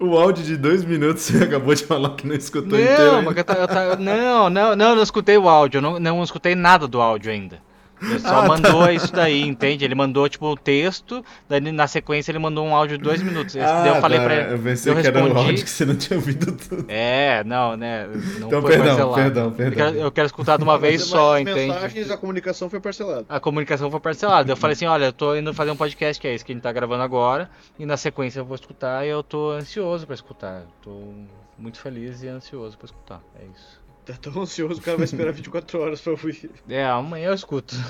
o 0.00 0.16
áudio 0.16 0.44
de 0.44 0.56
dois 0.56 0.84
minutos 0.84 1.22
você 1.22 1.44
acabou 1.44 1.74
de 1.74 1.84
falar 1.84 2.10
que 2.16 2.26
não 2.26 2.34
escutou 2.34 2.78
inteiro. 2.80 3.12
Não, 3.12 3.22
mas 3.22 3.36
eu 3.36 3.44
ta- 3.44 3.54
eu 3.54 3.68
ta- 3.68 3.96
não, 3.96 4.50
não, 4.50 4.74
não, 4.76 4.88
eu 4.90 4.96
não 4.96 5.02
escutei 5.02 5.36
o 5.38 5.48
áudio, 5.48 5.78
eu 5.78 5.82
não, 5.82 6.00
não 6.00 6.22
escutei 6.24 6.54
nada 6.54 6.88
do 6.88 7.00
áudio 7.00 7.30
ainda. 7.30 7.60
Ele 8.02 8.18
só 8.18 8.28
Ah, 8.28 8.42
tá. 8.42 8.48
mandou 8.48 8.90
isso 8.90 9.12
daí, 9.12 9.40
entende? 9.42 9.84
Ele 9.84 9.94
mandou 9.94 10.28
tipo 10.28 10.46
o 10.46 10.56
texto, 10.56 11.24
daí 11.48 11.60
na 11.60 11.86
sequência 11.86 12.30
ele 12.30 12.38
mandou 12.38 12.66
um 12.66 12.74
áudio 12.74 12.98
de 12.98 13.04
dois 13.04 13.22
minutos. 13.22 13.56
Esse- 13.56 13.64
daí 13.64 13.88
eu 13.88 14.00
falei 14.00 14.18
tá, 14.18 14.24
pra 14.24 14.34
ele. 14.34 14.54
Eu 14.54 14.58
pensei 14.58 14.92
eu 14.92 15.00
que 15.00 15.06
era 15.06 15.18
o 15.18 15.22
respondi- 15.24 15.46
áudio 15.46 15.64
que 15.64 15.70
você 15.70 15.84
não 15.86 15.96
tinha 15.96 16.16
ouvido 16.18 16.52
tudo. 16.56 16.84
É, 16.88 17.42
não, 17.44 17.76
né? 17.76 18.06
Não 18.06 18.48
Então, 18.48 18.60
foi 18.62 18.70
perdão, 18.72 18.86
parcelado. 18.86 19.14
perdão, 19.14 19.44
Eu 19.44 19.50
perdão. 19.52 19.86
quero, 19.86 19.98
eu 19.98 20.12
quero 20.12 20.26
escutar 20.26 20.56
de 20.58 20.62
uma 20.64 20.78
vez 20.78 21.00
Mas 21.00 21.10
só, 21.10 21.34
as 21.36 21.40
entende? 21.40 21.60
mensagens, 21.72 22.10
a 22.10 22.16
comunicação 22.16 22.68
foi 22.68 22.80
parcelada. 22.80 23.24
A 23.28 23.40
comunicação 23.40 23.90
foi 23.90 24.00
parcelada. 24.00 24.52
Eu 24.52 24.56
falei 24.56 24.72
assim, 24.74 24.86
olha, 24.86 25.06
eu 25.06 25.12
tô 25.12 25.34
indo 25.34 25.54
fazer 25.54 25.70
um 25.70 25.76
podcast 25.76 26.20
que 26.20 26.26
é 26.28 26.34
esse 26.34 26.44
que 26.44 26.52
a 26.52 26.54
gente 26.54 26.62
tá 26.62 26.72
gravando 26.72 27.02
agora, 27.02 27.48
e 27.78 27.86
na 27.86 27.96
sequência 27.96 28.40
eu 28.40 28.44
vou 28.44 28.54
escutar 28.56 29.06
e 29.06 29.08
eu 29.08 29.22
tô 29.22 29.52
ansioso 29.52 30.04
pra 30.06 30.14
escutar. 30.14 30.60
Eu 30.62 30.68
tô 30.82 31.12
muito 31.58 31.78
feliz 31.80 32.22
e 32.22 32.28
ansioso 32.28 32.76
pra 32.76 32.84
escutar. 32.84 33.20
É 33.40 33.44
isso. 33.44 33.75
Tá 34.06 34.14
tão 34.14 34.40
ansioso, 34.42 34.80
o 34.80 34.82
cara 34.82 34.96
vai 34.96 35.04
esperar 35.04 35.32
24 35.34 35.80
horas 35.80 36.00
pra 36.00 36.12
ouvir. 36.12 36.48
É, 36.68 36.84
amanhã 36.84 37.28
eu 37.28 37.34
escuto. 37.34 37.74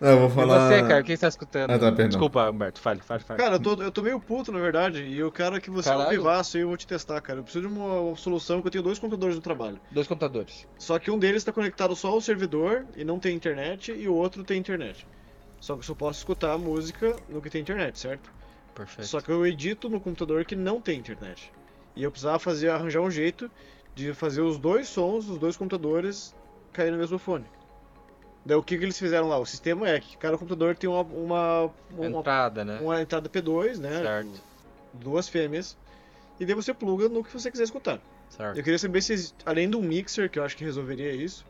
Não, 0.00 0.10
eu 0.10 0.18
vou 0.20 0.30
falar... 0.30 0.72
E 0.72 0.76
você, 0.80 0.88
cara, 0.88 1.00
o 1.00 1.04
que 1.04 1.16
você 1.16 1.20
tá 1.20 1.28
escutando? 1.28 1.70
Ah, 1.70 1.78
tá, 1.78 1.86
perdão. 1.86 2.08
Desculpa, 2.08 2.50
Humberto, 2.50 2.80
fale, 2.80 3.00
fale, 3.00 3.22
fale. 3.22 3.38
Cara, 3.38 3.56
eu 3.56 3.60
tô, 3.60 3.82
eu 3.82 3.90
tô 3.90 4.02
meio 4.02 4.20
puto, 4.20 4.52
na 4.52 4.60
verdade, 4.60 5.02
e 5.02 5.18
eu 5.18 5.30
quero 5.30 5.60
que 5.60 5.70
você 5.70 5.88
é 5.88 5.92
um 5.92 5.98
Caralho. 5.98 6.18
vivaço 6.18 6.56
e 6.56 6.60
eu 6.60 6.68
vou 6.68 6.76
te 6.76 6.86
testar, 6.86 7.20
cara. 7.20 7.40
Eu 7.40 7.42
preciso 7.42 7.66
de 7.66 7.74
uma, 7.74 8.00
uma 8.00 8.16
solução, 8.16 8.60
que 8.60 8.68
eu 8.68 8.70
tenho 8.70 8.84
dois 8.84 8.98
computadores 8.98 9.34
no 9.34 9.42
trabalho. 9.42 9.80
Dois 9.90 10.06
computadores. 10.06 10.68
Só 10.78 10.98
que 11.00 11.10
um 11.10 11.18
deles 11.18 11.42
tá 11.42 11.52
conectado 11.52 11.96
só 11.96 12.10
ao 12.10 12.20
servidor 12.20 12.86
e 12.96 13.04
não 13.04 13.18
tem 13.18 13.34
internet, 13.34 13.90
e 13.92 14.08
o 14.08 14.14
outro 14.14 14.44
tem 14.44 14.58
internet. 14.58 15.04
Só 15.60 15.74
que 15.74 15.80
eu 15.80 15.84
só 15.84 15.94
posso 15.94 16.20
escutar 16.20 16.52
a 16.52 16.58
música 16.58 17.16
no 17.28 17.42
que 17.42 17.50
tem 17.50 17.60
internet, 17.60 17.98
certo? 17.98 18.30
Perfeito. 18.76 19.08
Só 19.08 19.20
que 19.20 19.30
eu 19.30 19.44
edito 19.44 19.88
no 19.88 20.00
computador 20.00 20.44
que 20.44 20.54
não 20.54 20.80
tem 20.80 20.96
internet. 20.96 21.52
E 21.96 22.04
eu 22.04 22.12
precisava 22.12 22.38
fazer, 22.38 22.68
arranjar 22.70 23.00
um 23.00 23.10
jeito 23.10 23.50
de 23.98 24.14
fazer 24.14 24.42
os 24.42 24.56
dois 24.58 24.88
sons 24.88 25.26
dos 25.26 25.38
dois 25.38 25.56
computadores 25.56 26.32
cair 26.72 26.92
no 26.92 26.98
mesmo 26.98 27.18
fone. 27.18 27.44
Daí 28.46 28.56
o 28.56 28.62
que, 28.62 28.78
que 28.78 28.84
eles 28.84 28.96
fizeram 28.96 29.28
lá? 29.28 29.36
O 29.38 29.44
sistema 29.44 29.88
é 29.88 29.98
que 29.98 30.16
cada 30.16 30.38
computador 30.38 30.76
tem 30.76 30.88
uma, 30.88 31.02
uma, 31.02 31.70
uma, 31.90 32.06
Entrada, 32.06 32.64
né? 32.64 32.78
uma 32.80 33.02
entrada 33.02 33.28
P2, 33.28 33.78
né? 33.78 34.00
Certo. 34.00 34.40
Duas 34.94 35.28
fêmeas. 35.28 35.76
E 36.38 36.46
daí 36.46 36.54
você 36.54 36.72
pluga 36.72 37.08
no 37.08 37.24
que 37.24 37.32
você 37.32 37.50
quiser 37.50 37.64
escutar. 37.64 38.00
Certo. 38.30 38.56
Eu 38.56 38.62
queria 38.62 38.78
saber 38.78 39.02
se, 39.02 39.34
além 39.44 39.74
um 39.74 39.82
mixer, 39.82 40.30
que 40.30 40.38
eu 40.38 40.44
acho 40.44 40.56
que 40.56 40.62
resolveria 40.62 41.12
isso, 41.12 41.44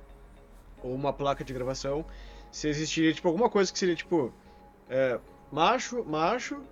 ou 0.83 0.95
uma 0.95 1.13
placa 1.13 1.45
de 1.45 1.53
gravação, 1.53 2.03
se 2.51 2.67
existiria, 2.67 3.13
tipo, 3.13 3.29
alguma 3.29 3.51
coisa 3.51 3.71
que 3.71 3.79
seria, 3.79 3.95
tipo, 3.95 4.33
é, 4.89 5.21
macho, 5.53 6.03
macho, 6.03 6.63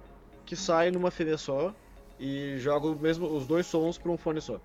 que 0.47 0.57
sai 0.57 0.91
numa 0.91 1.11
fêmea 1.11 1.37
só 1.37 1.75
e 2.19 2.57
joga 2.57 2.87
o 2.87 2.97
mesmo, 2.99 3.27
os 3.27 3.47
dois 3.47 3.67
sons 3.67 3.99
pra 3.99 4.11
um 4.11 4.17
fone 4.17 4.41
só. 4.41 4.59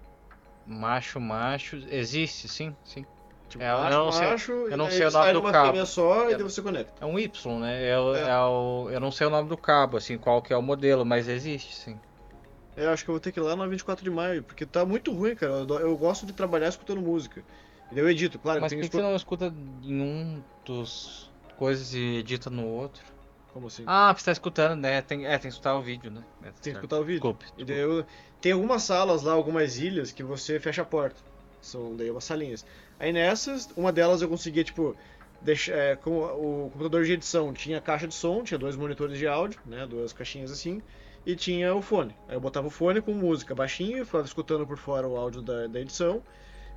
Macho, 0.66 1.20
macho. 1.20 1.76
Existe, 1.90 2.48
sim, 2.48 2.76
sim. 2.84 3.06
Tipo, 3.50 3.64
É, 3.64 3.72
eu 3.72 3.78
macho, 3.80 3.98
não 3.98 4.12
sei- 4.12 4.28
macho, 4.28 4.52
eu 4.52 4.72
e 4.72 4.76
não 4.78 4.90
sei 4.90 5.06
o 5.08 5.12
nome 5.12 5.34
do 5.34 5.42
cabo. 5.52 5.86
só 5.86 6.30
e 6.30 6.34
É. 6.34 6.36
daí 6.38 6.44
você 6.44 6.62
conecta. 6.62 6.94
É 7.04 7.06
um 7.06 7.20
Y, 7.20 7.60
né? 7.60 7.84
É, 7.84 7.90
É. 7.90 8.30
é 8.30 8.38
o, 8.40 8.90
eu 8.90 9.00
não 9.00 9.12
sei 9.12 9.28
o 9.28 9.30
nome 9.30 9.50
do 9.50 9.58
cabo, 9.58 9.98
assim, 9.98 10.18
qual 10.18 10.42
que 10.42 10.54
é 10.54 10.58
o 10.58 10.62
modelo, 10.62 11.06
mas 11.06 11.28
existe, 11.28 11.76
sim. 11.76 12.00
É, 12.78 12.86
Eu 12.86 12.92
acho 12.92 13.04
que 13.04 13.10
eu 13.10 13.14
vou 13.14 13.20
ter 13.20 13.32
que 13.34 13.40
ir 13.40 13.44
lá 13.44 13.56
na 13.56 13.68
24 13.68 14.04
de 14.04 14.10
maio, 14.10 14.44
porque 14.44 14.66
tá 14.66 14.86
muito 14.86 15.12
ruim, 15.12 15.36
cara. 15.36 15.52
Eu, 15.52 15.80
eu 15.80 15.98
gosto 15.98 16.26
de 16.26 16.32
trabalhar 16.32 16.70
escutando 16.70 17.02
música. 17.02 17.44
E 17.92 18.00
eu 18.00 18.10
edito, 18.10 18.40
claro, 18.40 18.62
Mas 18.62 18.72
eu 18.72 18.78
por 18.78 18.84
que 18.84 18.90
que 18.90 18.96
você 18.96 19.02
não 19.02 19.16
escuta 19.16 19.54
em 19.84 20.02
um 20.02 20.42
dos 20.64 21.30
coisas 21.58 21.94
e 21.94 22.16
edita 22.18 22.50
no 22.50 22.66
outro? 22.66 23.04
Como 23.54 23.68
assim? 23.68 23.84
Ah, 23.86 24.14
você 24.16 24.26
tá 24.26 24.32
escutando, 24.32 24.80
né? 24.80 25.02
Tem, 25.02 25.26
é, 25.26 25.32
tem 25.32 25.42
que 25.42 25.48
escutar 25.48 25.76
o 25.76 25.82
vídeo, 25.82 26.10
né? 26.10 26.24
É, 26.42 26.52
Tem 26.62 26.74
que 26.74 26.80
escutar 26.80 27.00
o 27.00 27.04
vídeo. 27.04 27.22
Desculpe. 27.22 27.46
E 27.58 27.66
daí 27.66 27.80
eu... 27.80 28.06
Tem 28.40 28.54
algumas 28.54 28.84
salas 28.84 29.24
lá, 29.24 29.34
algumas 29.34 29.78
ilhas, 29.78 30.12
que 30.12 30.24
você 30.24 30.60
fecha 30.60 30.82
a 30.82 30.86
porta. 30.86 31.20
São 31.62 31.96
daí 31.96 32.10
umas 32.10 32.24
salinhas. 32.24 32.66
Aí 33.00 33.12
nessas, 33.14 33.70
uma 33.76 33.92
delas 33.92 34.22
eu 34.22 34.30
conseguia, 34.30 34.64
tipo, 34.64 34.96
deixar, 35.42 35.76
é, 35.76 35.96
com 35.96 36.20
o 36.22 36.70
computador 36.72 37.04
de 37.04 37.14
edição 37.14 37.54
tinha 37.54 37.82
caixa 37.82 38.08
de 38.08 38.14
som, 38.14 38.44
tinha 38.44 38.58
dois 38.58 38.76
monitores 38.76 39.18
de 39.18 39.28
áudio, 39.28 39.60
né, 39.66 39.86
duas 39.88 40.14
caixinhas 40.14 40.52
assim, 40.52 40.82
e 41.26 41.36
tinha 41.36 41.74
o 41.76 41.82
fone. 41.82 42.16
Aí 42.28 42.36
eu 42.36 42.42
botava 42.42 42.68
o 42.68 42.70
fone 42.70 43.02
com 43.02 43.14
música 43.14 43.54
baixinho, 43.54 44.06
ficava 44.06 44.24
escutando 44.24 44.66
por 44.66 44.78
fora 44.78 45.08
o 45.08 45.18
áudio 45.18 45.42
da, 45.42 45.68
da 45.68 45.80
edição, 45.80 46.24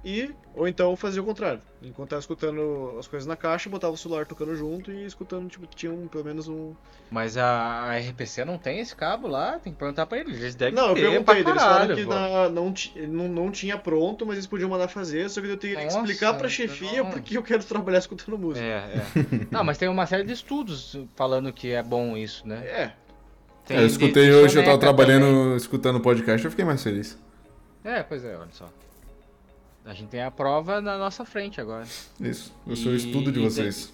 e, 0.04 0.30
ou 0.54 0.68
então 0.68 0.90
eu 0.90 0.96
fazia 0.96 1.22
o 1.22 1.24
contrário. 1.24 1.60
Enquanto 1.82 2.10
tava 2.10 2.20
escutando 2.20 2.96
as 2.98 3.06
coisas 3.06 3.26
na 3.26 3.36
caixa, 3.36 3.68
eu 3.68 3.70
botava 3.72 3.92
o 3.92 3.96
celular 3.96 4.26
tocando 4.26 4.54
junto 4.54 4.90
e 4.92 5.04
escutando, 5.06 5.48
tipo, 5.48 5.66
tinha 5.66 5.92
um, 5.92 6.06
pelo 6.06 6.24
menos 6.24 6.46
um... 6.48 6.74
Mas 7.10 7.36
a, 7.36 7.46
a 7.90 7.98
RPC 7.98 8.44
não 8.44 8.58
tem 8.58 8.80
esse 8.80 8.94
cabo 8.94 9.26
lá? 9.28 9.58
Tem 9.58 9.72
que 9.72 9.78
perguntar 9.78 10.06
pra 10.06 10.18
eles. 10.18 10.36
Eles 10.40 10.54
devem 10.54 10.74
Não, 10.74 10.88
eu 10.88 10.94
ter 10.94 11.00
perguntei, 11.02 11.22
pra 11.42 11.50
eles 11.50 11.62
falaram 11.62 11.80
caralho, 11.88 11.96
que 11.96 12.04
na- 12.06 12.48
não, 12.50 12.74
não, 13.08 13.28
não 13.28 13.50
tinha 13.50 13.76
pronto, 13.78 14.24
mas 14.26 14.36
eles 14.36 14.46
podiam 14.46 14.68
mandar 14.70 14.88
fazer, 14.88 15.28
só 15.30 15.40
que 15.40 15.48
eu 15.48 15.56
teria 15.56 15.76
que 15.76 15.84
Nossa, 15.84 15.98
explicar 15.98 16.34
pra 16.34 16.48
chefia 16.48 17.02
não. 17.02 17.10
porque 17.10 17.36
eu 17.36 17.42
quero 17.42 17.62
trabalhar 17.64 17.98
escutando 17.98 18.38
música. 18.38 18.64
É, 18.64 18.70
é. 18.70 19.04
Não, 19.50 19.62
mas 19.64 19.78
tem 19.78 19.88
uma 19.88 20.06
série 20.06 20.24
de 20.24 20.32
estudos 20.32 20.98
falando 21.14 21.52
que 21.52 21.70
é 21.72 21.82
bom 21.82 22.16
isso, 22.16 22.46
né? 22.46 22.64
É, 22.66 22.92
Tem 23.66 23.76
É, 23.76 23.82
eu 23.82 23.86
escutei 23.86 24.26
de 24.26 24.32
hoje, 24.34 24.58
eu 24.58 24.64
tava 24.64 24.78
trabalhando, 24.78 25.26
também. 25.26 25.56
escutando 25.56 26.00
podcast, 26.00 26.44
eu 26.44 26.50
fiquei 26.50 26.64
mais 26.64 26.82
feliz. 26.82 27.18
É, 27.84 28.02
pois 28.02 28.24
é, 28.24 28.36
olha 28.36 28.48
só. 28.52 28.68
A 29.84 29.92
gente 29.92 30.08
tem 30.08 30.22
a 30.22 30.30
prova 30.30 30.80
na 30.80 30.96
nossa 30.96 31.24
frente 31.24 31.60
agora. 31.60 31.84
Isso, 32.18 32.54
eu 32.66 32.74
sou 32.74 32.92
o 32.92 32.96
estudo 32.96 33.30
de 33.30 33.40
e 33.40 33.42
vocês. 33.42 33.92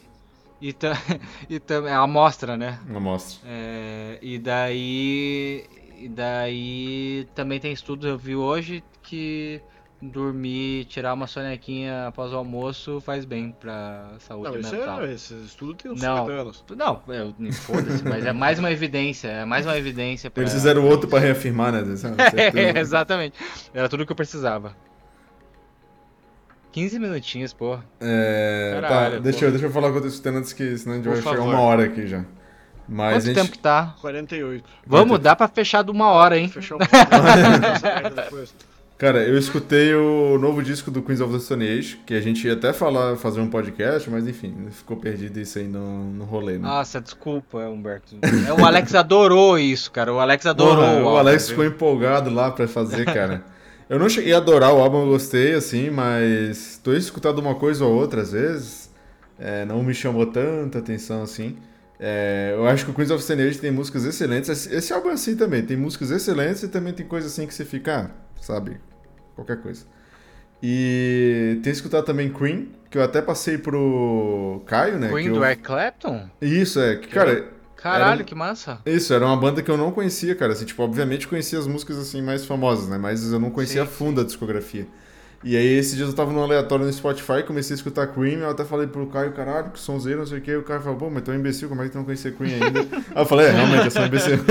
E, 0.61 0.74
e 1.51 1.59
também 1.59 1.93
a 1.93 1.99
amostra, 1.99 2.57
né? 2.57 2.78
Uma 2.86 2.99
amostra. 2.99 3.41
É, 3.49 4.18
e 4.22 4.38
daí. 4.38 5.64
E 5.99 6.09
daí 6.09 7.28
também 7.34 7.61
tem 7.61 7.72
estudos, 7.72 8.07
eu 8.07 8.16
vi 8.16 8.34
hoje, 8.34 8.82
que 9.03 9.61
dormir, 10.01 10.86
tirar 10.86 11.12
uma 11.12 11.26
sonequinha 11.26 12.07
após 12.07 12.32
o 12.32 12.36
almoço 12.36 13.03
faz 13.03 13.26
bem 13.26 13.53
pra 13.53 14.12
saúde 14.20 14.51
não, 14.51 14.61
isso 14.61 14.74
mental. 14.74 15.05
é, 15.05 15.12
esse 15.12 15.34
estudo 15.45 15.74
tem 15.74 15.91
uns 15.91 16.01
Não. 16.01 16.24
50 16.24 16.41
anos. 16.41 16.64
Não, 16.74 17.03
eu, 17.09 17.53
foda-se, 17.53 18.03
mas 18.03 18.24
é 18.24 18.32
mais 18.32 18.59
uma 18.59 18.70
evidência, 18.70 19.28
é 19.28 19.45
mais 19.45 19.66
uma 19.66 19.76
evidência 19.76 20.30
pra... 20.30 20.43
Eles 20.43 20.55
fizeram 20.55 20.88
outro 20.88 21.07
pra 21.07 21.18
reafirmar, 21.18 21.72
né? 21.72 21.82
É, 22.74 22.78
exatamente. 22.80 23.38
Era 23.74 23.91
tudo 23.91 24.07
que 24.07 24.12
eu 24.12 24.16
precisava. 24.16 24.74
15 26.72 26.98
minutinhos, 26.98 27.52
pô. 27.52 27.78
É, 28.00 28.78
Caralho, 28.80 29.16
tá, 29.16 29.20
deixa 29.20 29.44
eu, 29.44 29.50
deixa 29.50 29.66
eu 29.66 29.70
falar 29.70 29.88
o 29.88 29.92
que 29.92 29.98
eu 29.98 30.02
tô 30.02 30.08
escutando 30.08 30.38
antes 30.38 30.52
que 30.52 30.78
senão 30.78 30.94
a 30.94 30.96
gente 30.98 31.04
Por 31.04 31.14
vai 31.14 31.22
chegar 31.22 31.36
favor. 31.36 31.54
uma 31.54 31.60
hora 31.60 31.84
aqui 31.84 32.06
já. 32.06 32.24
Mas 32.88 33.14
Quanto 33.14 33.22
a 33.22 33.26
gente... 33.26 33.36
tempo 33.36 33.52
que 33.52 33.58
tá? 33.58 33.94
48. 34.00 34.64
Vamos, 34.86 35.18
dá 35.20 35.36
pra 35.36 35.46
fechar 35.48 35.84
de 35.84 35.90
uma 35.90 36.08
hora, 36.10 36.36
hein? 36.36 36.50
Um 36.54 36.60
essa 36.60 37.86
merda 37.86 38.22
depois. 38.22 38.54
Cara, 39.00 39.22
eu 39.22 39.38
escutei 39.38 39.94
o 39.94 40.36
novo 40.38 40.62
disco 40.62 40.90
do 40.90 41.00
Queens 41.00 41.22
of 41.22 41.32
the 41.32 41.38
Stone 41.40 41.66
Age, 41.66 41.98
que 42.04 42.12
a 42.12 42.20
gente 42.20 42.46
ia 42.46 42.52
até 42.52 42.70
falar, 42.70 43.16
fazer 43.16 43.40
um 43.40 43.48
podcast, 43.48 44.10
mas 44.10 44.28
enfim, 44.28 44.68
ficou 44.70 44.94
perdido 44.94 45.40
isso 45.40 45.58
aí 45.58 45.66
no, 45.66 46.04
no 46.04 46.24
rolê, 46.24 46.58
né? 46.58 46.68
Nossa, 46.68 47.00
desculpa, 47.00 47.60
Humberto. 47.60 48.16
É, 48.46 48.52
o 48.52 48.62
Alex 48.62 48.94
adorou 48.94 49.58
isso, 49.58 49.90
cara. 49.90 50.12
O 50.12 50.20
Alex 50.20 50.44
adorou. 50.44 50.84
Porra, 50.84 51.02
o 51.02 51.16
Alex 51.16 51.48
ficou 51.48 51.64
empolgado 51.64 52.28
lá 52.28 52.50
pra 52.50 52.68
fazer, 52.68 53.06
cara. 53.06 53.42
Eu 53.91 53.99
não 53.99 54.09
cheguei 54.09 54.32
a 54.32 54.36
adorar 54.36 54.72
o 54.72 54.78
álbum, 54.78 55.03
eu 55.03 55.09
gostei, 55.09 55.53
assim, 55.53 55.91
mas 55.91 56.80
tô 56.82 56.93
escutando 56.95 57.41
uma 57.41 57.57
coisa 57.57 57.84
ou 57.84 57.93
outra 57.93 58.22
às 58.22 58.30
vezes. 58.30 58.88
É, 59.36 59.64
não 59.64 59.82
me 59.82 59.93
chamou 59.93 60.26
tanta 60.26 60.78
atenção 60.78 61.22
assim. 61.24 61.57
É, 61.99 62.53
eu 62.55 62.68
acho 62.68 62.84
que 62.84 62.93
o 62.93 62.95
Queens 62.95 63.11
of 63.11 63.20
Stone 63.20 63.43
Age 63.43 63.59
tem 63.59 63.72
músicas 63.72 64.05
excelentes. 64.05 64.49
Esse, 64.49 64.72
esse 64.72 64.93
álbum 64.93 65.11
é 65.11 65.14
assim 65.14 65.34
também, 65.34 65.62
tem 65.62 65.76
músicas 65.76 66.12
excelentes 66.12 66.62
e 66.62 66.68
também 66.68 66.93
tem 66.93 67.05
coisa 67.05 67.26
assim 67.26 67.49
que 67.49 67.53
você 67.53 67.64
fica, 67.64 67.99
ah, 67.99 68.11
sabe, 68.41 68.76
qualquer 69.34 69.61
coisa. 69.61 69.84
E 70.62 71.59
tem 71.64 71.72
escutado 71.72 72.05
também 72.05 72.30
Cream, 72.32 72.68
que 72.91 72.97
eu 72.97 73.03
até 73.03 73.20
passei 73.20 73.59
pro 73.59 74.62
Caio, 74.66 74.99
né? 74.99 75.09
Queen 75.09 75.24
que 75.24 75.30
do 75.30 75.36
eu- 75.38 75.45
Eric 75.45 75.62
Clapton? 75.62 76.30
Isso, 76.41 76.78
é, 76.78 76.95
que, 76.97 77.09
cara, 77.09 77.49
Caralho, 77.83 78.22
Era- 78.22 78.24
que 78.24 78.35
massa. 78.35 78.81
isso, 78.87 79.12
era 79.14 79.26
uma 79.26 79.37
banda 79.37 79.62
que 79.62 79.70
eu 79.70 79.76
não 79.76 79.91
conhecia, 79.93 80.35
cara. 80.37 80.53
Assim, 80.53 80.64
tipo, 80.66 80.83
obviamente 80.83 81.26
conhecia 81.28 81.59
as 81.59 81.66
músicas 81.66 81.99
assim 81.99 82.22
mais 82.22 82.45
famosas, 82.45 82.89
né? 82.89 82.99
Mas 82.99 83.33
eu 83.33 83.39
não 83.41 83.51
conhecia 83.51 83.83
Sim, 83.83 83.87
a 83.87 83.87
fundo 83.87 84.20
a 84.20 84.24
discografia. 84.24 84.87
E 85.43 85.57
aí, 85.57 85.78
esses 85.78 85.97
dias 85.97 86.09
eu 86.11 86.14
tava 86.14 86.30
no 86.32 86.43
aleatório 86.43 86.84
no 86.84 86.93
Spotify, 86.93 87.43
comecei 87.47 87.72
a 87.72 87.76
escutar 87.78 88.07
Cream, 88.09 88.41
eu 88.41 88.51
até 88.51 88.62
falei 88.62 88.86
pro 88.86 89.07
Caio, 89.07 89.32
caralho, 89.32 89.70
que 89.70 89.80
sonzeiro, 89.80 90.18
não 90.18 90.26
sei 90.26 90.36
o 90.36 90.41
que. 90.43 90.55
O 90.55 90.62
Caio 90.62 90.80
falou, 90.82 90.99
pô, 90.99 91.09
mas 91.09 91.22
tu 91.22 91.30
é 91.30 91.34
um 91.34 91.38
imbecil, 91.38 91.66
como 91.68 91.80
é 91.80 91.86
que 91.86 91.93
tu 91.93 91.97
não 91.97 92.05
conhecia 92.05 92.30
Cream 92.30 92.62
ainda? 92.62 92.80
aí 92.80 93.22
eu 93.22 93.24
falei, 93.24 93.47
é, 93.47 93.51
realmente, 93.51 93.84
eu 93.86 93.91
sou 93.91 94.03
um 94.03 94.07
imbecil. 94.07 94.38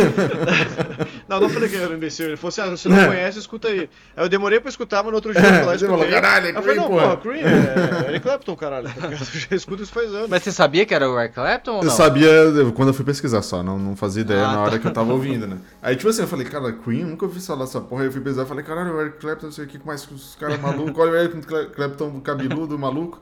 Não, 1.30 1.40
não 1.40 1.48
falei 1.48 1.70
que 1.70 1.76
era 1.76 1.92
um 1.92 1.96
imbecil. 1.96 2.26
Ele 2.26 2.38
falou 2.38 2.50
assim: 2.50 2.62
ah, 2.62 2.70
você 2.72 2.90
não 2.90 3.06
conhece, 3.06 3.38
escuta 3.38 3.68
aí. 3.68 3.88
Aí 4.18 4.26
eu 4.26 4.30
demorei 4.30 4.60
pra 4.60 4.68
escutar, 4.68 5.04
mas 5.04 5.12
no 5.12 5.16
outro 5.18 5.32
dia 5.32 5.40
eu 5.40 5.54
fui 5.54 5.64
lá 5.64 5.76
e 5.76 5.78
Você 5.80 5.86
falou, 5.88 6.08
caralho, 6.08 6.46
é 6.48 6.50
Aí 6.50 6.56
eu 6.56 6.62
falei, 6.64 6.76
Cream, 6.76 6.90
não, 6.90 6.98
porra. 6.98 7.18
porra, 7.18 7.18
Cream 7.18 7.48
é 7.48 8.10
Eric 8.10 8.20
Clapton, 8.22 8.56
caralho. 8.56 8.88
Eu 9.04 9.16
já 9.16 9.56
escuto 9.56 9.84
isso 9.84 9.92
faz 9.92 10.12
anos. 10.12 10.28
Mas 10.28 10.42
você 10.42 10.52
sabia 10.52 10.88
que 10.88 10.94
era 10.94 11.08
o 11.08 11.20
Eric 11.20 11.36
Clapton 11.36 11.72
ou 11.74 11.78
Eu 11.82 11.84
não? 11.86 11.92
sabia 11.96 12.26
eu- 12.30 12.72
quando 12.74 12.88
eu 12.88 12.94
fui 12.96 13.06
pesquisar 13.06 13.44
só, 13.44 13.62
não, 13.62 13.78
não 13.78 13.96
fazia 13.96 14.22
ideia 14.22 14.44
Ah, 14.44 14.54
na 14.54 14.60
hora 14.62 14.72
tá. 14.72 14.80
que 14.80 14.88
eu 14.88 14.92
tava 14.92 15.14
ouvindo, 15.14 15.46
né? 15.46 15.58
Aí, 15.84 15.96
tipo 15.96 16.10
assim, 16.10 16.24
eu 16.24 16.28
falei, 16.28 16.48
cara, 16.48 16.74
Queen, 16.74 17.04
nunca 17.06 17.26
ouvi 17.26 17.40
falar 17.40 17.66
dessa 17.66 17.80
porra. 17.80 18.02
Aí 18.02 18.08
eu 18.08 18.12
fui 18.12 18.22
pesquisar, 18.22 18.48
falei, 18.48 18.64
caralho, 18.66 18.92
o 18.96 19.00
Eric 19.02 19.20
Clapton, 19.20 19.46
não 19.46 19.54
sei 19.54 19.66
o 19.66 19.68
que, 19.68 19.80
mais 19.86 20.08
os 20.10 20.36
caras 20.36 20.60
malucos, 20.60 20.79
olha 20.96 21.12
o 21.12 21.16
Eric 21.16 21.42
Cla- 21.42 21.66
Clapton 21.68 22.20
cabeludo, 22.22 22.78
maluco. 22.78 23.22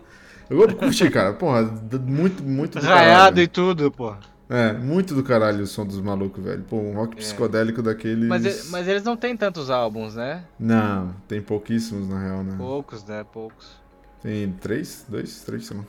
Eu 0.50 0.76
curti, 0.76 1.10
cara, 1.10 1.34
porra, 1.34 1.64
muito, 2.06 2.42
muito 2.44 2.80
do 2.80 2.86
Raiado 2.86 3.42
e 3.42 3.48
tudo, 3.48 3.92
pô. 3.92 4.16
É, 4.50 4.72
muito 4.72 5.14
do 5.14 5.22
caralho 5.24 5.64
o 5.64 5.68
som 5.68 5.86
dos 5.86 6.00
malucos, 6.00 6.42
velho. 6.42 6.64
Pô, 6.64 6.78
um 6.78 6.94
rock 6.94 7.16
É. 7.16 7.18
psicodélico 7.18 7.82
daqueles... 7.82 8.30
Mas, 8.30 8.70
mas 8.70 8.88
eles 8.88 9.04
não 9.04 9.18
têm 9.18 9.36
tantos 9.36 9.70
álbuns, 9.70 10.16
né? 10.16 10.46
Não, 10.58 11.14
tem 11.28 11.42
pouquíssimos, 11.42 12.08
na 12.08 12.18
real, 12.24 12.44
né? 12.44 12.56
Poucos, 12.58 13.04
né? 13.04 13.26
Poucos. 13.32 13.76
Tem 14.22 14.50
três? 14.54 15.06
Dois? 15.10 15.42
Três, 15.42 15.66
sei 15.66 15.76
lá. 15.78 15.84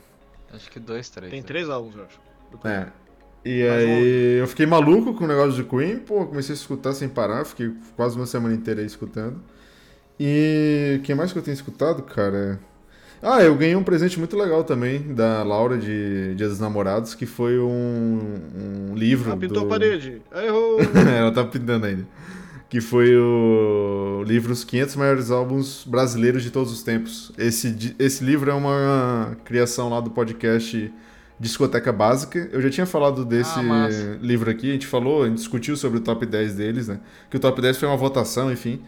Acho 0.53 0.69
que 0.69 0.79
dois, 0.79 1.09
três. 1.09 1.31
Tem 1.31 1.39
né? 1.39 1.47
três 1.47 1.69
álbuns, 1.69 1.95
eu 1.95 2.03
acho. 2.03 2.19
É. 2.67 2.87
E 3.45 3.65
Mais 3.65 3.83
aí 3.85 4.39
eu 4.39 4.47
fiquei 4.47 4.65
maluco 4.65 5.13
com 5.13 5.23
o 5.23 5.27
negócio 5.27 5.53
de 5.53 5.63
Queen, 5.63 5.97
pô, 5.99 6.25
comecei 6.25 6.51
a 6.53 6.57
escutar 6.57 6.91
sem 6.93 7.07
parar, 7.07 7.45
fiquei 7.45 7.73
quase 7.95 8.17
uma 8.17 8.25
semana 8.25 8.53
inteira 8.53 8.81
aí 8.81 8.85
escutando. 8.85 9.41
E 10.19 10.99
quem 11.03 11.15
mais 11.15 11.31
que 11.31 11.37
eu 11.39 11.43
tenho 11.43 11.55
escutado, 11.55 12.03
cara? 12.03 12.59
Ah, 13.21 13.43
eu 13.43 13.55
ganhei 13.55 13.75
um 13.75 13.83
presente 13.83 14.17
muito 14.17 14.37
legal 14.37 14.63
também 14.63 15.13
da 15.13 15.43
Laura 15.43 15.77
de 15.77 16.35
Dia 16.35 16.47
dos 16.47 16.59
Namorados, 16.59 17.13
que 17.15 17.25
foi 17.25 17.59
um, 17.59 18.19
um 18.91 18.95
livro 18.95 19.31
Ah, 19.31 19.37
pintou 19.37 19.61
do... 19.61 19.65
a 19.65 19.69
parede. 19.69 20.21
Eu. 20.31 20.77
Ela 21.17 21.31
tá 21.31 21.43
pintando 21.43 21.85
ainda. 21.85 22.05
Que 22.69 22.79
foi 22.79 23.15
o 23.17 24.23
livro 24.27 24.53
Os 24.53 24.63
500 24.63 24.95
Maiores 24.95 25.31
Álbuns 25.31 25.83
Brasileiros 25.85 26.43
de 26.43 26.51
Todos 26.51 26.71
os 26.71 26.83
Tempos. 26.83 27.31
Esse, 27.37 27.95
esse 27.97 28.23
livro 28.23 28.51
é 28.51 28.53
uma 28.53 29.35
criação 29.43 29.89
lá 29.89 29.99
do 29.99 30.11
podcast 30.11 30.93
Discoteca 31.39 31.91
Básica. 31.91 32.47
Eu 32.53 32.61
já 32.61 32.69
tinha 32.69 32.85
falado 32.85 33.25
desse 33.25 33.59
Ah, 33.59 33.89
livro 34.21 34.51
aqui, 34.51 34.69
a 34.69 34.73
gente 34.73 34.85
falou, 34.87 35.23
a 35.23 35.27
gente 35.27 35.37
discutiu 35.39 35.75
sobre 35.75 35.97
o 35.97 36.01
top 36.01 36.25
10 36.25 36.55
deles, 36.55 36.87
né? 36.87 36.99
Que 37.29 37.37
o 37.37 37.39
top 37.39 37.59
10 37.59 37.77
foi 37.77 37.87
uma 37.87 37.97
votação, 37.97 38.51
enfim. 38.51 38.79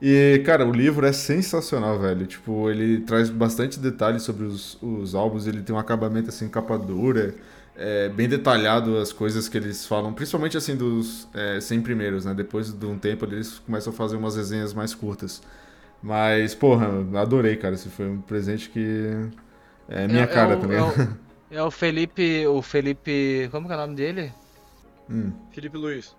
E, 0.00 0.42
cara, 0.44 0.66
o 0.66 0.72
livro 0.72 1.06
é 1.06 1.12
sensacional, 1.12 1.98
velho. 1.98 2.26
Tipo, 2.26 2.70
ele 2.70 3.00
traz 3.00 3.30
bastante 3.30 3.78
detalhes 3.80 4.22
sobre 4.22 4.44
os, 4.44 4.78
os 4.82 5.14
álbuns, 5.14 5.46
ele 5.46 5.62
tem 5.62 5.74
um 5.74 5.78
acabamento 5.78 6.28
assim, 6.28 6.48
capa 6.48 6.78
dura, 6.78 7.34
é, 7.74 8.08
bem 8.08 8.28
detalhado 8.28 8.98
as 8.98 9.12
coisas 9.12 9.48
que 9.48 9.56
eles 9.56 9.86
falam, 9.86 10.12
principalmente 10.12 10.56
assim 10.56 10.76
dos 10.76 11.28
é, 11.34 11.60
100 11.60 11.80
primeiros, 11.82 12.24
né? 12.24 12.34
Depois 12.34 12.72
de 12.72 12.86
um 12.86 12.98
tempo 12.98 13.24
eles 13.24 13.58
começam 13.60 13.92
a 13.92 13.96
fazer 13.96 14.16
umas 14.16 14.36
resenhas 14.36 14.74
mais 14.74 14.94
curtas. 14.94 15.42
Mas, 16.02 16.54
porra, 16.54 16.88
adorei, 17.20 17.56
cara. 17.56 17.74
Esse 17.74 17.88
foi 17.88 18.06
um 18.08 18.20
presente 18.20 18.68
que 18.70 19.28
é 19.88 20.06
minha 20.08 20.24
É- 20.24 20.26
cara 20.26 20.54
é 20.54 20.56
o- 20.56 20.60
também. 20.60 20.78
é 20.78 20.82
o- 20.82 20.92
É 21.48 21.62
o 21.62 21.70
Felipe. 21.70 22.46
O 22.46 22.60
Felipe. 22.60 23.48
Como 23.52 23.66
que 23.68 23.72
é 23.72 23.76
o 23.76 23.80
nome 23.80 23.94
dele? 23.94 24.32
Hum. 25.08 25.32
Felipe 25.52 25.76
Luiz. 25.78 26.14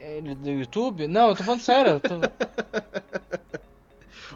É 0.00 0.20
do 0.20 0.50
YouTube? 0.50 1.06
Não, 1.06 1.28
eu 1.28 1.36
tô 1.36 1.44
falando 1.44 1.60
sério. 1.60 2.00
tô- 2.00 2.18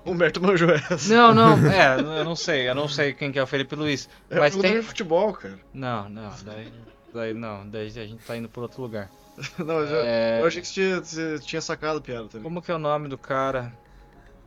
Humberto 0.06 0.40
manjou 0.42 0.70
essa. 0.70 1.14
Não, 1.14 1.34
não, 1.34 1.56
é, 1.72 1.98
eu 1.98 2.24
não 2.24 2.36
sei, 2.36 2.68
eu 2.68 2.74
não 2.74 2.88
sei 2.88 3.14
quem 3.14 3.32
que 3.32 3.38
é 3.38 3.42
o 3.42 3.46
Felipe 3.46 3.74
Luiz. 3.74 4.08
É 4.28 4.38
Mas 4.38 4.54
tem. 4.54 4.74
de 4.74 4.82
futebol, 4.82 5.32
cara. 5.32 5.58
Não, 5.72 6.08
não, 6.08 6.30
daí. 6.44 6.68
Daí 7.14 7.32
não, 7.32 7.66
daí 7.68 7.86
a 7.86 8.06
gente 8.06 8.22
tá 8.24 8.36
indo 8.36 8.48
por 8.48 8.62
outro 8.62 8.82
lugar. 8.82 9.08
Não, 9.58 9.80
eu, 9.80 10.04
É, 10.04 10.40
eu 10.42 10.46
achei 10.46 10.60
que 10.62 10.68
você 10.68 10.74
tinha, 10.74 11.00
você 11.00 11.38
tinha 11.40 11.60
sacado 11.60 11.98
a 11.98 12.00
piada 12.00 12.28
também. 12.28 12.42
Como 12.44 12.62
que 12.62 12.70
é 12.70 12.74
o 12.74 12.78
nome 12.78 13.08
do 13.08 13.16
cara? 13.18 13.72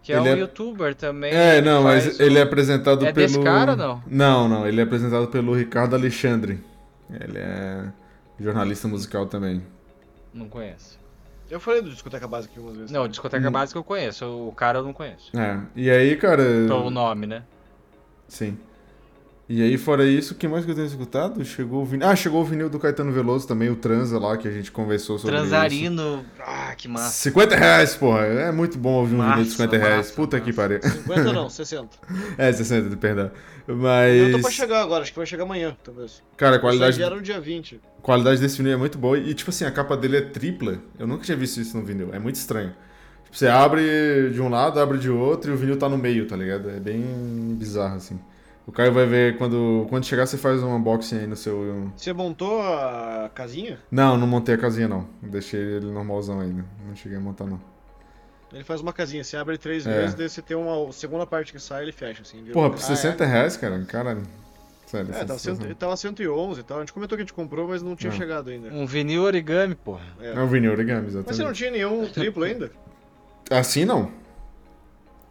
Que 0.04 0.14
é 0.14 0.18
Ele 0.18 0.30
um 0.30 0.34
é- 0.34 0.40
youtuber 0.40 0.96
também. 0.96 1.34
É, 1.34 1.62
não, 1.62 1.84
mas 1.84 2.18
ele 2.22 2.36
o- 2.36 2.40
é 2.40 2.42
apresentado 2.44 3.06
É 3.06 3.12
pelo. 3.12 3.28
desse 3.28 3.42
cara 3.42 3.72
ou 3.72 3.78
não? 3.78 4.04
Não, 4.08 4.48
não, 4.50 4.66
ele 4.68 4.80
é 4.80 4.84
apresentado 4.86 5.28
pelo 5.28 5.54
Ricardo 5.54 5.94
Alexandre. 5.96 6.64
Ele 7.10 7.38
é 7.38 7.90
jornalista 8.40 8.88
musical 8.88 9.26
também. 9.26 9.62
Não 10.34 10.48
conheço. 10.48 10.98
Eu 11.50 11.60
falei 11.60 11.82
do 11.82 11.90
Discoteca 11.90 12.28
Básica 12.28 12.54
aqui 12.54 12.60
umas 12.62 12.76
vezes. 12.76 12.92
Não, 12.92 13.08
discoteca 13.08 13.48
Hum. 13.48 13.52
básica 13.52 13.80
eu 13.80 13.84
conheço, 13.84 14.26
o 14.26 14.52
cara 14.52 14.80
eu 14.80 14.84
não 14.84 14.94
conheço. 14.94 15.32
É, 15.40 15.60
e 15.76 15.90
aí, 15.90 16.16
cara. 16.18 16.44
Pelo 16.68 16.90
nome, 16.90 17.26
né? 17.26 17.44
Sim. 18.28 18.58
E 19.50 19.62
aí, 19.64 19.78
fora 19.78 20.06
isso, 20.06 20.34
o 20.34 20.38
que 20.38 20.46
mais 20.46 20.66
que 20.66 20.72
eu 20.72 20.76
tenho 20.76 20.88
escutado? 20.88 21.44
Chegou 21.46 21.82
o 21.82 21.86
vinil. 21.86 22.06
Ah, 22.06 22.14
chegou 22.18 22.42
o 22.42 22.44
vinil 22.46 22.70
do 22.70 22.78
Caetano 22.78 23.14
Veloso 23.14 23.48
também, 23.48 23.70
o 23.70 23.78
Transa 23.78 24.20
lá, 24.20 24.36
que 24.36 24.46
a 24.46 24.52
gente 24.52 24.70
conversou 24.74 25.18
sobre 25.18 25.38
Transarino. 25.38 26.26
Ah, 26.46 26.74
que 26.76 26.88
isso. 26.88 26.94
massa. 26.94 27.12
50 27.30 27.56
reais, 27.56 27.96
porra. 27.96 28.26
É 28.26 28.52
muito 28.52 28.78
bom 28.78 28.96
ouvir 28.96 29.16
um 29.16 29.20
vinil 29.20 29.32
de 29.36 29.40
Massa, 29.40 29.52
50 29.52 29.78
reais. 29.78 29.98
massa, 29.98 30.14
Puta 30.14 30.40
que 30.42 30.48
massa. 30.52 30.62
pariu. 30.62 30.82
50 30.84 31.32
não, 31.34 31.48
60. 31.50 31.88
É, 32.38 32.52
60, 32.52 32.98
perdão. 32.98 33.32
Eu 33.66 33.78
Mas. 33.78 34.32
tô 34.34 34.40
pra 34.42 34.52
chegar 34.52 34.82
agora, 34.82 35.04
acho 35.04 35.14
que 35.14 35.18
vai 35.18 35.26
chegar 35.26 35.44
amanhã, 35.44 35.78
talvez. 35.82 36.22
Cara, 36.36 36.58
a 36.58 36.60
qualidade, 36.60 36.98
Qualidade... 36.98 37.04
era 37.04 37.16
no 37.16 37.22
dia 37.22 37.40
20. 37.40 37.80
a 38.00 38.02
qualidade 38.02 38.42
desse 38.42 38.58
vinil 38.58 38.74
é 38.74 38.78
muito 38.78 38.98
boa. 38.98 39.18
E, 39.18 39.34
tipo 39.34 39.50
assim, 39.50 39.64
a 39.64 39.72
capa 39.72 39.96
dele 39.96 40.18
é 40.18 40.22
tripla. 40.22 40.78
Eu 41.00 41.08
nunca 41.08 41.24
tinha 41.24 41.38
visto 41.38 41.62
isso 41.62 41.78
no 41.78 41.86
vinil. 41.86 42.10
É 42.14 42.20
muito 42.20 42.36
estranho. 42.36 42.74
Tipo, 43.24 43.38
você 43.38 43.48
abre 43.48 44.30
de 44.34 44.42
um 44.42 44.50
lado, 44.50 44.78
abre 44.78 44.98
de 44.98 45.10
outro 45.10 45.52
e 45.52 45.54
o 45.54 45.58
vinil 45.58 45.78
tá 45.78 45.88
no 45.88 45.98
meio, 45.98 46.28
tá 46.28 46.36
ligado? 46.36 46.70
É 46.70 46.82
bem 46.82 47.02
bizarro, 47.58 47.96
assim. 47.96 48.20
O 48.68 48.72
Caio 48.72 48.92
vai 48.92 49.06
ver 49.06 49.38
quando, 49.38 49.86
quando 49.90 50.06
chegar, 50.06 50.26
você 50.28 50.38
faz 50.38 50.62
um 50.62 50.76
unboxing 50.76 51.20
aí 51.20 51.28
no 51.28 51.38
seu. 51.38 51.90
Você 51.96 52.12
montou 52.12 52.62
a 52.62 53.32
casinha? 53.34 53.80
Não, 53.90 54.18
não 54.18 54.28
montei 54.28 54.56
a 54.56 54.58
casinha 54.58 54.90
não. 54.90 55.08
Deixei 55.22 55.60
ele 55.60 55.86
normalzão 55.86 56.42
ainda. 56.42 56.66
Não 56.86 56.94
cheguei 56.94 57.18
a 57.18 57.22
montar 57.22 57.46
não. 57.46 57.60
Ele 58.54 58.64
faz 58.66 58.82
uma 58.82 58.92
casinha, 58.94 59.24
você 59.24 59.38
abre 59.38 59.58
três 59.58 59.88
É. 59.88 59.94
vezes, 60.02 60.16
daí 60.16 60.28
você 60.30 60.42
tem 60.42 60.56
uma 60.58 60.92
segunda 60.92 61.26
parte 61.26 61.52
que 61.54 61.60
sai 61.60 61.84
ele 61.84 61.92
fecha, 61.94 62.22
assim. 62.24 62.42
vira 62.42 62.54
Porra, 62.54 62.70
por 62.70 62.78
Ah, 62.80 62.84
é? 62.84 62.96
60 62.96 63.26
reais, 63.26 63.56
cara, 63.58 63.80
caralho. 63.86 64.24
Sério, 64.86 65.12
É, 65.14 65.26
tava, 65.26 65.38
cento, 65.40 65.76
tava 65.76 65.98
111 65.98 66.62
e 66.62 66.64
tal. 66.64 66.78
A 66.78 66.80
gente 66.82 66.94
comentou 66.94 67.18
que 67.18 67.22
a 67.22 67.26
gente 67.26 67.34
comprou, 67.34 67.68
mas 67.68 67.82
não 67.82 67.94
tinha 67.96 68.12
Ah. 68.12 68.16
chegado 68.16 68.50
ainda. 68.50 68.70
Um 68.70 68.86
vinil 68.86 69.24
origami, 69.24 69.76
porra. 69.76 70.02
É. 70.20 70.32
É 70.34 70.40
um 70.40 70.48
vinil 70.48 70.72
origami, 70.72 71.04
Mas 71.04 71.12
você 71.14 71.18
não 71.18 71.24
exatamente. 71.52 71.58
tinha 71.58 71.72
nenhum 71.72 72.08
triplo 72.10 72.44
ainda? 72.44 72.72
Assim 73.50 73.84
não. 73.86 74.12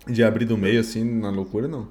De 0.07 0.23
abrir 0.23 0.45
do 0.45 0.57
meio, 0.59 0.81
assim, 0.81 1.03
na 1.05 1.31
loucura, 1.31 1.67
não. 1.67 1.89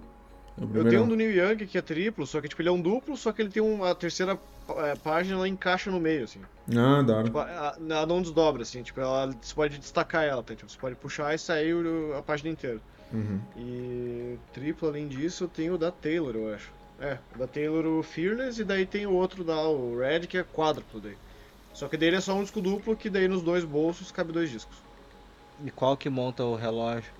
Eu 0.57 0.85
tenho 0.89 1.03
um 1.03 1.07
do 1.07 1.15
Neil 1.15 1.31
Young 1.31 1.65
que 1.65 1.77
é 1.77 1.81
triplo, 1.81 2.25
só 2.25 2.39
que 2.39 2.47
tipo, 2.47 2.61
ele 2.61 2.69
é 2.69 2.71
um 2.71 2.81
duplo, 2.81 3.17
só 3.17 3.31
que 3.31 3.41
ele 3.41 3.49
tem 3.49 3.61
uma 3.61 3.91
a 3.91 3.95
terceira 3.95 4.39
é, 4.69 4.95
página, 4.95 5.35
ela 5.35 5.47
encaixa 5.47 5.91
no 5.91 5.99
meio, 5.99 6.23
assim. 6.23 6.41
Ah, 6.69 7.01
da 7.01 7.17
hora. 7.17 7.23
Tipo, 7.25 7.39
a- 7.39 7.75
ela 7.77 8.05
não 8.05 8.21
desdobra, 8.21 8.61
assim, 8.63 8.81
tipo, 8.81 8.99
ela, 8.99 9.27
você 9.27 9.53
pode 9.53 9.77
destacar 9.77 10.23
ela, 10.23 10.41
tá? 10.41 10.55
Tipo, 10.55 10.71
você 10.71 10.77
pode 10.77 10.95
puxar 10.95 11.33
e 11.35 11.37
sair 11.37 11.75
a 12.17 12.21
página 12.21 12.49
inteira. 12.49 12.79
Uhum. 13.11 13.39
E 13.57 14.37
triplo, 14.53 14.87
além 14.87 15.07
disso, 15.07 15.43
eu 15.43 15.47
tenho 15.47 15.75
o 15.75 15.77
da 15.77 15.91
Taylor, 15.91 16.35
eu 16.35 16.53
acho. 16.53 16.71
É, 16.99 17.17
o 17.35 17.39
da 17.39 17.47
Taylor 17.47 17.85
o 17.85 18.01
Fearless, 18.01 18.61
e 18.61 18.63
daí 18.63 18.85
tem 18.85 19.05
o 19.05 19.11
outro 19.13 19.43
da 19.43 19.61
o 19.67 19.97
Red, 19.99 20.21
que 20.21 20.37
é 20.37 20.43
quádruplo 20.43 21.01
daí. 21.01 21.17
Só 21.73 21.89
que 21.89 21.97
dele 21.97 22.15
é 22.15 22.21
só 22.21 22.33
um 22.33 22.41
disco 22.41 22.61
duplo, 22.61 22.95
que 22.95 23.09
daí 23.09 23.27
nos 23.27 23.41
dois 23.41 23.65
bolsos 23.65 24.09
cabe 24.11 24.31
dois 24.31 24.49
discos. 24.49 24.77
E 25.65 25.69
qual 25.71 25.97
que 25.97 26.09
monta 26.09 26.43
o 26.43 26.55
relógio? 26.55 27.11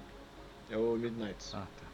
É 0.70 0.78
o 0.78 0.96
Midnights. 0.96 1.54
Ah, 1.54 1.68
tá. 1.78 1.86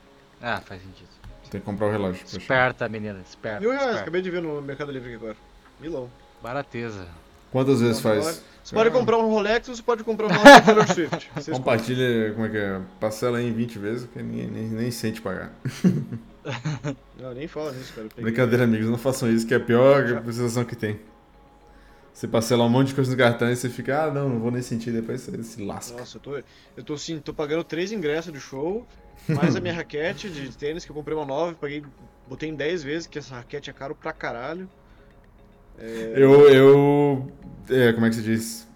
Ah, 0.42 0.62
faz 0.66 0.82
sentido. 0.82 1.08
Tem 1.50 1.60
que 1.60 1.66
comprar 1.66 1.88
o 1.88 1.92
relógio. 1.92 2.24
Esperta, 2.26 2.88
menina, 2.88 3.20
esperta. 3.30 3.60
Mil 3.60 3.70
reais, 3.72 3.84
esperta. 3.84 4.02
acabei 4.04 4.22
de 4.22 4.30
ver 4.32 4.42
no 4.42 4.62
Mercado 4.62 4.92
Livre 4.92 5.10
aqui 5.10 5.18
agora. 5.24 5.36
Milão. 5.80 6.10
Barateza. 6.42 7.08
Quantas 7.52 7.82
vezes 7.82 8.00
Então, 8.00 8.12
faz? 8.24 8.42
Você 8.64 8.74
pode 8.76 8.90
Ah. 8.90 8.92
comprar 8.92 9.18
um 9.18 9.30
Rolex 9.30 9.68
ou 9.68 9.76
você 9.76 9.84
pode 9.84 10.04
comprar 10.04 10.28
um 10.28 10.30
relógio 10.30 10.64
Taylor 10.66 10.88
Swift. 10.88 11.30
Você 11.36 11.40
escolhe. 11.52 11.58
Compartilha, 11.58 12.34
como 12.34 12.46
é 12.46 12.50
que 12.50 12.58
é? 12.58 12.80
Parcela 13.00 13.40
aí 13.40 13.48
em 13.50 13.52
20 13.54 13.78
vezes, 13.80 14.08
que 14.12 14.22
ninguém 14.22 14.48
nem, 14.48 14.64
nem 14.68 14.92
sente 14.92 15.20
pagar. 15.22 15.52
Não, 17.20 17.34
nem 17.34 17.48
fala 17.48 17.72
nisso, 17.72 17.94
cara. 17.94 18.08
Brincadeira, 18.20 18.64
amigos, 18.64 18.88
não 18.88 18.98
façam 18.98 19.30
isso, 19.32 19.46
que 19.46 19.54
é 19.54 19.58
a 19.58 19.60
pior 19.60 20.24
sensação 20.26 20.64
que 20.64 20.76
tem. 20.76 21.00
Você 22.14 22.28
parcela 22.28 22.64
um 22.64 22.70
monte 22.70 22.90
de 22.90 22.96
coisa 22.96 23.10
no 23.12 23.18
cartão 23.18 23.50
e 23.50 23.56
você 23.56 23.70
fica, 23.70 24.04
ah, 24.04 24.12
não, 24.12 24.30
não 24.30 24.40
vou 24.40 24.52
nem 24.52 24.62
sentir, 24.62 24.92
depois 24.92 25.22
você 25.22 25.44
se 25.44 25.64
lasca. 25.64 25.98
Nossa, 25.98 26.18
eu 26.18 26.22
tô, 26.22 26.38
eu 26.78 26.84
tô 26.84 26.98
sim, 26.98 27.20
tô 27.20 27.34
pagando 27.34 27.64
três 27.64 27.92
ingressos 27.92 28.34
de 28.34 28.40
show, 28.40 28.86
mais 29.28 29.56
a 29.56 29.62
minha 29.62 29.74
raquete 29.76 30.30
de 30.30 30.56
tênis, 30.56 30.84
que 30.84 30.92
eu 30.92 30.96
comprei 30.96 31.16
uma 31.16 31.26
nova, 31.26 31.54
paguei, 31.54 31.84
botei 32.28 32.50
em 32.50 32.56
10 32.56 32.84
vezes, 32.84 33.08
que 33.08 33.18
essa 33.18 33.36
raquete 33.36 33.70
é 33.70 33.74
caro 33.74 33.96
pra 33.96 34.12
caralho. 34.12 34.70
Eu, 35.80 36.50
eu, 36.50 37.32
é, 37.70 37.92
como 37.94 38.06
é 38.06 38.10
que 38.10 38.16
se 38.16 38.22
diz? 38.22 38.68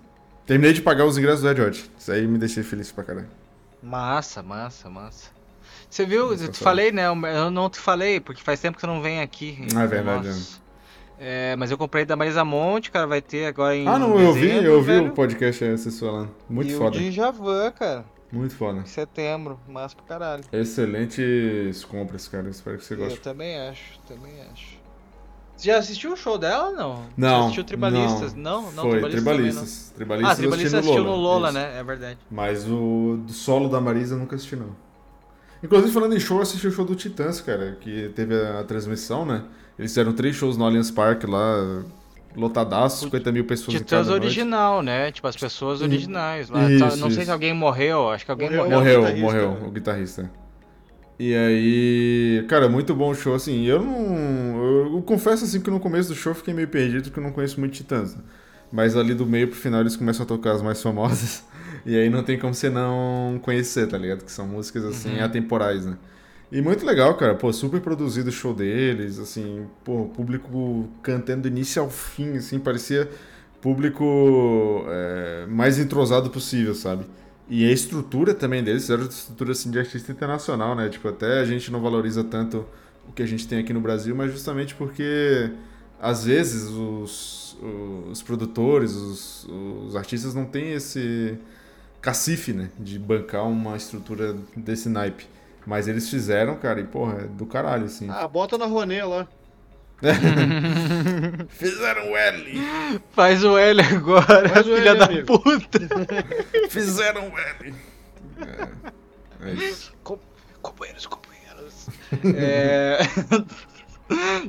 Terminei 0.46 0.74
de 0.74 0.82
pagar 0.82 1.06
os 1.06 1.18
ingressos 1.18 1.42
do 1.42 1.48
Red 1.48 1.62
Hot. 1.62 1.92
Isso 1.98 2.12
aí 2.12 2.26
me 2.26 2.38
deixei 2.38 2.64
feliz 2.64 2.92
pra 2.92 3.04
caralho. 3.04 3.28
Massa, 3.82 4.42
massa, 4.42 4.90
massa. 4.90 5.30
Você 5.90 6.06
viu, 6.06 6.34
eu 6.34 6.52
te 6.52 6.60
falei, 6.60 6.92
né? 6.92 7.06
Eu 7.08 7.52
não 7.52 7.70
te 7.70 7.80
falei, 7.80 8.20
porque 8.20 8.42
faz 8.42 8.60
tempo 8.60 8.76
que 8.76 8.82
você 8.82 8.88
não 8.88 9.02
vem 9.02 9.22
aqui. 9.22 9.68
Ah, 9.76 9.84
é 9.84 9.88
verdade, 9.88 10.28
Nossa. 10.28 10.60
É, 10.60 10.65
mas 11.58 11.72
eu 11.72 11.78
comprei 11.78 12.06
da 12.06 12.16
Marisa 12.16 12.44
Monte, 12.46 12.92
cara, 12.92 13.08
vai 13.08 13.22
ter 13.22 13.46
agora 13.46 13.76
em 13.76 13.88
Ah, 13.88 13.98
não, 13.98 14.20
eu 14.20 14.34
vi, 14.34 14.50
eu 14.64 14.82
vi 14.82 14.88
velho. 14.88 15.08
o 15.08 15.12
podcast 15.12 15.64
aí, 15.64 15.72
vocês 15.78 16.00
falando. 16.00 16.30
Muito 16.50 16.72
e 16.72 16.76
foda, 16.76 16.98
o 16.98 17.02
Djavan, 17.12 17.72
cara, 17.72 18.06
muito 18.32 18.56
foda. 18.56 18.80
em 18.80 18.86
setembro, 18.86 19.60
massa 19.68 19.96
pra 19.96 20.06
caralho. 20.06 20.44
Excelentes 20.52 21.84
compras, 21.86 22.28
cara, 22.28 22.50
espero 22.50 22.78
que 22.78 22.86
você 22.86 22.94
Eu 22.96 22.98
goste. 23.00 23.20
também 23.22 23.58
acho, 23.70 24.00
também 24.08 24.34
acho. 24.54 24.84
Você 25.56 25.68
já 25.68 25.78
assistiu 25.78 26.12
o 26.12 26.18
show 26.18 26.38
dela 26.38 26.68
ou 26.70 26.76
não? 26.76 27.04
Não, 27.16 27.30
Você 27.40 27.44
assistiu 27.44 27.64
Tribalistas? 27.64 28.34
Não, 28.34 28.64
não, 28.74 28.84
Foi, 28.84 28.92
Tribalistas. 29.00 29.24
Tribalistas. 29.24 29.88
não. 29.90 29.96
Tribalistas, 29.96 30.32
Ah, 30.32 30.36
Tribalistas 30.36 30.74
eu 30.74 30.80
assisti 30.80 30.98
assistiu 30.98 31.04
no 31.16 31.16
Lola, 31.22 31.52
né? 31.54 31.80
É 31.80 31.84
verdade. 31.84 32.20
Mas 32.30 32.66
o 32.70 33.18
do 33.26 33.32
solo 33.32 33.70
da 33.70 33.80
Marisa 33.80 34.16
eu 34.16 34.20
nunca 34.20 34.36
assisti, 34.36 34.58
não. 34.58 34.76
Inclusive, 35.64 35.94
falando 35.94 36.14
em 36.14 36.20
show, 36.20 36.38
eu 36.38 36.44
assisti 36.44 36.68
o 36.68 36.72
show 36.72 36.84
do 36.84 36.94
Titãs, 36.94 37.40
cara, 37.40 37.78
que 37.80 38.10
teve 38.14 38.36
a 38.36 38.66
transmissão, 38.66 39.26
né? 39.26 39.46
Eles 39.78 39.92
fizeram 39.92 40.14
três 40.14 40.36
shows 40.36 40.58
no 40.58 40.64
Allianz 40.66 40.90
Parque 40.92 41.26
lá, 41.26 41.84
lotadaço, 42.36 43.04
50 43.06 43.32
mil 43.32 43.46
pessoas 43.46 43.76
em 43.76 43.80
Titãs 43.80 44.08
cada 44.08 44.10
noite. 44.12 44.24
original, 44.26 44.82
né? 44.82 45.12
Tipo, 45.12 45.28
as 45.28 45.36
pessoas 45.36 45.82
Hum, 45.82 45.86
originais. 45.86 46.50
lá. 46.50 46.70
isso, 46.70 46.80
Tá- 46.80 46.96
não 46.96 47.10
sei 47.10 47.18
isso. 47.20 47.26
se 47.26 47.32
alguém 47.32 47.54
morreu, 47.54 48.10
acho 48.10 48.26
que 48.26 48.32
alguém 48.32 48.50
Morreu. 48.50 48.64
morreu. 48.70 48.78
Morreu, 48.80 49.00
o 49.00 49.04
guitarrista, 49.04 49.26
morreu, 49.26 49.52
né? 49.52 49.68
o 49.68 49.72
guitarrista. 49.72 50.32
E 51.18 51.34
aí, 51.34 52.46
cara, 52.50 52.68
muito 52.68 52.94
bom 52.94 53.12
o 53.12 53.16
show, 53.16 53.34
assim, 53.36 53.64
eu 53.66 53.82
não... 53.82 54.64
Eu, 54.64 54.96
eu 54.98 55.02
confesso, 55.02 55.46
assim, 55.46 55.62
que 55.62 55.72
no 55.72 55.80
começo 55.80 56.10
do 56.10 56.16
show 56.16 56.32
eu 56.32 56.36
fiquei 56.36 56.54
meio 56.54 56.68
perdido, 56.68 57.04
porque 57.04 57.20
eu 57.20 57.24
não 57.24 57.32
conheço 57.32 57.58
muito 57.60 57.74
Titãs, 57.74 58.16
né? 58.16 58.22
Mas 58.72 58.98
ali 58.98 59.14
do 59.14 59.26
meio 59.26 59.48
pro 59.48 59.56
final 59.58 59.80
eles 59.80 59.96
começam 59.96 60.26
a 60.26 60.28
tocar 60.28 60.52
as 60.54 60.62
mais 60.62 60.82
famosas, 60.82 61.44
e 61.86 61.96
aí 61.98 62.10
não 62.10 62.22
tem 62.24 62.38
como 62.38 62.54
você 62.54 62.70
não 62.70 63.40
conhecer, 63.42 63.88
tá 63.88 63.98
ligado? 63.98 64.26
Que 64.26 64.32
são 64.32 64.46
músicas, 64.46 64.84
assim, 64.84 65.18
Uhum. 65.18 65.24
atemporais, 65.24 65.86
né? 65.86 65.96
E 66.56 66.62
muito 66.62 66.86
legal, 66.86 67.14
cara, 67.18 67.36
pô, 67.36 67.52
super 67.52 67.82
produzido 67.82 68.30
o 68.30 68.32
show 68.32 68.54
deles, 68.54 69.20
assim, 69.20 69.68
pô, 69.84 70.06
público 70.06 70.88
cantando 71.04 71.42
do 71.42 71.48
início 71.50 71.82
ao 71.82 71.90
fim, 71.90 72.38
assim, 72.38 72.60
parecia 72.60 73.10
público 73.60 74.86
é, 74.88 75.46
mais 75.50 75.78
entrosado 75.78 76.30
possível, 76.30 76.74
sabe? 76.74 77.06
E 77.50 77.70
a 77.70 77.74
estrutura 77.74 78.34
também 78.34 78.64
deles 78.64 78.90
era 78.90 79.02
estrutura 79.02 79.52
assim, 79.52 79.70
de 79.70 79.80
artista 79.80 80.14
internacional, 80.14 80.74
né? 80.76 80.88
Tipo, 80.88 81.10
até 81.10 81.42
a 81.42 81.46
gente 81.46 81.70
não 81.70 81.82
valoriza 81.82 82.24
tanto 82.24 82.66
o 83.06 83.12
que 83.12 83.22
a 83.22 83.28
gente 83.28 83.46
tem 83.46 83.60
aqui 83.60 83.74
no 83.74 83.82
Brasil, 83.82 84.16
mas 84.16 84.32
justamente 84.32 84.76
porque 84.76 85.52
às 86.00 86.24
vezes 86.24 86.70
os, 86.70 87.58
os 88.10 88.22
produtores, 88.22 88.94
os, 88.96 89.46
os 89.88 89.96
artistas 89.98 90.34
não 90.34 90.46
têm 90.46 90.72
esse 90.72 91.38
cacife, 92.02 92.54
né? 92.54 92.70
De 92.80 92.98
bancar 92.98 93.46
uma 93.46 93.76
estrutura 93.76 94.38
desse 94.56 94.88
naipe. 94.88 95.35
Mas 95.66 95.88
eles 95.88 96.10
fizeram, 96.10 96.56
cara, 96.58 96.80
e 96.80 96.84
porra, 96.84 97.22
é 97.24 97.28
do 97.28 97.46
caralho, 97.46 97.86
assim. 97.86 98.08
Ah, 98.10 98.28
bota 98.28 98.58
na 98.58 98.66
Rouanet 98.66 99.04
lá. 99.04 99.28
Fizeram 101.50 102.12
o 102.12 102.18
L! 102.18 102.62
Faz 103.12 103.44
o 103.44 103.58
L 103.58 103.82
agora, 103.82 104.50
Faz 104.50 104.68
o 104.68 104.76
filha 104.76 104.90
L, 104.90 105.00
da 105.00 105.06
amigo. 105.06 105.26
puta. 105.26 105.80
Fizeram 106.70 107.30
o 107.30 107.38
L! 107.40 107.74
É, 109.42 109.50
é 109.50 109.54
isso. 109.54 109.94
Companheiros, 110.62 111.06
companheiros. 111.06 111.88
é... 112.36 112.98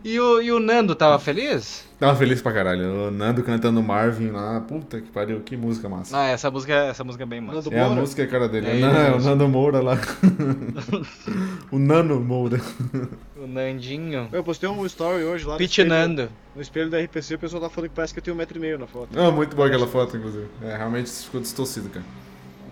E 0.05 0.21
o, 0.21 0.43
e 0.43 0.53
o 0.53 0.61
Nando 0.61 0.95
tava 0.95 1.19
feliz? 1.19 1.85
Tava 1.99 2.15
feliz 2.15 2.43
pra 2.43 2.53
caralho. 2.53 3.09
O 3.09 3.11
Nando 3.11 3.43
cantando 3.43 3.83
Marvin 3.83 4.31
lá. 4.31 4.61
Puta 4.61 5.01
que 5.01 5.09
pariu, 5.11 5.41
que 5.41 5.57
música 5.57 5.89
massa. 5.89 6.17
Ah, 6.17 6.27
essa 6.29 6.51
música, 6.51 6.75
essa 6.75 7.03
música 7.03 7.25
é 7.25 7.27
bem 7.27 7.41
massa. 7.41 7.71
Nando 7.71 7.75
É 7.75 7.81
a 7.81 7.89
música 7.89 8.23
é 8.23 8.25
a 8.27 8.29
cara 8.29 8.49
dele. 8.49 8.69
É 8.69 8.81
Não, 8.81 8.89
é 8.89 9.09
o 9.09 9.13
mesmo. 9.15 9.31
Nando 9.31 9.49
Moura 9.49 9.81
lá. 9.81 9.99
o 11.73 11.79
Nano 11.79 12.21
Moura. 12.21 12.61
O 13.35 13.47
Nandinho. 13.47 14.29
Eu 14.31 14.45
postei 14.45 14.69
um 14.69 14.85
story 14.85 15.25
hoje 15.25 15.47
lá 15.47 15.55
no 15.55 15.59
Pit 15.59 15.71
espelho, 15.71 15.89
Nando. 15.89 16.29
no 16.55 16.61
espelho 16.61 16.91
da 16.91 17.01
RPC, 17.01 17.37
o 17.37 17.39
pessoal 17.39 17.63
tá 17.63 17.71
falando 17.71 17.89
que 17.91 17.97
parece 17.97 18.13
que 18.13 18.21
eu 18.21 18.25
tenho 18.25 18.35
um 18.35 18.39
metro 18.39 18.59
e 18.59 18.61
meio 18.61 18.79
na 18.79 18.87
foto. 18.87 19.19
Ah, 19.19 19.31
muito 19.31 19.57
boa 19.57 19.69
aquela 19.69 19.87
foto, 19.87 20.17
inclusive. 20.17 20.47
É, 20.63 20.77
realmente 20.77 21.11
ficou 21.11 21.41
distorcido, 21.41 21.89
cara. 21.89 22.05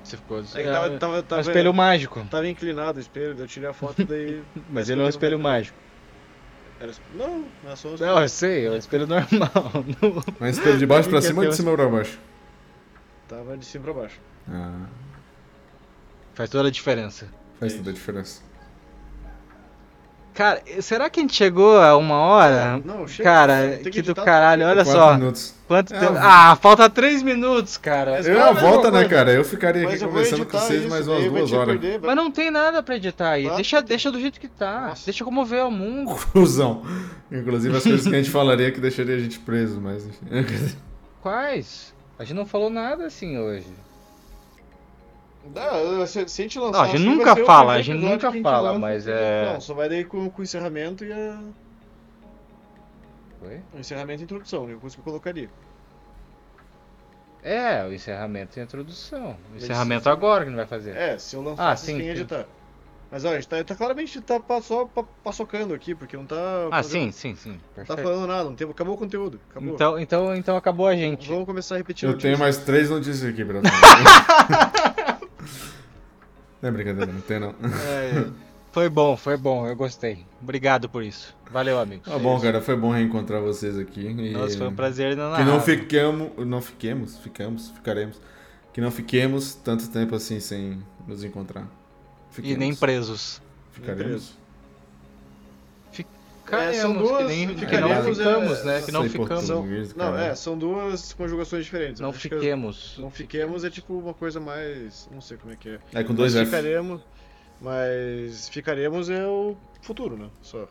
Você 0.03 0.18
ficou... 0.18 0.41
É 0.41 0.43
que 0.62 0.70
tava, 0.70 0.91
tava, 0.99 1.16
É 1.16 1.20
um 1.20 1.22
tava, 1.22 1.41
espelho 1.41 1.72
mágico. 1.72 2.26
tava 2.30 2.47
inclinado 2.47 2.99
o 2.99 3.01
espelho, 3.01 3.35
eu 3.39 3.47
tirei 3.47 3.70
a 3.70 3.72
foto 3.72 4.05
daí. 4.05 4.43
Mas 4.68 4.91
ele 4.91 5.01
é 5.01 5.05
um 5.05 5.09
espelho 5.09 5.39
mágico. 5.39 5.78
Era... 6.85 6.93
Não, 7.14 7.47
era 7.64 7.76
só 7.76 7.89
um 7.89 7.97
Não, 7.97 8.20
eu 8.20 8.28
sei, 8.28 8.66
é 8.66 8.70
um 8.70 8.76
espelho 8.76 9.07
normal. 9.07 9.51
Mas 10.39 10.59
espelho 10.59 10.76
de 10.76 10.85
baixo 10.85 11.09
pra 11.09 11.22
cima 11.22 11.43
ou 11.43 11.49
de 11.49 11.57
cima 11.57 11.72
pra 11.74 11.89
baixo? 11.89 12.20
Tava 13.26 13.57
de 13.57 13.64
cima 13.64 13.85
pra 13.85 13.95
baixo. 13.95 14.20
Ah, 14.47 14.87
Faz 16.35 16.51
toda 16.51 16.68
a 16.68 16.70
diferença. 16.70 17.26
faz 17.59 17.72
É 17.72 17.76
toda 17.78 17.89
a 17.91 17.93
diferença. 17.95 18.43
Cara, 20.35 20.61
será 20.80 21.09
que 21.09 21.20
a 21.20 21.22
gente 21.22 21.35
chegou 21.37 21.78
a 21.78 21.97
uma 21.97 22.16
hora? 22.16 22.82
Não, 22.85 23.07
chega. 23.07 23.22
Cara, 23.22 23.78
que 23.82 23.89
que 23.91 24.03
do 24.03 24.16
caralho, 24.16 24.66
olha 24.66 24.85
só. 24.85 25.14
minutos. 25.14 25.55
Quanto 25.68 25.95
É, 25.95 25.99
tempo? 26.01 26.14
Ah, 26.18 26.59
falta 26.61 26.91
três 26.91 27.22
minutos, 27.22 27.76
cara. 27.76 28.12
Mas 28.16 28.26
Eu 28.26 28.37
cara, 28.37 28.53
volta, 28.53 28.91
né, 28.91 29.05
cara? 29.09 29.30
Eu 29.32 29.45
ficaria 29.45 29.85
Mas 29.85 29.95
aqui 29.95 30.05
eu 30.05 30.09
conversando 30.09 30.45
com 30.45 30.59
vocês 30.59 30.80
isso, 30.80 30.91
mais 30.91 31.07
umas 31.07 31.24
duas 31.24 31.53
horas. 31.53 31.78
perder, 31.78 32.01
Mas 32.03 32.16
não 32.16 32.30
tem 32.32 32.51
nada 32.51 32.82
pra 32.82 32.97
editar 32.97 33.30
aí. 33.30 33.43
Claro 33.45 33.57
Deixa, 33.57 33.80
deixa 33.80 34.11
do 34.11 34.20
jeito 34.20 34.41
que 34.41 34.49
tá. 34.49 34.89
Nossa. 34.89 35.05
Deixa 35.07 35.24
como 35.24 35.45
vê 35.45 35.61
o 35.61 35.70
mundo. 35.70 36.14
Cusão. 36.32 36.82
Inclusive 37.30 37.76
as 37.76 37.82
coisas 37.85 38.03
que 38.07 38.14
a 38.14 38.18
gente 38.18 38.30
falaria 38.30 38.72
que 38.72 38.80
deixaria 38.80 39.14
a 39.14 39.18
gente 39.20 39.39
preso, 39.39 39.80
mas 39.80 40.05
enfim. 40.05 40.26
Quais? 41.22 41.95
A 42.18 42.24
gente 42.24 42.37
não 42.37 42.45
falou 42.47 42.70
nada 42.70 43.07
assim 43.07 43.39
hoje. 43.39 43.66
Não, 45.53 46.07
se, 46.07 46.28
se 46.28 46.42
a 46.42 46.45
gente 46.45 46.59
lançar 46.59 46.72
Não, 46.78 46.80
a 46.84 46.88
gente 46.88 47.05
nunca 47.05 47.36
fala, 47.45 47.72
a 47.74 47.82
gente 47.82 47.99
nunca 47.99 48.28
a 48.28 48.42
fala, 48.42 48.68
lança, 48.70 48.78
mas 48.78 49.07
é- 49.09 49.53
Não, 49.53 49.61
só 49.61 49.74
vai 49.74 49.88
daí 49.88 50.05
com, 50.05 50.30
com 50.30 50.40
o 50.40 50.45
encerramento 50.45 51.05
e 51.05 51.12
a... 51.12 51.38
Foi? 53.40 53.61
o 53.74 53.78
encerramento 53.78 54.20
e 54.20 54.22
a 54.22 54.24
introdução, 54.24 54.61
a 54.61 54.64
única 54.64 54.80
coisa 54.80 54.97
que 54.97 55.01
eu 55.01 55.05
colocaria. 55.05 55.51
É, 57.42 57.84
o 57.84 57.92
encerramento 57.92 58.59
e 58.59 58.61
a 58.61 58.64
introdução. 58.64 59.32
O 59.32 59.36
Mas- 59.53 59.64
encerramento 59.64 60.09
agora 60.09 60.45
que 60.45 60.51
não 60.51 60.57
vai 60.57 60.66
fazer. 60.66 60.97
É, 60.97 61.18
se 61.18 61.36
eu 61.36 61.42
lançar 61.42 61.70
Ah, 61.72 61.76
sim, 61.76 61.86
sem 61.86 61.97
sim. 62.01 62.09
editar. 62.09 62.47
Mas 63.11 63.22
olha, 63.24 63.34
a 63.36 63.40
gente 63.40 63.49
tá, 63.49 63.62
tá 63.62 63.74
claramente 63.76 64.18
tá 64.22 64.40
só 64.62 64.86
pa- 64.86 65.05
paçocando 65.22 65.74
aqui, 65.74 65.95
porque 65.95 66.16
não 66.16 66.24
tá. 66.24 66.34
Ah, 66.70 66.82
fazendo- 66.82 67.12
sim, 67.12 67.34
sim, 67.34 67.36
sim. 67.36 67.61
Não 67.76 67.84
tá 67.84 67.97
falando 67.99 68.26
nada, 68.26 68.45
não 68.45 68.57
tem, 68.57 68.68
acabou 68.68 68.95
o 68.95 68.99
conteúdo. 68.99 69.38
Acabou. 69.51 69.74
Então, 69.74 69.99
então, 70.01 70.34
então 70.34 70.57
acabou 70.57 70.86
a 70.88 70.97
gente. 70.97 71.28
Vamos 71.28 71.45
começar 71.45 71.74
a 71.74 71.78
repetir 71.78 72.09
Eu 72.09 72.16
tenho 72.16 72.38
mais 72.38 72.57
três 72.57 72.88
notícias 72.88 73.30
aqui 73.30 73.45
pra 73.45 73.61
é 76.67 76.71
brincadeira, 76.71 77.12
não 77.12 77.21
tem 77.21 77.39
não. 77.39 77.51
É, 77.51 78.27
foi 78.73 78.89
bom, 78.89 79.17
foi 79.17 79.37
bom, 79.37 79.67
eu 79.67 79.77
gostei. 79.77 80.27
Obrigado 80.43 80.89
por 80.89 81.03
isso. 81.03 81.35
Valeu, 81.51 81.79
amigos. 81.79 82.11
Tá 82.11 82.19
bom, 82.19 82.41
cara, 82.41 82.61
foi 82.61 82.77
bom 82.77 82.91
reencontrar 82.91 83.41
vocês 83.41 83.79
aqui. 83.79 84.07
E... 84.07 84.33
Nossa, 84.33 84.59
foi 84.59 84.67
um 84.67 84.75
prazer 84.75 85.12
inenarrável. 85.12 85.45
Que 85.45 85.51
não 85.53 85.61
fiquemos, 85.61 86.47
não 86.47 86.61
fiquemos, 86.61 87.19
ficamos, 87.19 87.71
ficaremos. 87.71 88.21
Que 88.73 88.81
não 88.81 88.91
fiquemos 88.91 89.55
tanto 89.55 89.89
tempo 89.89 90.17
assim 90.17 90.41
sem 90.41 90.83
nos 91.07 91.23
encontrar. 91.23 91.62
E 91.62 92.35
Fiquemos. 92.35 92.59
nem 92.59 92.75
presos. 92.75 93.41
Ficaremos. 93.71 94.37
Ficaremos, 96.45 96.76
são 96.76 96.92
duas- 96.97 97.18
que 97.18 97.24
nem 97.24 97.55
que 97.55 97.76
não 97.78 98.03
ficamos, 98.05 98.59
é, 98.61 98.64
né? 98.64 98.82
Que 98.82 98.92
não 98.92 99.09
ficamos. 99.09 99.47
português, 99.51 99.95
Não, 99.95 100.12
cara. 100.12 100.24
é, 100.26 100.34
são 100.34 100.59
duas 100.59 101.12
conjugações 101.14 101.64
diferentes. 101.64 102.01
Não 102.01 102.12
fiquemos. 102.12 102.97
Não 102.99 103.11
fiquemos 103.11 103.64
é 103.64 103.70
tipo 103.70 103.95
uma 103.99 104.12
coisa 104.14 104.38
mais. 104.40 105.09
Não 105.11 105.20
sei 105.20 105.36
como 105.38 105.53
é 105.53 105.57
que 105.57 105.70
é. 105.70 105.78
É 105.95 106.05
com 106.05 106.14
dois 106.14 106.34
mas 106.34 106.42
F. 106.42 106.51
ficaremos. 106.51 107.01
Mas 107.61 108.49
ficaremos 108.51 109.09
é 109.09 109.26
o 109.26 109.57
futuro, 109.80 110.16
né? 110.18 110.28
Só. 110.42 110.68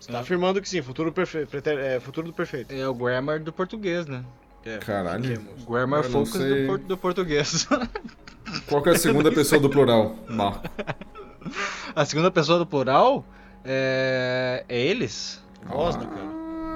Você 0.00 0.10
tá 0.10 0.18
É. 0.18 0.20
afirmando 0.20 0.60
que 0.62 0.68
sim, 0.68 0.80
futuro 0.82 1.12
perfeito. 1.12 1.54
É, 1.68 2.00
futuro 2.00 2.26
do 2.28 2.32
perfeito. 2.32 2.72
É 2.74 2.88
o 2.88 2.94
grammar 2.94 3.40
do 3.40 3.52
português, 3.52 4.06
né? 4.06 4.24
É, 4.64 4.78
Caralho. 4.78 5.22
fiquemos. 5.22 5.64
Grammar 5.64 6.04
Eu 6.04 6.10
focus 6.10 6.32
do, 6.32 6.66
por- 6.66 6.78
do 6.78 6.96
português. 6.96 7.68
Qual 8.66 8.82
que 8.82 8.88
é 8.88 8.92
a 8.92 8.98
segunda 8.98 9.30
pessoa 9.30 9.60
do 9.60 9.68
plural? 9.68 10.16
Marco. 10.28 10.62
A 11.94 12.04
segunda 12.06 12.30
pessoa 12.30 12.58
do 12.58 12.64
plural 12.66 13.24
é, 13.64 14.64
é 14.68 14.80
eles? 14.80 15.42
Voz, 15.66 15.96
Ah. 15.96 15.98
né, 16.00 16.06
cara? 16.06 16.34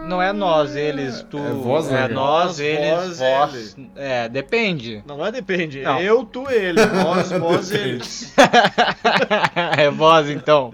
Não 0.09 0.23
é 0.23 0.33
nós, 0.33 0.75
eles, 0.75 1.21
tu. 1.29 1.37
É 1.37 1.51
vós, 1.53 1.91
né, 1.91 2.05
É 2.05 2.09
nós, 2.09 2.59
eles, 2.59 3.19
vós, 3.19 3.75
vós. 3.75 3.77
É, 3.95 4.27
depende. 4.27 5.03
Não, 5.07 5.19
não 5.19 5.27
é 5.27 5.31
depende. 5.31 5.83
Não. 5.83 6.01
Eu, 6.01 6.25
tu, 6.25 6.49
ele. 6.51 6.83
Nós, 6.87 7.31
nós, 7.39 7.71
eles. 7.71 8.33
é 9.77 9.91
vós, 9.91 10.31
então. 10.31 10.73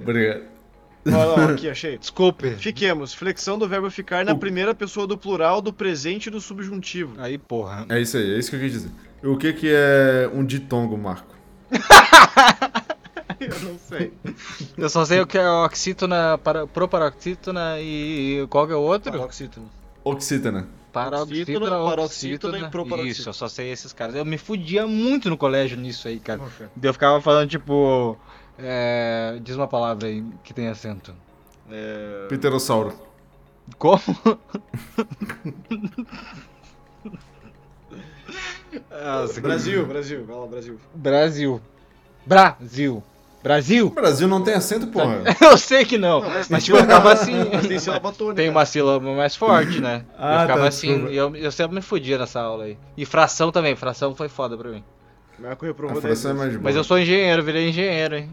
Obrigado. 0.00 0.42
Olha 1.06 1.54
aqui, 1.54 1.68
achei. 1.68 1.98
Desculpe. 1.98 2.50
Fiquemos. 2.56 3.14
Flexão 3.14 3.58
do 3.58 3.66
verbo 3.66 3.90
ficar 3.90 4.24
na 4.24 4.34
primeira 4.34 4.74
pessoa 4.76 5.04
do 5.06 5.18
plural, 5.18 5.60
do 5.60 5.72
presente 5.72 6.26
e 6.26 6.30
do 6.30 6.40
subjuntivo. 6.40 7.14
Aí, 7.18 7.36
porra. 7.36 7.84
É 7.88 7.98
isso 8.00 8.16
aí, 8.16 8.34
é 8.34 8.38
isso 8.38 8.50
que 8.50 8.56
eu 8.56 8.60
quis 8.60 8.72
dizer. 8.72 8.90
O 9.24 9.36
que 9.36 9.52
que 9.52 9.72
é 9.72 10.30
um 10.32 10.44
ditongo, 10.44 10.96
Marco? 10.96 11.34
Eu 13.60 13.68
não 13.72 13.78
sei. 13.78 14.12
Eu 14.76 14.88
só 14.88 15.04
sei 15.04 15.20
o 15.20 15.26
que 15.26 15.38
é 15.38 15.50
oxítona, 15.50 16.38
para, 16.38 16.66
proparoxítona 16.66 17.80
e 17.80 18.46
qual 18.48 18.66
que 18.66 18.72
é 18.72 18.76
o 18.76 18.80
outro? 18.80 19.12
Paroxítona. 19.12 19.66
Oxítona. 20.04 20.68
Paroxítona, 20.92 21.70
paroxítona 21.70 22.02
oxítona 22.02 22.58
e 22.58 22.70
proparoxítona. 22.70 23.10
Isso, 23.10 23.28
eu 23.28 23.32
só 23.32 23.48
sei 23.48 23.70
esses 23.70 23.92
caras. 23.92 24.14
Eu 24.14 24.24
me 24.24 24.38
fudia 24.38 24.86
muito 24.86 25.28
no 25.28 25.36
colégio 25.36 25.76
nisso 25.76 26.08
aí, 26.08 26.18
cara. 26.18 26.40
Ok. 26.42 26.66
Eu 26.82 26.92
ficava 26.92 27.20
falando, 27.20 27.50
tipo... 27.50 28.16
é, 28.58 29.38
Diz 29.42 29.54
uma 29.54 29.68
palavra 29.68 30.08
aí 30.08 30.24
que 30.42 30.54
tem 30.54 30.68
acento. 30.68 31.14
É... 31.70 32.26
Pterossauro. 32.28 32.94
Como? 33.76 34.00
Nossa, 38.90 39.40
Brasil, 39.40 39.86
Brasil. 39.86 40.24
Vai 40.24 40.36
lá, 40.36 40.46
Brasil. 40.46 40.78
Brasil. 40.94 41.60
Brasil. 42.26 43.02
Brasil? 43.42 43.86
O 43.86 43.90
Brasil 43.90 44.26
não 44.26 44.42
tem 44.42 44.54
acento, 44.54 44.86
porra. 44.88 45.22
Eu 45.40 45.56
sei 45.56 45.84
que 45.84 45.96
não, 45.96 46.20
Não, 46.20 46.28
mas 46.28 46.48
mas 46.48 46.64
tipo, 46.64 46.76
eu 46.76 46.82
ficava 46.82 47.12
assim. 47.12 47.34
Mas 47.52 47.66
tem 47.66 47.78
sílaba 47.78 48.12
tônica. 48.12 48.36
Tem 48.36 48.50
uma 48.50 48.66
sílaba 48.66 49.14
mais 49.14 49.36
forte, 49.36 49.80
né? 49.80 50.04
Ah, 50.18 50.34
eu 50.34 50.40
ficava 50.42 50.60
tá, 50.62 50.68
assim, 50.68 51.06
e 51.08 51.16
eu, 51.16 51.34
eu 51.36 51.52
sempre 51.52 51.76
me 51.76 51.80
fudia 51.82 52.18
nessa 52.18 52.40
aula 52.40 52.64
aí. 52.64 52.76
E 52.96 53.04
fração 53.06 53.52
também, 53.52 53.76
fração 53.76 54.14
foi 54.14 54.28
foda 54.28 54.56
pra 54.56 54.70
mim. 54.70 54.82
Marco 55.38 55.64
reprovou 55.64 56.00
10 56.00 56.04
fração 56.04 56.30
é 56.30 56.34
vezes. 56.34 56.38
mais 56.38 56.50
de 56.52 56.58
boa. 56.58 56.64
Mas 56.64 56.76
eu 56.76 56.82
sou 56.82 56.98
engenheiro, 56.98 57.42
virei 57.44 57.68
engenheiro, 57.68 58.16
hein? 58.16 58.30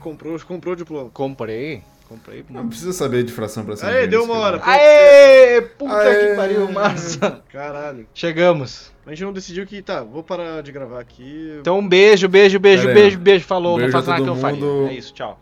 Comprou, 0.00 0.38
comprou 0.40 0.72
o 0.74 0.76
diploma. 0.76 1.10
Comprei, 1.10 1.82
comprei. 2.12 2.44
Não 2.50 2.68
precisa 2.68 2.92
saber 2.92 3.22
de 3.24 3.32
fração 3.32 3.64
pra 3.64 3.76
ser 3.76 3.86
Aê, 3.86 4.06
deu 4.06 4.24
uma 4.24 4.34
que 4.34 4.40
hora. 4.40 4.60
Aê! 4.64 5.60
Puta 5.62 5.94
Aê! 5.94 6.30
que 6.30 6.36
pariu, 6.36 6.70
massa! 6.72 7.42
Caralho. 7.52 8.06
Chegamos. 8.14 8.92
A 9.06 9.10
gente 9.10 9.24
não 9.24 9.32
decidiu 9.32 9.66
que, 9.66 9.82
tá, 9.82 10.02
vou 10.02 10.22
parar 10.22 10.62
de 10.62 10.70
gravar 10.70 11.00
aqui. 11.00 11.56
Então 11.60 11.78
um 11.78 11.88
beijo, 11.88 12.28
beijo, 12.28 12.58
beijo, 12.60 12.82
Pera 12.86 12.92
aí. 12.94 13.02
beijo, 13.02 13.18
beijo. 13.18 13.44
Falou, 13.44 13.76
Beijo 13.76 13.92
não 13.92 14.02
faz 14.02 14.06
nada 14.06 14.22
que 14.22 14.28
eu 14.28 14.36
faria. 14.36 14.60
mundo. 14.64 14.88
É 14.88 14.94
isso, 14.94 15.12
tchau. 15.12 15.40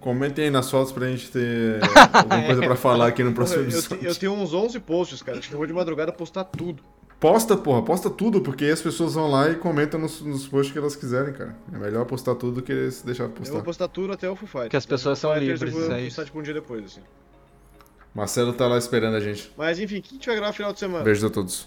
Comentem 0.00 0.44
aí 0.46 0.50
nas 0.50 0.70
fotos 0.70 0.92
pra 0.92 1.06
gente 1.08 1.30
ter 1.30 1.80
alguma 2.12 2.42
coisa 2.42 2.62
pra 2.62 2.76
falar 2.76 3.06
aqui 3.08 3.22
no 3.22 3.32
próximo 3.32 3.62
eu, 3.62 3.68
episódio. 3.68 4.06
eu 4.06 4.14
tenho 4.14 4.32
uns 4.32 4.52
11 4.52 4.78
posts, 4.80 5.22
cara. 5.22 5.38
Acho 5.38 5.48
que 5.48 5.54
eu 5.54 5.58
vou 5.58 5.66
de 5.66 5.72
madrugada 5.72 6.12
postar 6.12 6.44
tudo. 6.44 6.82
Posta, 7.24 7.56
porra, 7.56 7.82
posta 7.82 8.10
tudo, 8.10 8.42
porque 8.42 8.66
aí 8.66 8.70
as 8.70 8.82
pessoas 8.82 9.14
vão 9.14 9.30
lá 9.30 9.48
e 9.48 9.54
comentam 9.54 9.98
nos, 9.98 10.20
nos 10.20 10.46
posts 10.46 10.70
que 10.70 10.78
elas 10.78 10.94
quiserem, 10.94 11.32
cara. 11.32 11.56
É 11.72 11.78
melhor 11.78 12.04
postar 12.04 12.34
tudo 12.34 12.56
do 12.56 12.62
que 12.62 12.90
se 12.90 13.02
deixar 13.02 13.22
Eu 13.22 13.28
vou 13.28 13.38
postar. 13.38 13.62
postar 13.62 13.88
tudo 13.88 14.12
até 14.12 14.28
o 14.28 14.36
Foo 14.36 14.46
Fighters. 14.46 14.68
Que 14.68 14.76
as 14.76 14.84
pessoas 14.84 15.18
são 15.18 15.34
livres, 15.34 15.62
Eu 15.62 15.70
vou 15.70 15.90
é 15.90 16.04
postar 16.04 16.26
tipo 16.26 16.38
um 16.38 16.42
dia 16.42 16.52
depois, 16.52 16.84
assim. 16.84 17.00
Marcelo 18.14 18.52
tá 18.52 18.66
lá 18.66 18.76
esperando 18.76 19.14
a 19.14 19.20
gente. 19.20 19.50
Mas 19.56 19.80
enfim, 19.80 20.02
quem 20.02 20.18
tiver 20.18 20.36
gravar 20.36 20.52
final 20.52 20.74
de 20.74 20.78
semana? 20.78 21.02
Beijos 21.02 21.24
a 21.24 21.30
todos. 21.30 21.66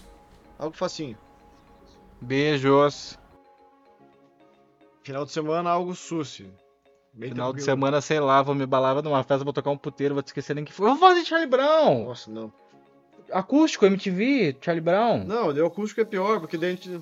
Algo 0.56 0.76
facinho. 0.76 1.18
Beijos. 2.20 3.18
Final 5.02 5.24
de 5.24 5.32
semana, 5.32 5.70
algo 5.70 5.92
suci. 5.92 6.48
Bem 7.12 7.30
Final 7.30 7.52
de 7.52 7.58
tranquilo. 7.58 7.64
semana, 7.64 8.00
sei 8.00 8.20
lá, 8.20 8.42
vou 8.42 8.54
me 8.54 8.64
balava 8.64 9.02
numa 9.02 9.24
festa, 9.24 9.42
vou 9.42 9.52
tocar 9.52 9.70
um 9.70 9.76
puteiro, 9.76 10.14
vou 10.14 10.22
te 10.22 10.28
esquecer 10.28 10.54
nem 10.54 10.64
que 10.64 10.72
foi. 10.72 10.86
Eu 10.88 10.94
vou 10.94 11.08
fazer 11.08 11.24
Charlie 11.24 11.50
Brown! 11.50 12.04
Nossa, 12.04 12.30
não. 12.30 12.52
Acústico, 13.32 13.86
MTV, 13.86 14.56
Charlie 14.60 14.80
Brown. 14.80 15.24
Não, 15.24 15.48
o 15.48 15.66
acústico 15.66 16.00
é 16.00 16.04
pior, 16.04 16.40
porque 16.40 16.56
daí 16.56 16.70
a 16.70 16.74
gente... 16.74 17.00